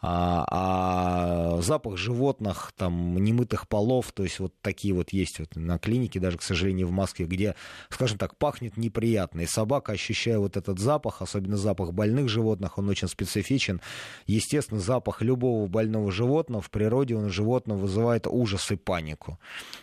а, 0.00 0.44
а 0.50 1.62
запах 1.62 1.96
животных, 1.96 2.72
там, 2.76 3.14
немытых 3.22 3.68
полов, 3.68 4.10
то 4.10 4.24
есть 4.24 4.40
вот 4.40 4.52
такие 4.62 4.94
вот 4.94 5.12
есть 5.12 5.38
вот 5.38 5.54
на 5.54 5.78
клинике, 5.78 6.18
даже, 6.18 6.38
к 6.38 6.42
сожалению, 6.42 6.88
в 6.88 6.90
Москве, 6.90 7.26
где, 7.26 7.54
скажем 7.88 8.18
так, 8.18 8.36
пахнет 8.36 8.76
неприятно, 8.76 9.42
и 9.42 9.46
собака, 9.46 9.92
ощущая 9.92 10.40
вот 10.40 10.56
этот 10.56 10.80
запах, 10.80 11.22
особенно 11.22 11.56
запах 11.56 11.92
больных 11.92 12.28
животных, 12.28 12.78
он 12.78 12.88
очень 12.88 13.06
специфичен, 13.06 13.80
естественно, 14.26 14.80
запах 14.80 15.22
любого 15.22 15.68
больного 15.68 16.10
животного 16.10 16.60
в 16.60 16.70
природе, 16.70 17.14
он 17.14 17.26
у 17.26 17.30
животного 17.30 17.78
вызывает 17.78 18.26
ужас 18.26 18.72
и 18.72 18.76
панику. 18.76 19.38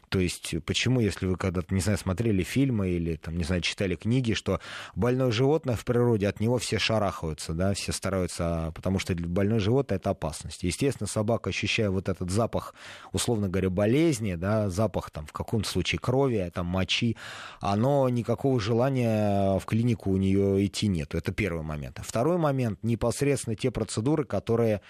То 0.10 0.20
есть, 0.20 0.54
почему, 0.66 1.00
если 1.00 1.28
вы 1.28 1.38
когда-то, 1.38 1.74
не 1.74 1.80
знаю, 1.80 1.98
смотрели 1.98 2.44
фильмы 2.44 2.89
или, 2.96 3.16
там, 3.16 3.38
не 3.38 3.44
знаю, 3.44 3.62
читали 3.62 3.96
книги, 3.96 4.34
что 4.34 4.60
больное 4.96 5.32
животное 5.32 5.76
в 5.76 5.86
природе, 5.86 6.28
от 6.28 6.40
него 6.40 6.58
все 6.58 6.80
шарахаются, 6.80 7.54
да, 7.54 7.74
все 7.74 7.92
стараются, 7.92 8.72
потому 8.76 9.00
что 9.00 9.16
больное 9.16 9.60
животное— 9.60 9.98
это 10.00 10.12
опасность. 10.12 10.64
Естественно, 10.64 11.08
собака, 11.08 11.50
ощущая 11.50 11.90
вот 11.90 12.10
этот 12.10 12.30
запах, 12.30 12.74
условно 13.12 13.50
говоря, 13.50 13.70
болезни, 13.70 14.36
да, 14.36 14.70
запах, 14.70 15.12
там, 15.12 15.26
в 15.26 15.32
каком-то 15.32 15.70
случае 15.70 16.00
крови, 16.00 16.50
там, 16.54 16.66
мочи, 16.68 17.18
оно 17.60 18.08
никакого 18.10 18.60
желания 18.60 19.60
в 19.60 19.66
клинику 19.66 20.12
у 20.12 20.18
нее 20.18 20.66
идти 20.66 20.88
нет. 20.88 21.16
Это 21.16 21.32
первый 21.32 21.64
момент. 21.64 22.00
Второй 22.04 22.38
момент— 22.38 22.80
непосредственно 22.84 23.56
те 23.56 23.72
процедуры, 23.72 24.24
которые 24.24 24.82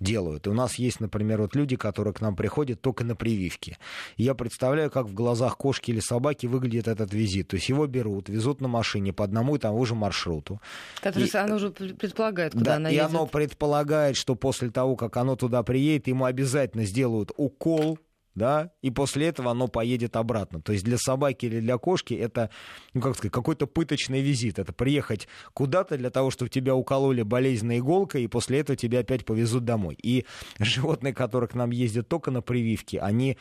делают. 0.00 0.46
И 0.46 0.50
у 0.50 0.54
нас 0.54 0.76
есть, 0.76 1.00
например, 1.00 1.40
вот 1.40 1.54
люди, 1.54 1.76
которые 1.76 2.14
к 2.14 2.20
нам 2.20 2.36
приходят 2.36 2.80
только 2.80 3.04
на 3.04 3.16
прививки. 3.16 3.78
И 4.16 4.24
я 4.24 4.34
представляю, 4.34 4.90
как 4.90 5.06
в 5.06 5.14
глазах 5.14 5.56
кошки 5.56 5.90
или 5.90 6.00
собаки 6.00 6.46
выглядит 6.46 6.88
этот 6.88 7.12
визит. 7.12 7.48
То 7.48 7.56
есть 7.56 7.68
его 7.68 7.86
берут, 7.86 8.28
везут 8.28 8.60
на 8.60 8.68
машине 8.68 9.12
по 9.12 9.24
одному 9.24 9.56
и 9.56 9.58
тому 9.58 9.84
же 9.84 9.94
маршруту. 9.94 10.60
Который 11.00 11.28
и, 11.28 11.36
оно 11.36 11.56
уже 11.56 11.70
предполагает, 11.70 12.52
куда 12.52 12.64
да, 12.64 12.76
она 12.76 12.90
и 12.90 12.94
едет. 12.94 13.08
оно 13.08 13.26
предполагает, 13.26 14.16
что 14.16 14.34
после 14.34 14.70
того, 14.70 14.96
как 14.96 15.16
оно 15.16 15.36
туда 15.36 15.62
приедет, 15.62 16.08
ему 16.08 16.24
обязательно 16.24 16.84
сделают 16.84 17.32
укол 17.36 17.98
да, 18.38 18.72
и 18.80 18.90
после 18.90 19.26
этого 19.26 19.50
оно 19.50 19.68
поедет 19.68 20.16
обратно. 20.16 20.62
То 20.62 20.72
есть 20.72 20.84
для 20.84 20.96
собаки 20.96 21.46
или 21.46 21.60
для 21.60 21.76
кошки 21.76 22.14
это, 22.14 22.50
ну, 22.94 23.02
как 23.02 23.16
сказать, 23.16 23.32
какой-то 23.32 23.66
пыточный 23.66 24.22
визит. 24.22 24.58
Это 24.58 24.72
приехать 24.72 25.28
куда-то 25.52 25.98
для 25.98 26.10
того, 26.10 26.30
чтобы 26.30 26.48
тебя 26.48 26.74
укололи 26.74 27.22
болезненной 27.22 27.78
иголкой, 27.78 28.24
и 28.24 28.28
после 28.28 28.60
этого 28.60 28.76
тебя 28.76 29.00
опять 29.00 29.26
повезут 29.26 29.64
домой. 29.64 29.98
И 30.02 30.24
животные, 30.58 31.12
которые 31.12 31.48
к 31.48 31.54
нам 31.54 31.70
ездят 31.70 32.08
только 32.08 32.30
на 32.30 32.40
прививки, 32.40 32.96
они 32.96 33.36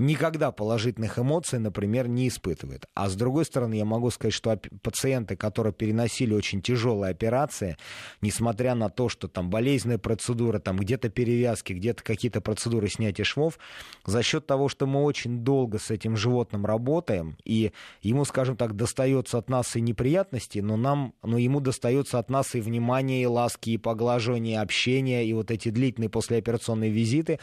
никогда 0.00 0.50
положительных 0.50 1.18
эмоций, 1.18 1.58
например, 1.58 2.08
не 2.08 2.28
испытывает. 2.28 2.86
А 2.94 3.08
с 3.08 3.14
другой 3.14 3.44
стороны, 3.44 3.74
я 3.74 3.84
могу 3.84 4.10
сказать, 4.10 4.32
что 4.32 4.58
пациенты, 4.82 5.36
которые 5.36 5.74
переносили 5.74 6.32
очень 6.32 6.62
тяжелые 6.62 7.10
операции, 7.10 7.76
несмотря 8.22 8.74
на 8.74 8.88
то, 8.88 9.10
что 9.10 9.28
там 9.28 9.50
болезненная 9.50 9.98
процедура, 9.98 10.58
там 10.58 10.78
где-то 10.78 11.10
перевязки, 11.10 11.74
где-то 11.74 12.02
какие-то 12.02 12.40
процедуры 12.40 12.88
снятия 12.88 13.24
швов, 13.24 13.58
за 14.06 14.22
счет 14.22 14.46
того, 14.46 14.68
что 14.68 14.86
мы 14.86 15.02
очень 15.02 15.44
долго 15.44 15.78
с 15.78 15.90
этим 15.90 16.16
животным 16.16 16.64
работаем, 16.64 17.36
и 17.44 17.72
ему, 18.00 18.24
скажем 18.24 18.56
так, 18.56 18.74
достается 18.74 19.36
от 19.36 19.50
нас 19.50 19.76
и 19.76 19.82
неприятности, 19.82 20.60
но 20.60 20.76
нам, 20.78 21.12
но 21.22 21.36
ему 21.36 21.60
достается 21.60 22.18
от 22.18 22.30
нас 22.30 22.54
и 22.54 22.60
внимание, 22.60 23.22
и 23.22 23.26
ласки, 23.26 23.70
и 23.70 23.76
поглаживание, 23.76 24.54
и 24.54 24.62
общение, 24.62 25.26
и 25.26 25.34
вот 25.34 25.50
эти 25.50 25.68
длительные 25.68 26.08
послеоперационные 26.08 26.90
визиты. 26.90 27.38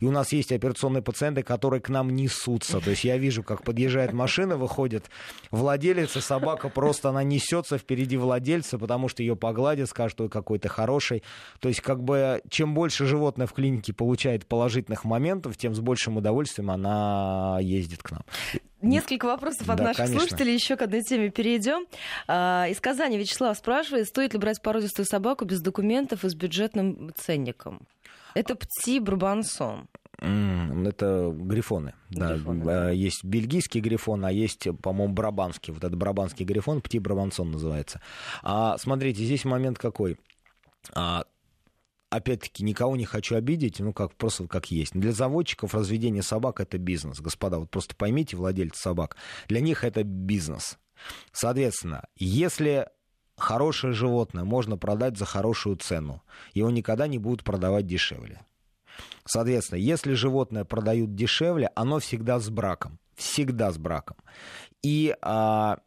И 0.00 0.06
у 0.06 0.10
нас 0.10 0.32
есть 0.32 0.50
операционные 0.50 1.02
пациенты, 1.02 1.44
которые 1.44 1.80
к 1.80 1.88
нам 1.88 1.99
нам 2.00 2.10
несутся. 2.10 2.80
То 2.80 2.90
есть 2.90 3.04
я 3.04 3.18
вижу, 3.18 3.42
как 3.42 3.62
подъезжает 3.62 4.12
машина, 4.12 4.56
выходит 4.56 5.10
владелец, 5.50 6.16
и 6.16 6.20
собака 6.20 6.68
просто, 6.68 7.10
она 7.10 7.22
несется 7.22 7.78
впереди 7.78 8.16
владельца, 8.16 8.78
потому 8.78 9.08
что 9.08 9.22
ее 9.22 9.36
погладят, 9.36 9.88
скажут, 9.88 10.20
ой, 10.22 10.28
какой 10.28 10.58
то 10.58 10.68
хороший. 10.68 11.22
То 11.60 11.68
есть 11.68 11.80
как 11.80 12.02
бы 12.02 12.42
чем 12.48 12.74
больше 12.74 13.06
животное 13.06 13.46
в 13.46 13.52
клинике 13.52 13.92
получает 13.92 14.46
положительных 14.46 15.04
моментов, 15.04 15.56
тем 15.56 15.74
с 15.74 15.80
большим 15.80 16.16
удовольствием 16.16 16.70
она 16.70 17.58
ездит 17.60 18.02
к 18.02 18.10
нам. 18.10 18.22
Несколько 18.82 19.26
вопросов 19.26 19.68
от 19.68 19.76
да, 19.76 19.84
наших 19.84 20.06
конечно. 20.06 20.20
слушателей. 20.20 20.54
Еще 20.54 20.76
к 20.76 20.82
одной 20.82 21.02
теме 21.02 21.28
перейдем. 21.28 21.86
А, 22.26 22.66
из 22.70 22.80
Казани 22.80 23.18
Вячеслав 23.18 23.56
спрашивает, 23.56 24.08
стоит 24.08 24.32
ли 24.32 24.38
брать 24.38 24.62
породистую 24.62 25.04
собаку 25.04 25.44
без 25.44 25.60
документов 25.60 26.24
и 26.24 26.30
с 26.30 26.34
бюджетным 26.34 27.12
ценником? 27.14 27.86
Это 28.34 28.54
Пти 28.54 29.00
Брабансон. 29.00 29.88
Это 30.20 31.32
грифоны. 31.34 31.94
грифоны 32.10 32.64
да. 32.64 32.64
да. 32.64 32.90
Есть 32.90 33.24
бельгийский 33.24 33.80
грифон, 33.80 34.24
а 34.24 34.30
есть, 34.30 34.68
по-моему, 34.82 35.14
брабанский. 35.14 35.72
Вот 35.72 35.82
этот 35.82 35.96
брабанский 35.96 36.44
грифон, 36.44 36.82
Пти 36.82 36.98
Брабансон 36.98 37.52
называется. 37.52 38.00
А, 38.42 38.76
смотрите, 38.78 39.24
здесь 39.24 39.44
момент 39.44 39.78
какой. 39.78 40.18
А, 40.94 41.24
опять-таки, 42.10 42.62
никого 42.64 42.96
не 42.96 43.06
хочу 43.06 43.36
обидеть, 43.36 43.80
ну, 43.80 43.94
как 43.94 44.14
просто 44.14 44.46
как 44.46 44.70
есть. 44.70 44.92
Для 44.92 45.12
заводчиков 45.12 45.74
разведение 45.74 46.22
собак— 46.22 46.60
это 46.60 46.76
бизнес. 46.76 47.20
Господа, 47.20 47.58
вот 47.58 47.70
просто 47.70 47.96
поймите, 47.96 48.36
владельцы 48.36 48.80
собак, 48.80 49.16
для 49.48 49.60
них 49.60 49.84
это 49.84 50.02
бизнес. 50.02 50.78
Соответственно, 51.32 52.04
если 52.16 52.88
хорошее 53.38 53.94
животное 53.94 54.44
можно 54.44 54.76
продать 54.76 55.16
за 55.16 55.24
хорошую 55.24 55.76
цену, 55.76 56.22
его 56.52 56.70
никогда 56.70 57.06
не 57.06 57.18
будут 57.18 57.42
продавать 57.42 57.86
дешевле. 57.86 58.44
Соответственно, 59.24 59.78
если 59.78 60.14
животное 60.14 60.64
продают 60.64 61.14
дешевле, 61.14 61.70
оно 61.74 61.98
всегда 61.98 62.38
с 62.40 62.48
браком. 62.50 62.98
Всегда 63.16 63.70
с 63.70 63.78
браком. 63.78 64.16
И 64.82 65.14
а, 65.20 65.78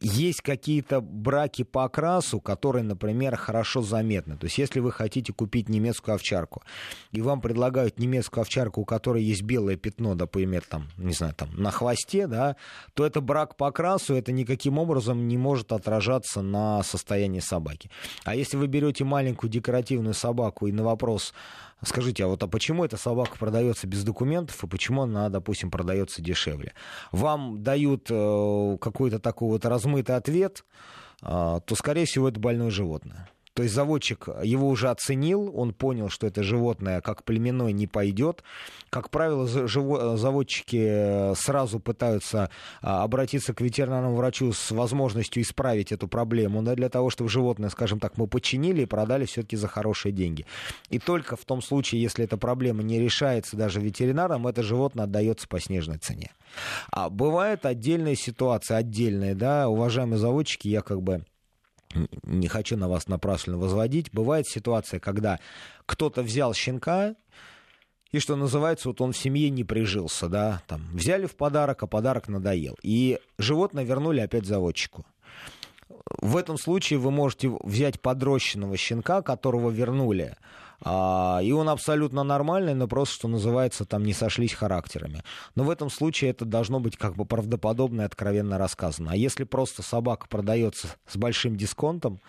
есть 0.00 0.42
какие-то 0.42 1.00
браки 1.00 1.64
по 1.64 1.84
окрасу, 1.84 2.40
которые, 2.40 2.84
например, 2.84 3.36
хорошо 3.36 3.82
заметны. 3.82 4.36
То 4.36 4.44
есть, 4.44 4.58
если 4.58 4.80
вы 4.80 4.92
хотите 4.92 5.32
купить 5.32 5.68
немецкую 5.68 6.14
овчарку, 6.14 6.62
и 7.10 7.20
вам 7.20 7.40
предлагают 7.40 7.98
немецкую 7.98 8.42
овчарку, 8.42 8.82
у 8.82 8.84
которой 8.84 9.22
есть 9.24 9.42
белое 9.42 9.76
пятно, 9.76 10.14
например, 10.14 10.62
там, 10.68 10.88
не 10.96 11.12
знаю, 11.12 11.34
там, 11.34 11.50
на 11.56 11.70
хвосте, 11.70 12.26
да, 12.26 12.56
то 12.94 13.04
это 13.04 13.20
брак 13.20 13.56
по 13.56 13.68
окрасу, 13.68 14.14
это 14.14 14.30
никаким 14.30 14.78
образом 14.78 15.26
не 15.26 15.36
может 15.36 15.72
отражаться 15.72 16.42
на 16.42 16.82
состоянии 16.84 17.40
собаки. 17.40 17.90
А 18.24 18.36
если 18.36 18.56
вы 18.56 18.68
берете 18.68 19.04
маленькую 19.04 19.50
декоративную 19.50 20.14
собаку 20.14 20.68
и 20.68 20.72
на 20.72 20.84
вопрос, 20.84 21.34
Скажите, 21.82 22.24
а 22.24 22.28
вот 22.28 22.42
а 22.42 22.48
почему 22.48 22.84
эта 22.84 22.96
собака 22.96 23.38
продается 23.38 23.86
без 23.86 24.02
документов 24.02 24.62
и 24.62 24.66
почему 24.66 25.02
она, 25.02 25.28
допустим, 25.28 25.70
продается 25.70 26.20
дешевле? 26.20 26.72
Вам 27.12 27.62
дают 27.62 28.08
э, 28.10 28.78
какой-то 28.80 29.20
такой 29.20 29.50
вот 29.50 29.64
размытый 29.64 30.16
ответ, 30.16 30.64
э, 31.22 31.60
то, 31.64 31.74
скорее 31.76 32.04
всего, 32.04 32.28
это 32.28 32.40
больное 32.40 32.70
животное. 32.70 33.28
То 33.58 33.64
есть 33.64 33.74
заводчик 33.74 34.28
его 34.44 34.68
уже 34.68 34.88
оценил, 34.88 35.50
он 35.52 35.74
понял, 35.74 36.10
что 36.10 36.28
это 36.28 36.44
животное 36.44 37.00
как 37.00 37.24
племенное 37.24 37.72
не 37.72 37.88
пойдет. 37.88 38.44
Как 38.88 39.10
правило, 39.10 39.48
заводчики 39.48 41.34
сразу 41.34 41.80
пытаются 41.80 42.50
а, 42.82 43.02
обратиться 43.02 43.54
к 43.54 43.60
ветеринарному 43.60 44.14
врачу 44.14 44.52
с 44.52 44.70
возможностью 44.70 45.42
исправить 45.42 45.90
эту 45.90 46.06
проблему, 46.06 46.62
да, 46.62 46.76
для 46.76 46.88
того, 46.88 47.10
чтобы 47.10 47.30
животное, 47.30 47.68
скажем 47.68 47.98
так, 47.98 48.16
мы 48.16 48.28
починили 48.28 48.82
и 48.82 48.86
продали 48.86 49.24
все-таки 49.24 49.56
за 49.56 49.66
хорошие 49.66 50.12
деньги. 50.12 50.46
И 50.88 51.00
только 51.00 51.34
в 51.34 51.44
том 51.44 51.60
случае, 51.60 52.00
если 52.00 52.24
эта 52.24 52.36
проблема 52.36 52.84
не 52.84 53.00
решается 53.00 53.56
даже 53.56 53.80
ветеринаром, 53.80 54.46
это 54.46 54.62
животное 54.62 55.06
отдается 55.06 55.48
по 55.48 55.58
снежной 55.58 55.98
цене. 55.98 56.30
А 56.92 57.10
бывает 57.10 57.66
отдельная 57.66 58.14
ситуация, 58.14 58.76
отдельная, 58.76 59.34
да, 59.34 59.68
уважаемые 59.68 60.18
заводчики, 60.18 60.68
я 60.68 60.80
как 60.80 61.02
бы 61.02 61.24
не 62.22 62.48
хочу 62.48 62.76
на 62.76 62.88
вас 62.88 63.08
напрасленно 63.08 63.58
возводить, 63.58 64.12
бывает 64.12 64.46
ситуация, 64.46 65.00
когда 65.00 65.38
кто-то 65.86 66.22
взял 66.22 66.54
щенка, 66.54 67.14
и 68.10 68.20
что 68.20 68.36
называется, 68.36 68.88
вот 68.88 69.00
он 69.00 69.12
в 69.12 69.18
семье 69.18 69.50
не 69.50 69.64
прижился, 69.64 70.28
да, 70.28 70.62
там, 70.66 70.82
взяли 70.94 71.26
в 71.26 71.36
подарок, 71.36 71.82
а 71.82 71.86
подарок 71.86 72.28
надоел. 72.28 72.76
И 72.82 73.18
животное 73.36 73.84
вернули 73.84 74.20
опять 74.20 74.46
заводчику. 74.46 75.04
В 76.20 76.36
этом 76.36 76.56
случае 76.56 76.98
вы 76.98 77.10
можете 77.10 77.50
взять 77.62 78.00
подрощенного 78.00 78.76
щенка, 78.76 79.20
которого 79.20 79.70
вернули, 79.70 80.36
а, 80.80 81.40
и 81.42 81.52
он 81.52 81.68
абсолютно 81.68 82.22
нормальный, 82.22 82.74
но 82.74 82.86
просто, 82.86 83.14
что 83.14 83.28
называется, 83.28 83.84
там 83.84 84.04
не 84.04 84.12
сошлись 84.12 84.54
характерами. 84.54 85.22
Но 85.54 85.64
в 85.64 85.70
этом 85.70 85.90
случае 85.90 86.30
это 86.30 86.44
должно 86.44 86.80
быть 86.80 86.96
как 86.96 87.16
бы 87.16 87.24
правдоподобно 87.24 88.02
и 88.02 88.04
откровенно 88.04 88.58
рассказано. 88.58 89.12
А 89.12 89.16
если 89.16 89.44
просто 89.44 89.82
собака 89.82 90.28
продается 90.28 90.88
с 91.06 91.16
большим 91.16 91.56
дисконтом, 91.56 92.20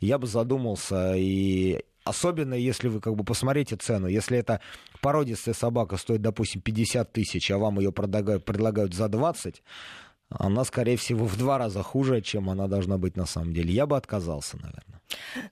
я 0.00 0.18
бы 0.18 0.26
задумался 0.26 1.14
и 1.16 1.80
Особенно, 2.08 2.54
если 2.54 2.88
вы 2.88 3.00
как 3.00 3.14
бы 3.16 3.22
посмотрите 3.22 3.76
цену. 3.76 4.06
Если 4.06 4.38
это 4.38 4.62
породистая 5.02 5.54
собака 5.54 5.98
стоит, 5.98 6.22
допустим, 6.22 6.62
50 6.62 7.12
тысяч, 7.12 7.50
а 7.50 7.58
вам 7.58 7.78
ее 7.78 7.92
предлагают, 7.92 8.94
за 8.94 9.08
20, 9.08 9.62
она, 10.30 10.64
скорее 10.64 10.96
всего, 10.96 11.24
в 11.24 11.36
два 11.38 11.58
раза 11.58 11.82
хуже, 11.82 12.20
чем 12.20 12.50
она 12.50 12.66
должна 12.66 12.98
быть 12.98 13.16
на 13.16 13.26
самом 13.26 13.54
деле. 13.54 13.72
Я 13.72 13.86
бы 13.86 13.96
отказался, 13.96 14.56
наверное. 14.56 15.00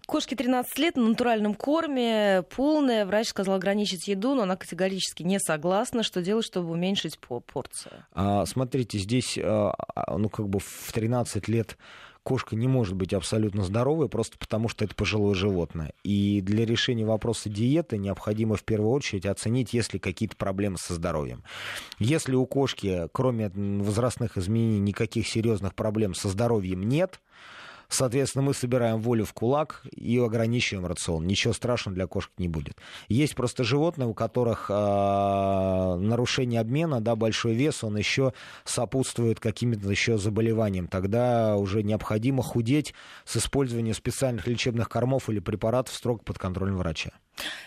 Кошке 0.06 0.36
13 0.36 0.78
лет 0.78 0.96
на 0.96 1.08
натуральном 1.08 1.54
корме, 1.54 2.44
полная. 2.54 3.06
Врач 3.06 3.28
сказал 3.28 3.54
ограничить 3.54 4.06
еду, 4.06 4.34
но 4.34 4.42
она 4.42 4.56
категорически 4.56 5.22
не 5.22 5.38
согласна. 5.40 6.02
Что 6.02 6.20
делать, 6.20 6.44
чтобы 6.44 6.70
уменьшить 6.70 7.18
порцию? 7.18 8.04
А, 8.12 8.44
смотрите, 8.44 8.98
здесь, 8.98 9.38
а, 9.38 9.74
а, 9.94 10.18
ну, 10.18 10.28
как 10.28 10.48
бы 10.48 10.58
в 10.58 10.92
13 10.92 11.48
лет 11.48 11.78
кошка 12.26 12.56
не 12.56 12.66
может 12.66 12.96
быть 12.96 13.14
абсолютно 13.14 13.62
здоровой, 13.62 14.08
просто 14.08 14.36
потому 14.36 14.68
что 14.68 14.84
это 14.84 14.96
пожилое 14.96 15.36
животное. 15.36 15.92
И 16.02 16.40
для 16.40 16.66
решения 16.66 17.06
вопроса 17.06 17.48
диеты 17.48 17.98
необходимо 17.98 18.56
в 18.56 18.64
первую 18.64 18.90
очередь 18.90 19.26
оценить, 19.26 19.72
есть 19.72 19.92
ли 19.92 20.00
какие-то 20.00 20.34
проблемы 20.34 20.76
со 20.76 20.94
здоровьем. 20.94 21.44
Если 22.00 22.34
у 22.34 22.44
кошки, 22.44 23.08
кроме 23.12 23.50
возрастных 23.50 24.36
изменений, 24.38 24.80
никаких 24.80 25.28
серьезных 25.28 25.76
проблем 25.76 26.16
со 26.16 26.28
здоровьем 26.28 26.82
нет, 26.82 27.20
Соответственно, 27.88 28.44
мы 28.44 28.54
собираем 28.54 29.00
волю 29.00 29.24
в 29.24 29.32
кулак 29.32 29.82
и 29.90 30.18
ограничиваем 30.18 30.86
рацион. 30.86 31.26
Ничего 31.26 31.52
страшного 31.52 31.94
для 31.94 32.06
кошек 32.06 32.32
не 32.38 32.48
будет. 32.48 32.76
Есть 33.08 33.34
просто 33.34 33.64
животные, 33.64 34.08
у 34.08 34.14
которых 34.14 34.70
э, 34.70 35.96
нарушение 36.00 36.60
обмена, 36.60 37.00
да, 37.00 37.16
большой 37.16 37.54
вес, 37.54 37.84
он 37.84 37.96
еще 37.96 38.32
сопутствует 38.64 39.40
каким-то 39.40 39.88
еще 39.90 40.18
заболеваниям. 40.18 40.88
Тогда 40.88 41.56
уже 41.56 41.82
необходимо 41.82 42.42
худеть 42.42 42.94
с 43.24 43.36
использованием 43.36 43.94
специальных 43.94 44.46
лечебных 44.46 44.88
кормов 44.88 45.28
или 45.28 45.38
препаратов 45.38 45.94
строго 45.94 46.22
под 46.22 46.38
контролем 46.38 46.76
врача. 46.76 47.10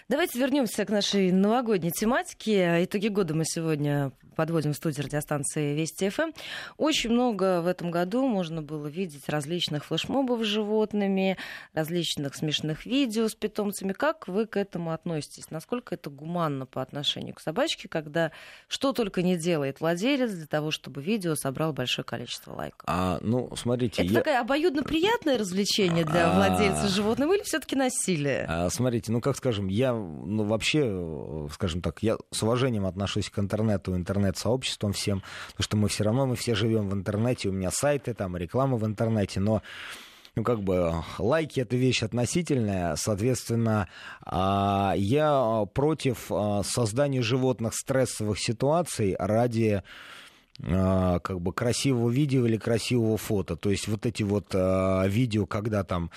Давайте 0.07 0.39
вернемся 0.39 0.85
к 0.85 0.89
нашей 0.89 1.31
новогодней 1.31 1.91
тематике. 1.91 2.83
Итоги 2.83 3.09
года 3.09 3.35
мы 3.35 3.45
сегодня 3.45 4.11
подводим 4.39 4.71
в 4.71 4.77
студии 4.77 5.01
радиостанции 5.01 5.75
Вести 5.75 6.07
ФМ. 6.07 6.31
Очень 6.77 7.09
много 7.09 7.59
в 7.59 7.67
этом 7.67 7.91
году 7.91 8.25
можно 8.25 8.61
было 8.61 8.87
видеть 8.87 9.27
различных 9.27 9.83
флешмобов 9.83 10.43
с 10.43 10.45
животными, 10.45 11.37
различных 11.73 12.35
смешных 12.35 12.85
видео 12.85 13.27
с 13.27 13.35
питомцами. 13.35 13.91
Как 13.91 14.29
вы 14.29 14.45
к 14.45 14.55
этому 14.55 14.93
относитесь? 14.93 15.51
Насколько 15.51 15.95
это 15.95 16.09
гуманно 16.09 16.65
по 16.65 16.81
отношению 16.81 17.35
к 17.35 17.41
собачке, 17.41 17.89
когда 17.89 18.31
что 18.69 18.93
только 18.93 19.23
не 19.23 19.35
делает 19.35 19.81
владелец 19.81 20.31
для 20.31 20.47
того, 20.47 20.71
чтобы 20.71 21.01
видео 21.01 21.35
собрало 21.35 21.73
большое 21.73 22.05
количество 22.05 22.53
лайков? 22.53 22.83
А, 22.85 23.19
ну, 23.21 23.53
смотрите... 23.57 24.03
Это 24.03 24.13
я... 24.13 24.19
такое 24.19 24.39
обоюдно 24.39 24.83
приятное 24.83 25.37
развлечение 25.37 26.05
для 26.05 26.31
а. 26.31 26.35
владельца 26.35 26.87
животного 26.87 27.33
или 27.33 27.43
все 27.43 27.59
таки 27.59 27.75
насилие? 27.75 28.45
А, 28.47 28.69
смотрите, 28.69 29.11
ну, 29.11 29.19
как 29.19 29.35
скажем, 29.35 29.58
я 29.67 29.93
ну, 29.93 30.43
вообще, 30.43 31.47
скажем 31.53 31.81
так, 31.81 32.01
я 32.01 32.17
с 32.31 32.43
уважением 32.43 32.85
отношусь 32.85 33.29
к 33.29 33.39
интернету, 33.39 33.95
интернет-сообществам 33.95 34.93
всем, 34.93 35.21
потому 35.47 35.63
что 35.63 35.77
мы 35.77 35.87
все 35.89 36.03
равно, 36.03 36.25
мы 36.25 36.35
все 36.35 36.55
живем 36.55 36.89
в 36.89 36.93
интернете, 36.93 37.49
у 37.49 37.51
меня 37.51 37.71
сайты, 37.71 38.13
там 38.13 38.37
реклама 38.37 38.77
в 38.77 38.85
интернете, 38.85 39.39
но 39.39 39.61
ну, 40.35 40.43
как 40.43 40.61
бы, 40.61 40.93
лайки— 41.17 41.59
это 41.61 41.75
вещь 41.75 42.03
относительная, 42.03 42.95
соответственно, 42.95 43.89
а, 44.21 44.93
я 44.95 45.65
против 45.73 46.31
а, 46.31 46.61
создания 46.63 47.21
животных 47.21 47.73
стрессовых 47.73 48.39
ситуаций 48.39 49.15
ради 49.19 49.83
а, 50.63 51.19
как 51.19 51.41
бы 51.41 51.51
красивого 51.51 52.09
видео 52.09 52.45
или 52.45 52.57
красивого 52.57 53.17
фото. 53.17 53.55
То 53.55 53.69
есть 53.69 53.87
вот 53.87 54.05
эти 54.05 54.23
вот 54.23 54.53
видео, 54.53 55.45
когда 55.45 55.83
там 55.83 56.11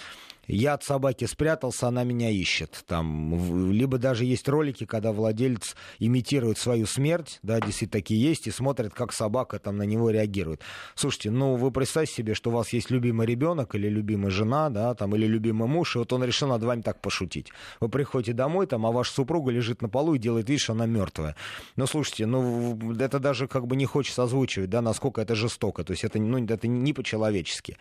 я 0.47 0.75
от 0.75 0.83
собаки 0.83 1.25
спрятался, 1.25 1.89
она 1.89 2.05
меня 2.05 2.31
ищет. 2.31 2.85
Там, 2.87 3.71
либо 3.71 3.99
даже 3.99 4.25
есть 4.25 4.49
ролики, 4.49 4.85
когда 4.85 5.13
владелец 5.13 5.77
имитирует 5.99 6.59
свою 6.59 6.87
смерть, 6.87 7.39
да, 7.43 7.61
действительно 7.61 8.01
такие 8.01 8.21
есть, 8.21 8.47
и 8.47 8.51
смотрит, 8.51 8.93
как 8.95 9.13
собака 9.13 9.59
там 9.59 9.77
на 9.77 9.85
него 9.85 10.11
реагирует. 10.11 10.61
Слушайте, 10.95 11.31
ну 11.31 11.55
вы 11.57 11.71
представьте 11.71 12.15
себе, 12.15 12.35
что 12.35 12.51
у 12.51 12.53
вас 12.55 12.73
есть 12.73 12.91
любимый 12.91 13.27
ребенок 13.27 13.75
или 13.75 13.89
любимая 13.89 14.31
жена, 14.31 14.71
да, 14.71 14.95
там, 14.95 15.15
или 15.15 15.27
любимый 15.27 15.69
муж, 15.69 15.97
и 15.97 15.99
вот 15.99 16.13
он 16.13 16.25
решил 16.25 16.49
над 16.49 16.63
вами 16.63 16.83
так 16.83 17.01
пошутить. 17.01 17.49
Вы 17.81 17.89
приходите 17.89 18.33
домой, 18.33 18.67
там, 18.67 18.85
а 18.87 18.91
ваша 18.91 19.13
супруга 19.13 19.51
лежит 19.51 19.83
на 19.83 19.89
полу 19.89 20.15
и 20.15 20.19
делает 20.19 20.49
вид, 20.49 20.61
что 20.61 20.73
она 20.73 20.87
мертвая. 20.87 21.37
Ну, 21.77 21.87
слушайте, 21.87 22.27
ну, 22.27 22.79
это 22.99 23.19
даже 23.19 23.47
как 23.47 23.67
бы 23.67 23.77
не 23.77 23.87
хочется 23.87 24.25
озвучивать, 24.25 24.71
да, 24.71 24.83
насколько 24.83 25.21
это 25.21 25.35
жестоко. 25.35 25.85
То 25.85 25.93
есть 25.93 26.05
это, 26.05 26.19
ну, 26.19 26.45
это 26.45 26.67
не 26.69 26.93
по-человечески. 26.93 27.77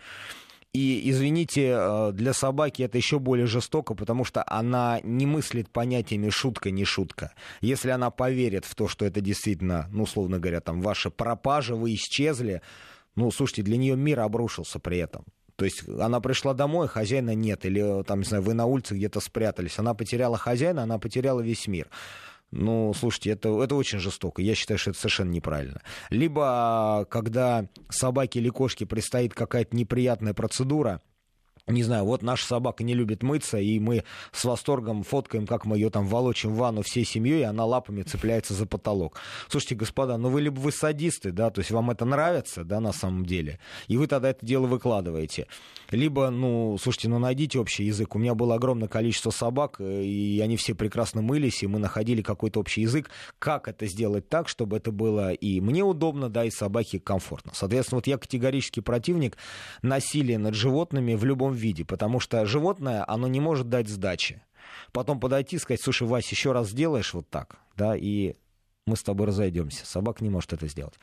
И, 0.74 1.10
извините, 1.10 1.74
э, 1.76 2.12
для 2.14 2.32
собаки 2.32 2.82
это 2.82 2.96
еще 2.96 3.18
более 3.18 3.46
жестоко, 3.46 3.94
потому 3.94 4.24
что 4.24 4.42
она 4.46 5.00
не 5.02 5.26
мыслит 5.26 5.68
понятиями 5.68 6.30
шутка, 6.30 6.70
не 6.70 6.84
шутка. 6.86 7.32
Если 7.60 7.90
она 7.90 8.10
поверит 8.10 8.64
в 8.64 8.74
то, 8.74 8.88
что 8.88 9.04
это 9.04 9.20
действительно, 9.20 9.86
ну, 9.92 10.04
условно 10.04 10.38
говоря, 10.38 10.60
там, 10.60 10.80
ваша 10.80 11.10
пропажа, 11.10 11.74
вы 11.74 11.92
исчезли, 11.94 12.62
ну, 13.16 13.30
слушайте, 13.30 13.62
для 13.62 13.76
нее 13.76 13.96
мир 13.96 14.20
обрушился 14.20 14.78
при 14.78 14.96
этом. 14.96 15.26
То 15.56 15.66
есть 15.66 15.86
она 15.86 16.20
пришла 16.20 16.54
домой, 16.54 16.88
хозяина 16.88 17.34
нет, 17.34 17.66
или 17.66 18.02
там, 18.04 18.20
не 18.20 18.24
знаю, 18.24 18.42
вы 18.42 18.54
на 18.54 18.64
улице 18.64 18.94
где-то 18.94 19.20
спрятались. 19.20 19.78
Она 19.78 19.92
потеряла 19.92 20.38
хозяина, 20.38 20.84
она 20.84 20.98
потеряла 20.98 21.40
весь 21.40 21.68
мир. 21.68 21.88
Ну, 22.52 22.92
слушайте, 22.94 23.30
это, 23.30 23.62
это 23.62 23.74
очень 23.74 23.98
жестоко. 23.98 24.42
Я 24.42 24.54
считаю, 24.54 24.78
что 24.78 24.90
это 24.90 24.98
совершенно 24.98 25.30
неправильно. 25.30 25.80
Либо, 26.10 27.06
когда 27.10 27.66
собаке 27.88 28.40
или 28.40 28.50
кошке 28.50 28.84
предстоит 28.84 29.32
какая-то 29.32 29.74
неприятная 29.74 30.34
процедура, 30.34 31.00
не 31.68 31.82
знаю, 31.84 32.04
вот 32.04 32.22
наша 32.22 32.44
собака 32.46 32.82
не 32.82 32.94
любит 32.94 33.22
мыться, 33.22 33.58
и 33.58 33.78
мы 33.78 34.02
с 34.32 34.44
восторгом 34.44 35.04
фоткаем, 35.04 35.46
как 35.46 35.64
мы 35.64 35.76
ее 35.76 35.90
там 35.90 36.06
волочим 36.06 36.54
в 36.54 36.56
ванну 36.56 36.82
всей 36.82 37.04
семьей, 37.04 37.40
и 37.40 37.44
она 37.44 37.64
лапами 37.64 38.02
цепляется 38.02 38.52
за 38.54 38.66
потолок. 38.66 39.20
Слушайте, 39.48 39.76
господа, 39.76 40.16
ну 40.18 40.28
вы 40.28 40.40
либо 40.40 40.58
вы 40.58 40.72
садисты, 40.72 41.30
да, 41.30 41.50
то 41.50 41.60
есть 41.60 41.70
вам 41.70 41.90
это 41.90 42.04
нравится, 42.04 42.64
да, 42.64 42.80
на 42.80 42.92
самом 42.92 43.24
деле, 43.24 43.60
и 43.86 43.96
вы 43.96 44.08
тогда 44.08 44.30
это 44.30 44.44
дело 44.44 44.66
выкладываете. 44.66 45.46
Либо, 45.90 46.30
ну, 46.30 46.76
слушайте, 46.80 47.08
ну 47.08 47.18
найдите 47.18 47.58
общий 47.58 47.84
язык. 47.84 48.14
У 48.16 48.18
меня 48.18 48.34
было 48.34 48.54
огромное 48.54 48.88
количество 48.88 49.30
собак, 49.30 49.76
э, 49.78 50.02
и 50.02 50.40
они 50.40 50.56
все 50.56 50.74
прекрасно 50.74 51.22
мылись, 51.22 51.62
и 51.62 51.66
мы 51.66 51.78
находили 51.78 52.22
какой-то 52.22 52.60
общий 52.60 52.80
язык, 52.80 53.10
как 53.38 53.68
это 53.68 53.86
сделать 53.86 54.28
так, 54.28 54.48
чтобы 54.48 54.78
это 54.78 54.90
было 54.90 55.32
и 55.32 55.60
мне 55.60 55.84
удобно, 55.84 56.28
да, 56.28 56.44
и 56.44 56.50
собаке 56.50 56.98
комфортно. 56.98 57.52
Соответственно, 57.54 57.98
вот 57.98 58.06
я 58.06 58.18
категорически 58.18 58.80
противник 58.80 59.36
насилия 59.82 60.38
над 60.38 60.54
животными 60.54 61.14
в 61.14 61.24
любом 61.24 61.51
виде, 61.56 61.84
потому 61.84 62.20
что 62.20 62.46
животное, 62.46 63.04
оно 63.06 63.28
не 63.28 63.40
может 63.40 63.68
дать 63.68 63.88
сдачи. 63.88 64.42
Потом 64.92 65.20
подойти 65.20 65.56
и 65.56 65.58
сказать, 65.58 65.80
слушай, 65.80 66.06
Вась, 66.06 66.30
еще 66.30 66.52
раз 66.52 66.68
сделаешь 66.68 67.14
вот 67.14 67.28
так, 67.28 67.58
да, 67.76 67.96
и 67.96 68.34
мы 68.86 68.96
с 68.96 69.02
тобой 69.02 69.26
разойдемся. 69.26 69.86
Собака 69.86 70.24
не 70.24 70.30
может 70.30 70.52
это 70.52 70.66
сделать. 70.66 70.94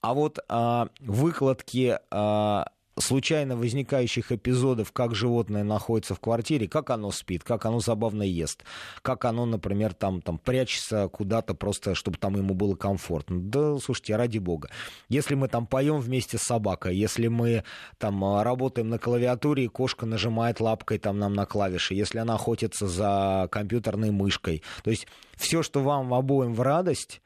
А 0.00 0.14
вот 0.14 0.38
а, 0.48 0.88
выкладки 1.00 1.98
а, 2.10 2.66
случайно 3.00 3.56
возникающих 3.56 4.32
эпизодов, 4.32 4.92
как 4.92 5.14
животное 5.14 5.64
находится 5.64 6.14
в 6.14 6.20
квартире, 6.20 6.68
как 6.68 6.90
оно 6.90 7.10
спит, 7.10 7.44
как 7.44 7.66
оно 7.66 7.80
забавно 7.80 8.22
ест, 8.22 8.64
как 9.02 9.24
оно, 9.24 9.46
например, 9.46 9.94
там, 9.94 10.20
там 10.20 10.38
прячется 10.38 11.08
куда-то 11.08 11.54
просто, 11.54 11.94
чтобы 11.94 12.18
там 12.18 12.36
ему 12.36 12.54
было 12.54 12.74
комфортно. 12.74 13.40
Да, 13.40 13.78
слушайте, 13.78 14.16
ради 14.16 14.38
бога. 14.38 14.70
Если 15.08 15.34
мы 15.34 15.48
там 15.48 15.66
поем 15.66 15.98
вместе 16.00 16.38
с 16.38 16.42
собакой, 16.42 16.96
если 16.96 17.28
мы 17.28 17.64
там 17.98 18.24
а, 18.24 18.44
работаем 18.44 18.88
на 18.88 18.98
клавиатуре, 18.98 19.64
и 19.64 19.68
кошка 19.68 20.06
нажимает 20.06 20.60
лапкой 20.60 20.98
там 20.98 21.18
нам 21.18 21.34
на 21.34 21.46
клавиши, 21.46 21.94
если 21.94 22.18
она 22.18 22.34
охотится 22.34 22.86
за 22.86 23.48
компьютерной 23.50 24.10
мышкой, 24.10 24.62
то 24.82 24.90
есть 24.90 25.06
все, 25.36 25.62
что 25.62 25.80
вам 25.80 26.12
обоим 26.12 26.54
в 26.54 26.60
радость, 26.60 27.20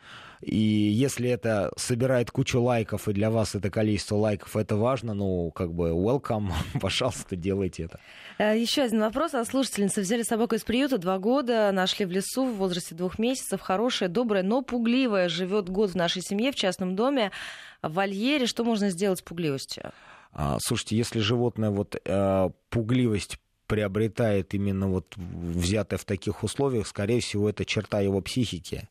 и 0.45 0.59
если 0.59 1.31
это 1.31 1.73
собирает 1.77 2.31
кучу 2.31 2.61
лайков, 2.61 3.09
и 3.09 3.13
для 3.13 3.31
вас 3.31 3.55
это 3.55 3.71
количество 3.71 4.17
лайков, 4.17 4.57
это 4.57 4.77
важно, 4.77 5.15
ну, 5.15 5.51
как 5.51 5.73
бы, 5.73 5.91
welcome, 5.91 6.53
пожалуйста, 6.81 7.35
делайте 7.35 7.85
это. 7.85 7.99
Э, 8.39 8.59
Еще 8.59 8.83
один 8.83 9.01
вопрос. 9.01 9.35
А 9.35 9.45
слушательница 9.45 10.03
взяли 10.03 10.23
собаку 10.23 10.55
из 10.55 10.65
приюта 10.65 10.99
два 10.99 11.19
года, 11.19 11.73
нашли 11.73 12.05
в 12.05 12.11
лесу 12.11 12.45
в 12.45 12.57
возрасте 12.57 12.95
двух 12.95 13.19
месяцев. 13.19 13.61
Хорошая, 13.61 14.09
добрая, 14.09 14.43
но 14.43 14.63
пугливая. 14.63 15.29
Живет 15.29 15.69
год 15.69 15.91
в 15.91 15.95
нашей 15.95 16.23
семье, 16.23 16.53
в 16.53 16.57
частном 16.57 16.95
доме, 16.95 17.31
в 17.83 17.93
вольере. 17.93 18.47
Что 18.47 18.65
можно 18.65 18.91
сделать 18.91 19.21
с 19.21 19.23
пугливостью? 19.23 19.93
А, 20.33 20.59
слушайте, 20.61 20.97
если 20.97 21.21
животное 21.21 21.71
вот 21.71 21.97
э, 22.05 22.51
пугливость 22.69 23.39
приобретает 23.67 24.53
именно 24.55 24.89
вот 24.89 25.15
взятое 25.17 25.99
в 25.99 26.05
таких 26.05 26.45
условиях, 26.45 26.87
скорее 26.87 27.21
всего, 27.21 27.49
это 27.49 27.65
черта 27.65 28.01
его 28.01 28.21
психики. 28.21 28.89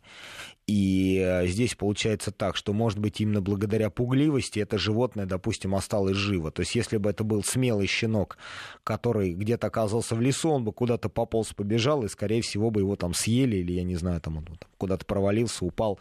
И 0.66 1.22
э, 1.22 1.46
здесь 1.48 1.76
получается 1.76 2.32
так, 2.32 2.56
что, 2.56 2.72
может 2.72 2.98
быть, 2.98 3.20
именно 3.20 3.42
благодаря 3.42 3.90
пугливости 3.90 4.60
это 4.60 4.78
животное, 4.78 5.26
допустим, 5.26 5.76
осталось 5.76 6.16
живо. 6.16 6.52
То 6.52 6.62
есть, 6.62 6.76
если 6.76 6.98
бы 6.98 7.10
это 7.10 7.26
был 7.26 7.44
смелый 7.44 7.86
щенок, 7.86 8.38
который 8.86 9.34
где-то 9.34 9.68
оказался 9.68 10.16
в 10.16 10.22
лесу, 10.22 10.50
он 10.50 10.64
бы 10.64 10.72
куда-то 10.72 11.10
пополз, 11.10 11.54
побежал, 11.54 12.04
и, 12.04 12.08
скорее 12.08 12.42
всего, 12.42 12.72
бы 12.72 12.80
его 12.80 12.96
там 12.96 13.14
съели, 13.14 13.58
или, 13.58 13.74
я 13.74 13.84
не 13.84 13.96
знаю, 13.96 14.22
там 14.22 14.38
он 14.38 14.48
куда-то 14.78 15.06
провалился, 15.06 15.66
упал. 15.66 16.00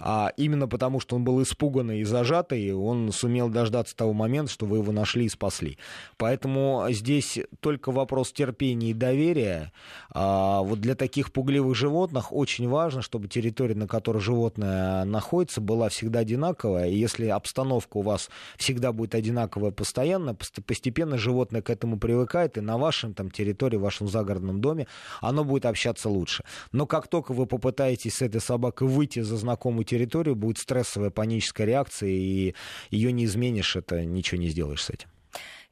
А 0.00 0.32
именно 0.36 0.66
потому, 0.66 0.98
что 0.98 1.14
он 1.14 1.22
был 1.22 1.40
испуганный 1.42 2.00
и 2.00 2.04
зажатый, 2.04 2.72
он 2.72 3.12
сумел 3.12 3.48
дождаться 3.48 3.94
того 3.94 4.12
момента, 4.12 4.50
что 4.50 4.66
вы 4.66 4.78
его 4.78 4.90
нашли 4.90 5.26
и 5.26 5.28
спасли. 5.28 5.78
Поэтому 6.16 6.86
здесь 6.90 7.38
только 7.60 7.92
вопрос 7.92 8.32
терпения 8.32 8.90
и 8.90 8.94
доверия. 8.94 9.72
А 10.10 10.62
вот 10.62 10.80
для 10.80 10.96
таких 10.96 11.32
пугливых 11.32 11.76
животных 11.76 12.32
очень 12.32 12.68
важно, 12.68 13.02
чтобы 13.02 13.28
территория, 13.28 13.76
на 13.76 13.86
которой 13.92 14.22
животное 14.22 15.04
находится, 15.04 15.60
была 15.60 15.90
всегда 15.90 16.20
одинаковая. 16.20 16.88
И 16.88 16.96
если 16.96 17.26
обстановка 17.26 17.98
у 17.98 18.00
вас 18.00 18.30
всегда 18.56 18.90
будет 18.90 19.14
одинаковая 19.14 19.70
постоянно, 19.70 20.34
постепенно 20.34 21.18
животное 21.18 21.60
к 21.60 21.68
этому 21.68 21.98
привыкает, 21.98 22.56
и 22.56 22.62
на 22.62 22.78
вашем 22.78 23.12
там, 23.12 23.30
территории, 23.30 23.76
в 23.76 23.82
вашем 23.82 24.08
загородном 24.08 24.62
доме 24.62 24.86
оно 25.20 25.44
будет 25.44 25.66
общаться 25.66 26.08
лучше. 26.08 26.42
Но 26.72 26.86
как 26.86 27.06
только 27.06 27.34
вы 27.34 27.44
попытаетесь 27.44 28.14
с 28.14 28.22
этой 28.22 28.40
собакой 28.40 28.88
выйти 28.88 29.20
за 29.20 29.36
знакомую 29.36 29.84
территорию, 29.84 30.36
будет 30.36 30.56
стрессовая 30.56 31.10
паническая 31.10 31.66
реакция, 31.66 32.08
и 32.08 32.54
ее 32.90 33.12
не 33.12 33.26
изменишь, 33.26 33.76
это 33.76 34.06
ничего 34.06 34.40
не 34.40 34.48
сделаешь 34.48 34.84
с 34.84 34.88
этим. 34.88 35.11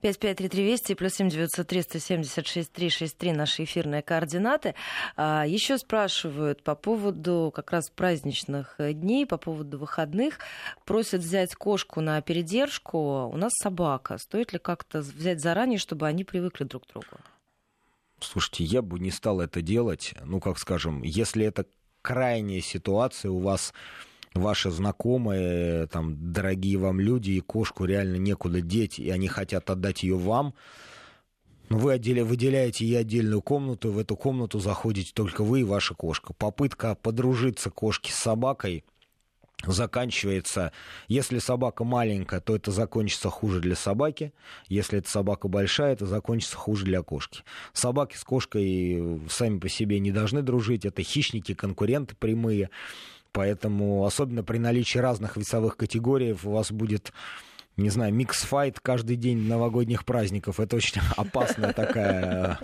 553320 0.00 0.96
плюс 0.96 1.14
7903 1.14 1.82
176 1.82 2.72
363 2.72 3.32
наши 3.32 3.64
эфирные 3.64 4.02
координаты. 4.02 4.74
А, 5.16 5.46
еще 5.46 5.78
спрашивают 5.78 6.62
по 6.62 6.74
поводу 6.74 7.52
как 7.54 7.72
раз 7.72 7.90
праздничных 7.90 8.76
дней, 8.78 9.26
по 9.26 9.36
поводу 9.36 9.78
выходных. 9.78 10.38
Просят 10.84 11.20
взять 11.20 11.54
кошку 11.54 12.00
на 12.00 12.20
передержку. 12.22 13.28
У 13.32 13.36
нас 13.36 13.52
собака. 13.60 14.18
Стоит 14.18 14.52
ли 14.52 14.58
как-то 14.58 15.00
взять 15.00 15.40
заранее, 15.40 15.78
чтобы 15.78 16.06
они 16.06 16.24
привыкли 16.24 16.64
друг 16.64 16.86
к 16.86 16.92
другу? 16.92 17.06
Слушайте, 18.20 18.64
я 18.64 18.82
бы 18.82 18.98
не 18.98 19.10
стал 19.10 19.40
это 19.40 19.62
делать. 19.62 20.14
Ну, 20.24 20.40
как 20.40 20.58
скажем, 20.58 21.02
если 21.02 21.44
это 21.44 21.66
крайняя 22.02 22.60
ситуация, 22.60 23.30
у 23.30 23.38
вас 23.38 23.72
ваши 24.34 24.70
знакомые, 24.70 25.86
там, 25.88 26.32
дорогие 26.32 26.78
вам 26.78 27.00
люди, 27.00 27.32
и 27.32 27.40
кошку 27.40 27.84
реально 27.84 28.16
некуда 28.16 28.60
деть, 28.60 28.98
и 28.98 29.10
они 29.10 29.28
хотят 29.28 29.70
отдать 29.70 30.02
ее 30.02 30.16
вам, 30.16 30.54
но 31.68 31.78
вы 31.78 31.92
отделя, 31.92 32.24
выделяете 32.24 32.84
ей 32.84 32.98
отдельную 32.98 33.42
комнату, 33.42 33.92
в 33.92 33.98
эту 33.98 34.16
комнату 34.16 34.58
заходите 34.58 35.12
только 35.14 35.44
вы 35.44 35.60
и 35.60 35.64
ваша 35.64 35.94
кошка. 35.94 36.32
Попытка 36.32 36.96
подружиться 36.96 37.70
кошки 37.70 38.10
с 38.10 38.16
собакой 38.16 38.84
заканчивается, 39.66 40.72
если 41.06 41.38
собака 41.38 41.84
маленькая, 41.84 42.40
то 42.40 42.56
это 42.56 42.70
закончится 42.70 43.28
хуже 43.28 43.60
для 43.60 43.76
собаки, 43.76 44.32
если 44.68 44.98
эта 44.98 45.10
собака 45.10 45.48
большая, 45.48 45.92
это 45.92 46.06
закончится 46.06 46.56
хуже 46.56 46.84
для 46.86 47.02
кошки. 47.02 47.42
Собаки 47.72 48.16
с 48.16 48.24
кошкой 48.24 49.20
сами 49.28 49.58
по 49.58 49.68
себе 49.68 50.00
не 50.00 50.12
должны 50.12 50.42
дружить, 50.42 50.84
это 50.84 51.02
хищники, 51.02 51.54
конкуренты 51.54 52.16
прямые, 52.16 52.70
Поэтому, 53.32 54.04
особенно 54.04 54.42
при 54.42 54.58
наличии 54.58 54.98
разных 54.98 55.36
весовых 55.36 55.76
категорий, 55.76 56.32
у 56.32 56.50
вас 56.50 56.72
будет 56.72 57.12
не 57.80 57.88
знаю, 57.88 58.12
mix 58.12 58.37
fight 58.37 58.78
каждый 58.80 59.16
день 59.16 59.38
новогодних 59.48 60.04
праздников. 60.04 60.60
Это 60.60 60.76
очень 60.76 61.00
опасная 61.16 61.72
такая 61.72 62.58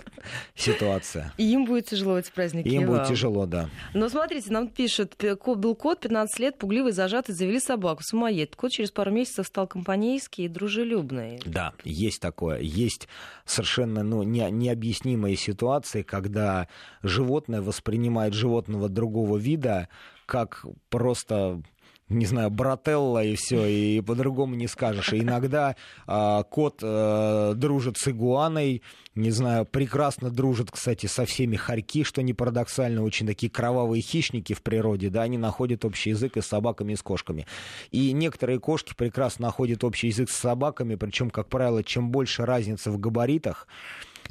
ситуация. 0.55 1.33
И 1.37 1.51
им 1.51 1.65
будет 1.65 1.87
тяжело 1.87 2.17
эти 2.17 2.31
праздники. 2.31 2.67
Им 2.67 2.87
будет 2.87 3.07
тяжело, 3.07 3.45
да. 3.45 3.69
Но 3.93 4.09
смотрите, 4.09 4.51
нам 4.51 4.67
пишут, 4.67 5.15
был 5.45 5.75
кот, 5.75 6.01
15 6.01 6.39
лет, 6.39 6.57
пугливый, 6.57 6.91
зажатый, 6.91 7.33
завели 7.33 7.59
собаку, 7.59 8.03
самоед. 8.03 8.55
Кот 8.55 8.71
через 8.71 8.91
пару 8.91 9.11
месяцев 9.11 9.47
стал 9.47 9.67
компанейский 9.67 10.45
и 10.45 10.47
дружелюбный. 10.47 11.41
Да, 11.45 11.73
есть 11.83 12.21
такое. 12.21 12.59
Есть 12.59 13.07
совершенно 13.45 14.03
ну, 14.03 14.23
не, 14.23 14.49
необъяснимые 14.51 15.35
ситуации, 15.35 16.03
когда 16.03 16.67
животное 17.01 17.61
воспринимает 17.61 18.33
животного 18.33 18.89
другого 18.89 19.37
вида 19.37 19.89
как 20.27 20.63
просто 20.89 21.61
не 22.09 22.25
знаю, 22.25 22.49
брателла 22.49 23.23
и 23.23 23.35
все, 23.35 23.65
и 23.65 24.01
по-другому 24.01 24.55
не 24.55 24.67
скажешь. 24.67 25.11
И 25.11 25.19
иногда 25.19 25.75
э, 26.07 26.43
кот 26.49 26.79
э, 26.81 27.53
дружит 27.55 27.97
с 27.97 28.07
игуаной, 28.07 28.81
не 29.13 29.31
знаю, 29.31 29.65
прекрасно 29.65 30.29
дружит, 30.29 30.71
кстати, 30.71 31.07
со 31.07 31.25
всеми 31.25 31.57
хорьки, 31.57 32.03
что 32.03 32.21
не 32.21 32.33
парадоксально, 32.33 33.03
очень 33.03 33.27
такие 33.27 33.51
кровавые 33.51 34.01
хищники 34.01 34.53
в 34.53 34.61
природе, 34.61 35.09
да, 35.09 35.23
они 35.23 35.37
находят 35.37 35.83
общий 35.83 36.11
язык 36.11 36.37
и 36.37 36.41
с 36.41 36.45
собаками, 36.45 36.93
и 36.93 36.95
с 36.95 37.01
кошками. 37.01 37.45
И 37.91 38.13
некоторые 38.13 38.59
кошки 38.59 38.93
прекрасно 38.95 39.47
находят 39.47 39.83
общий 39.83 40.07
язык 40.07 40.29
с 40.29 40.35
собаками, 40.35 40.95
причем, 40.95 41.29
как 41.29 41.49
правило, 41.49 41.83
чем 41.83 42.09
больше 42.09 42.45
разница 42.45 42.89
в 42.89 42.99
габаритах, 42.99 43.67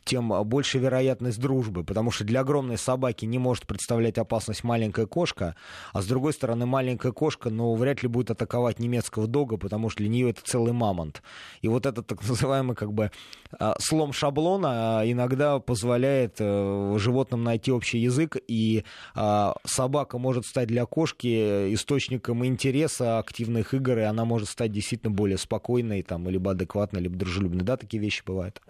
тем 0.06 0.32
больше 0.44 0.78
вероятность 0.78 1.38
дружбы, 1.38 1.84
потому 1.84 2.10
что 2.10 2.24
для 2.24 2.40
огромной 2.40 2.78
собаки 2.78 3.26
не 3.26 3.38
может 3.38 3.66
представлять 3.66 4.16
опасность 4.16 4.64
маленькая 4.64 5.06
кошка, 5.06 5.56
а 5.92 6.00
с 6.00 6.06
другой 6.06 6.32
стороны 6.32 6.64
маленькая 6.64 7.12
кошка, 7.12 7.50
но 7.50 7.74
вряд 7.74 8.02
ли 8.02 8.08
будет 8.08 8.30
атаковать 8.30 8.78
немецкого 8.78 9.26
дога, 9.26 9.56
потому 9.56 9.90
что 9.90 9.98
для 9.98 10.08
нее 10.08 10.30
это 10.30 10.40
целый 10.42 10.72
мамонт. 10.72 11.22
И 11.60 11.68
вот 11.68 11.86
этот 11.86 12.06
так 12.06 12.20
называемый 12.28 12.76
как 12.76 12.92
бы 12.92 13.10
а, 13.58 13.76
слом 13.78 14.12
шаблона 14.12 15.00
а, 15.00 15.10
иногда 15.10 15.58
позволяет 15.58 16.36
э, 16.38 16.96
животным 16.98 17.44
найти 17.44 17.72
общий 17.72 17.98
язык, 17.98 18.36
и 18.48 18.84
а, 19.14 19.54
собака 19.64 20.18
может 20.18 20.44
стать 20.46 20.68
для 20.68 20.86
кошки 20.86 21.74
источником 21.74 22.44
интереса, 22.46 23.18
активных 23.18 23.74
игр, 23.74 23.98
и 23.98 24.02
она 24.02 24.24
может 24.24 24.48
стать 24.48 24.72
действительно 24.72 25.12
более 25.12 25.38
спокойной, 25.38 26.02
там, 26.02 26.28
либо 26.28 26.52
адекватной, 26.52 27.00
либо 27.00 27.16
дружелюбной. 27.16 27.64
Да, 27.64 27.76
такие 27.76 28.00
вещи 28.00 28.22
бывают. 28.24 28.60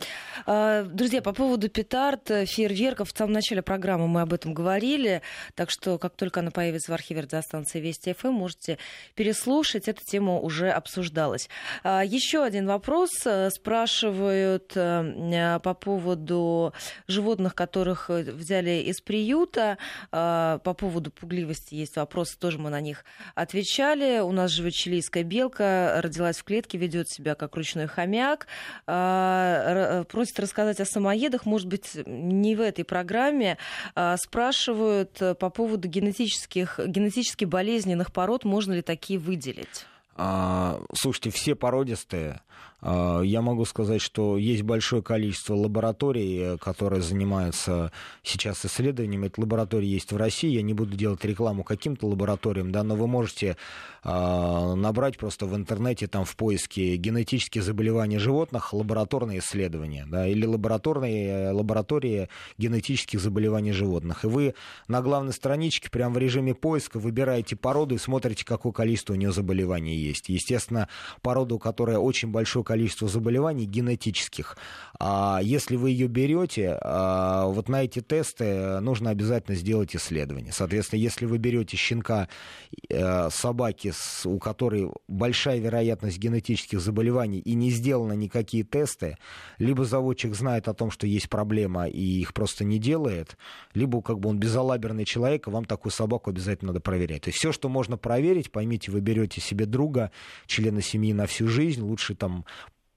Друзья, 0.47 1.21
по 1.27 1.33
поводу 1.33 1.69
петард, 1.69 2.31
э, 2.31 2.47
фейерверков, 2.47 3.13
в 3.13 3.19
самом 3.19 3.33
начале 3.33 3.61
программы 3.61 4.07
мы 4.07 4.21
об 4.21 4.33
этом 4.33 4.55
говорили, 4.55 5.23
так 5.57 5.73
что 5.73 5.99
как 5.99 6.15
только 6.15 6.39
она 6.39 6.53
появится 6.53 6.93
в 6.93 6.95
архиве 6.95 7.23
радиостанции 7.23 7.81
Вести 7.81 8.13
ФМ, 8.13 8.29
можете 8.29 8.79
переслушать, 9.17 9.89
эта 9.89 10.01
тема 10.05 10.39
уже 10.39 10.71
обсуждалась. 10.71 11.49
А, 11.83 12.05
еще 12.05 12.45
один 12.45 12.69
вопрос 12.69 13.11
э, 13.25 13.51
спрашивают 13.51 14.71
э, 14.77 15.59
по 15.65 15.75
поводу 15.75 16.73
животных, 17.09 17.57
которых 17.57 18.09
взяли 18.09 18.83
из 18.83 19.01
приюта, 19.01 19.79
а, 20.13 20.59
по 20.59 20.75
поводу 20.75 21.11
пугливости 21.11 21.75
есть 21.75 21.97
вопросы, 21.97 22.39
тоже 22.39 22.59
мы 22.59 22.71
на 22.71 22.81
них 22.81 23.05
отвечали. 23.35 24.21
У 24.21 24.31
нас 24.31 24.53
живет 24.53 24.75
чилийская 24.75 25.25
белка, 25.25 26.01
родилась 26.03 26.39
в 26.39 26.45
клетке, 26.45 26.79
ведет 26.79 27.09
себя 27.11 27.35
как 27.35 27.57
ручной 27.57 27.89
хомяк, 27.89 28.47
а, 28.87 30.05
просит 30.05 30.39
рассказать 30.39 30.79
о 30.79 30.85
самоедах 30.85 31.16
людоедах, 31.17 31.47
может 31.47 31.67
быть, 31.67 31.93
не 32.07 32.55
в 32.57 32.61
этой 32.61 32.85
программе, 32.85 33.59
а, 33.95 34.17
спрашивают 34.17 35.21
э, 35.21 35.35
по 35.35 35.51
поводу 35.51 35.89
генетических, 35.89 36.79
генетически 36.87 37.45
болезненных 37.45 38.13
пород, 38.13 38.45
можно 38.45 38.75
ли 38.75 38.83
такие 38.83 39.19
выделить? 39.19 39.87
А, 40.17 40.81
слушайте, 40.95 41.31
все 41.31 41.55
породистые. 41.55 42.41
А, 42.81 43.21
я 43.23 43.43
могу 43.43 43.65
сказать, 43.65 44.01
что 44.01 44.37
есть 44.37 44.63
большое 44.63 45.03
количество 45.03 45.55
лабораторий, 45.55 46.59
которые 46.59 47.03
занимаются 47.03 47.93
сейчас 48.23 48.65
исследованиями. 48.67 49.29
Эта 49.29 49.41
лаборатория 49.41 49.89
есть 49.89 50.13
в 50.13 50.17
России. 50.17 50.51
Я 50.51 50.63
не 50.63 50.75
буду 50.75 50.97
делать 50.97 51.25
рекламу 51.25 51.65
каким-то 51.65 52.07
лабораториям, 52.07 52.73
да, 52.73 52.83
но 52.83 52.97
вы 52.97 53.07
можете 53.07 53.57
а, 54.03 54.75
набрать 54.75 55.17
просто 55.17 55.47
в 55.47 55.57
интернете 55.57 56.07
там 56.07 56.25
в 56.25 56.37
поиске 56.37 56.97
генетические 56.97 57.63
заболевания 57.63 58.19
животных 58.19 58.73
лабораторные 58.73 59.39
исследования, 59.39 60.07
да, 60.09 60.29
или 60.29 60.45
лабораторные 60.45 61.51
лаборатории 61.51 62.29
генетических 62.59 63.21
заболеваний 63.21 63.73
животных. 63.73 64.25
И 64.25 64.29
вы 64.29 64.55
на 64.87 65.01
главной 65.01 65.33
страничке 65.33 65.91
прямо 65.91 66.15
в 66.15 66.19
режиме 66.19 66.55
поиска 66.55 66.99
выбираете 66.99 67.57
породу 67.57 67.95
и 67.95 67.99
смотрите, 67.99 68.45
какое 68.45 68.73
количество 68.73 69.15
у 69.15 69.17
нее 69.17 69.33
заболеваний 69.33 69.97
есть. 69.97 70.29
Естественно, 70.29 70.89
порода, 71.23 71.55
у 71.55 71.59
которой 71.59 71.97
очень 71.97 72.29
большое 72.29 72.65
количество 72.67 73.09
заболеваний 73.09 73.65
генетических. 73.65 74.59
А 74.99 75.41
если 75.43 75.77
вы 75.77 75.91
ее 75.91 76.09
берете, 76.09 76.79
а, 76.83 77.47
вот 77.47 77.69
на 77.69 77.85
эти 77.85 78.01
тесты 78.01 78.81
нужно 78.81 79.11
обязательно 79.11 79.57
сделать 79.57 79.95
исследование. 79.95 80.53
Соответственно, 80.53 81.01
если 81.01 81.27
вы 81.27 81.39
берете 81.39 81.77
щенка 81.77 82.29
э, 82.89 83.31
собаки, 83.31 83.93
у 84.25 84.39
которой 84.39 84.91
большая 85.09 85.59
вероятность 85.59 86.19
генетических 86.19 86.81
заболеваний 86.81 87.39
и 87.39 87.55
не 87.55 87.71
сделаны 87.71 88.15
никакие 88.17 88.65
тесты, 88.65 89.17
либо 89.59 89.85
заводчик 89.85 90.35
знает 90.35 90.69
о 90.69 90.75
том, 90.75 90.91
что 90.91 91.07
есть 91.07 91.29
проблема 91.29 91.87
и 91.87 92.21
их 92.21 92.35
просто 92.35 92.65
не 92.65 92.79
делает, 92.79 93.37
либо 93.75 94.03
как 94.03 94.19
бы 94.19 94.29
он 94.29 94.39
безалаберный 94.39 95.05
человек, 95.05 95.47
и 95.47 95.51
вам 95.51 95.65
такую 95.65 95.93
собаку 95.93 96.31
обязательно 96.31 96.73
надо 96.73 96.81
проверять. 96.81 97.23
То 97.23 97.29
есть 97.29 97.39
все, 97.39 97.53
что 97.53 97.69
можно 97.69 97.97
проверить, 97.97 98.51
поймите, 98.51 98.91
вы 98.91 99.01
берете 99.01 99.41
себе 99.41 99.67
друга, 99.67 100.11
члена 100.47 100.83
семьи 100.83 101.13
на 101.13 101.27
всю 101.27 101.47
жизнь. 101.49 101.83
Лучше 101.83 102.15
там 102.15 102.45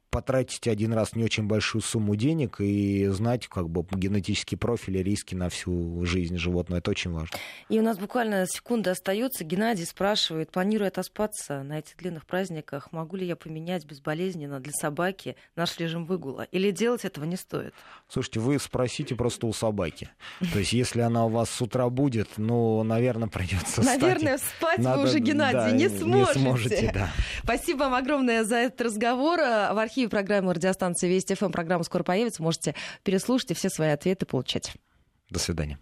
потратить 0.10 0.68
один 0.68 0.94
раз 0.94 1.16
не 1.16 1.24
очень 1.24 1.44
большую 1.44 1.82
сумму 1.82 2.16
денег 2.16 2.60
и 2.60 3.08
знать 3.08 3.48
как 3.48 3.70
бы 3.70 3.86
генетический 3.92 4.58
профиль 4.58 4.98
и 4.98 5.04
риски 5.04 5.36
на 5.36 5.50
всю 5.50 6.04
жизнь 6.06 6.38
животного. 6.38 6.80
Это 6.80 6.92
очень 6.92 7.12
важно. 7.12 7.38
И 7.70 7.80
у 7.80 7.84
нас 7.84 7.98
буквально 7.98 8.46
секунда 8.48 8.92
остается. 8.92 9.44
Геннадий 9.44 9.86
спрашивает, 9.86 10.52
планирую 10.52 10.88
отоспаться 10.88 11.64
на 11.64 11.80
этих 11.80 11.98
длинных 11.98 12.26
праздниках, 12.26 12.92
могу 12.92 13.18
ли 13.18 13.26
я 13.26 13.36
поменять 13.36 13.86
безболезненно 13.86 14.60
для 14.60 14.74
собаки 14.74 15.36
наш 15.56 15.78
режим 15.78 16.06
выгула? 16.06 16.44
Или 16.52 16.72
делать 16.72 17.06
этого 17.06 17.26
не 17.26 17.36
стоит? 17.36 17.74
Слушайте, 18.08 18.40
вы 18.40 18.60
спросите 18.60 19.16
просто 19.16 19.48
у 19.48 19.54
собаки. 19.54 20.10
То 20.54 20.60
есть, 20.60 20.74
если 20.74 21.02
она 21.02 21.26
у 21.26 21.30
вас 21.30 21.50
с 21.50 21.62
утра 21.62 21.90
будет, 21.90 22.30
ну, 22.38 22.84
наверное, 22.84 23.28
придется 23.28 23.84
Наверное, 23.84 24.38
спать 24.38 24.80
вы 24.80 25.04
уже, 25.04 25.20
Геннадий, 25.20 25.78
не 25.78 25.90
сможете. 25.90 27.10
Спасибо 27.44 27.80
вам 27.80 27.96
огромное 27.96 28.44
за 28.44 28.56
этот 28.56 28.82
разговор. 28.82 29.40
В 29.40 29.78
архиве 29.78 30.00
архиве 30.00 30.09
программы 30.10 30.54
радиостанции 30.54 31.08
Вести 31.08 31.36
ФМ. 31.36 31.52
Программа 31.52 31.84
скоро 31.84 32.04
появится. 32.04 32.42
Можете 32.42 32.76
переслушать 33.04 33.52
и 33.52 33.54
все 33.54 33.70
свои 33.70 33.90
ответы 33.90 34.26
получать. 34.26 34.74
До 35.30 35.40
свидания. 35.40 35.78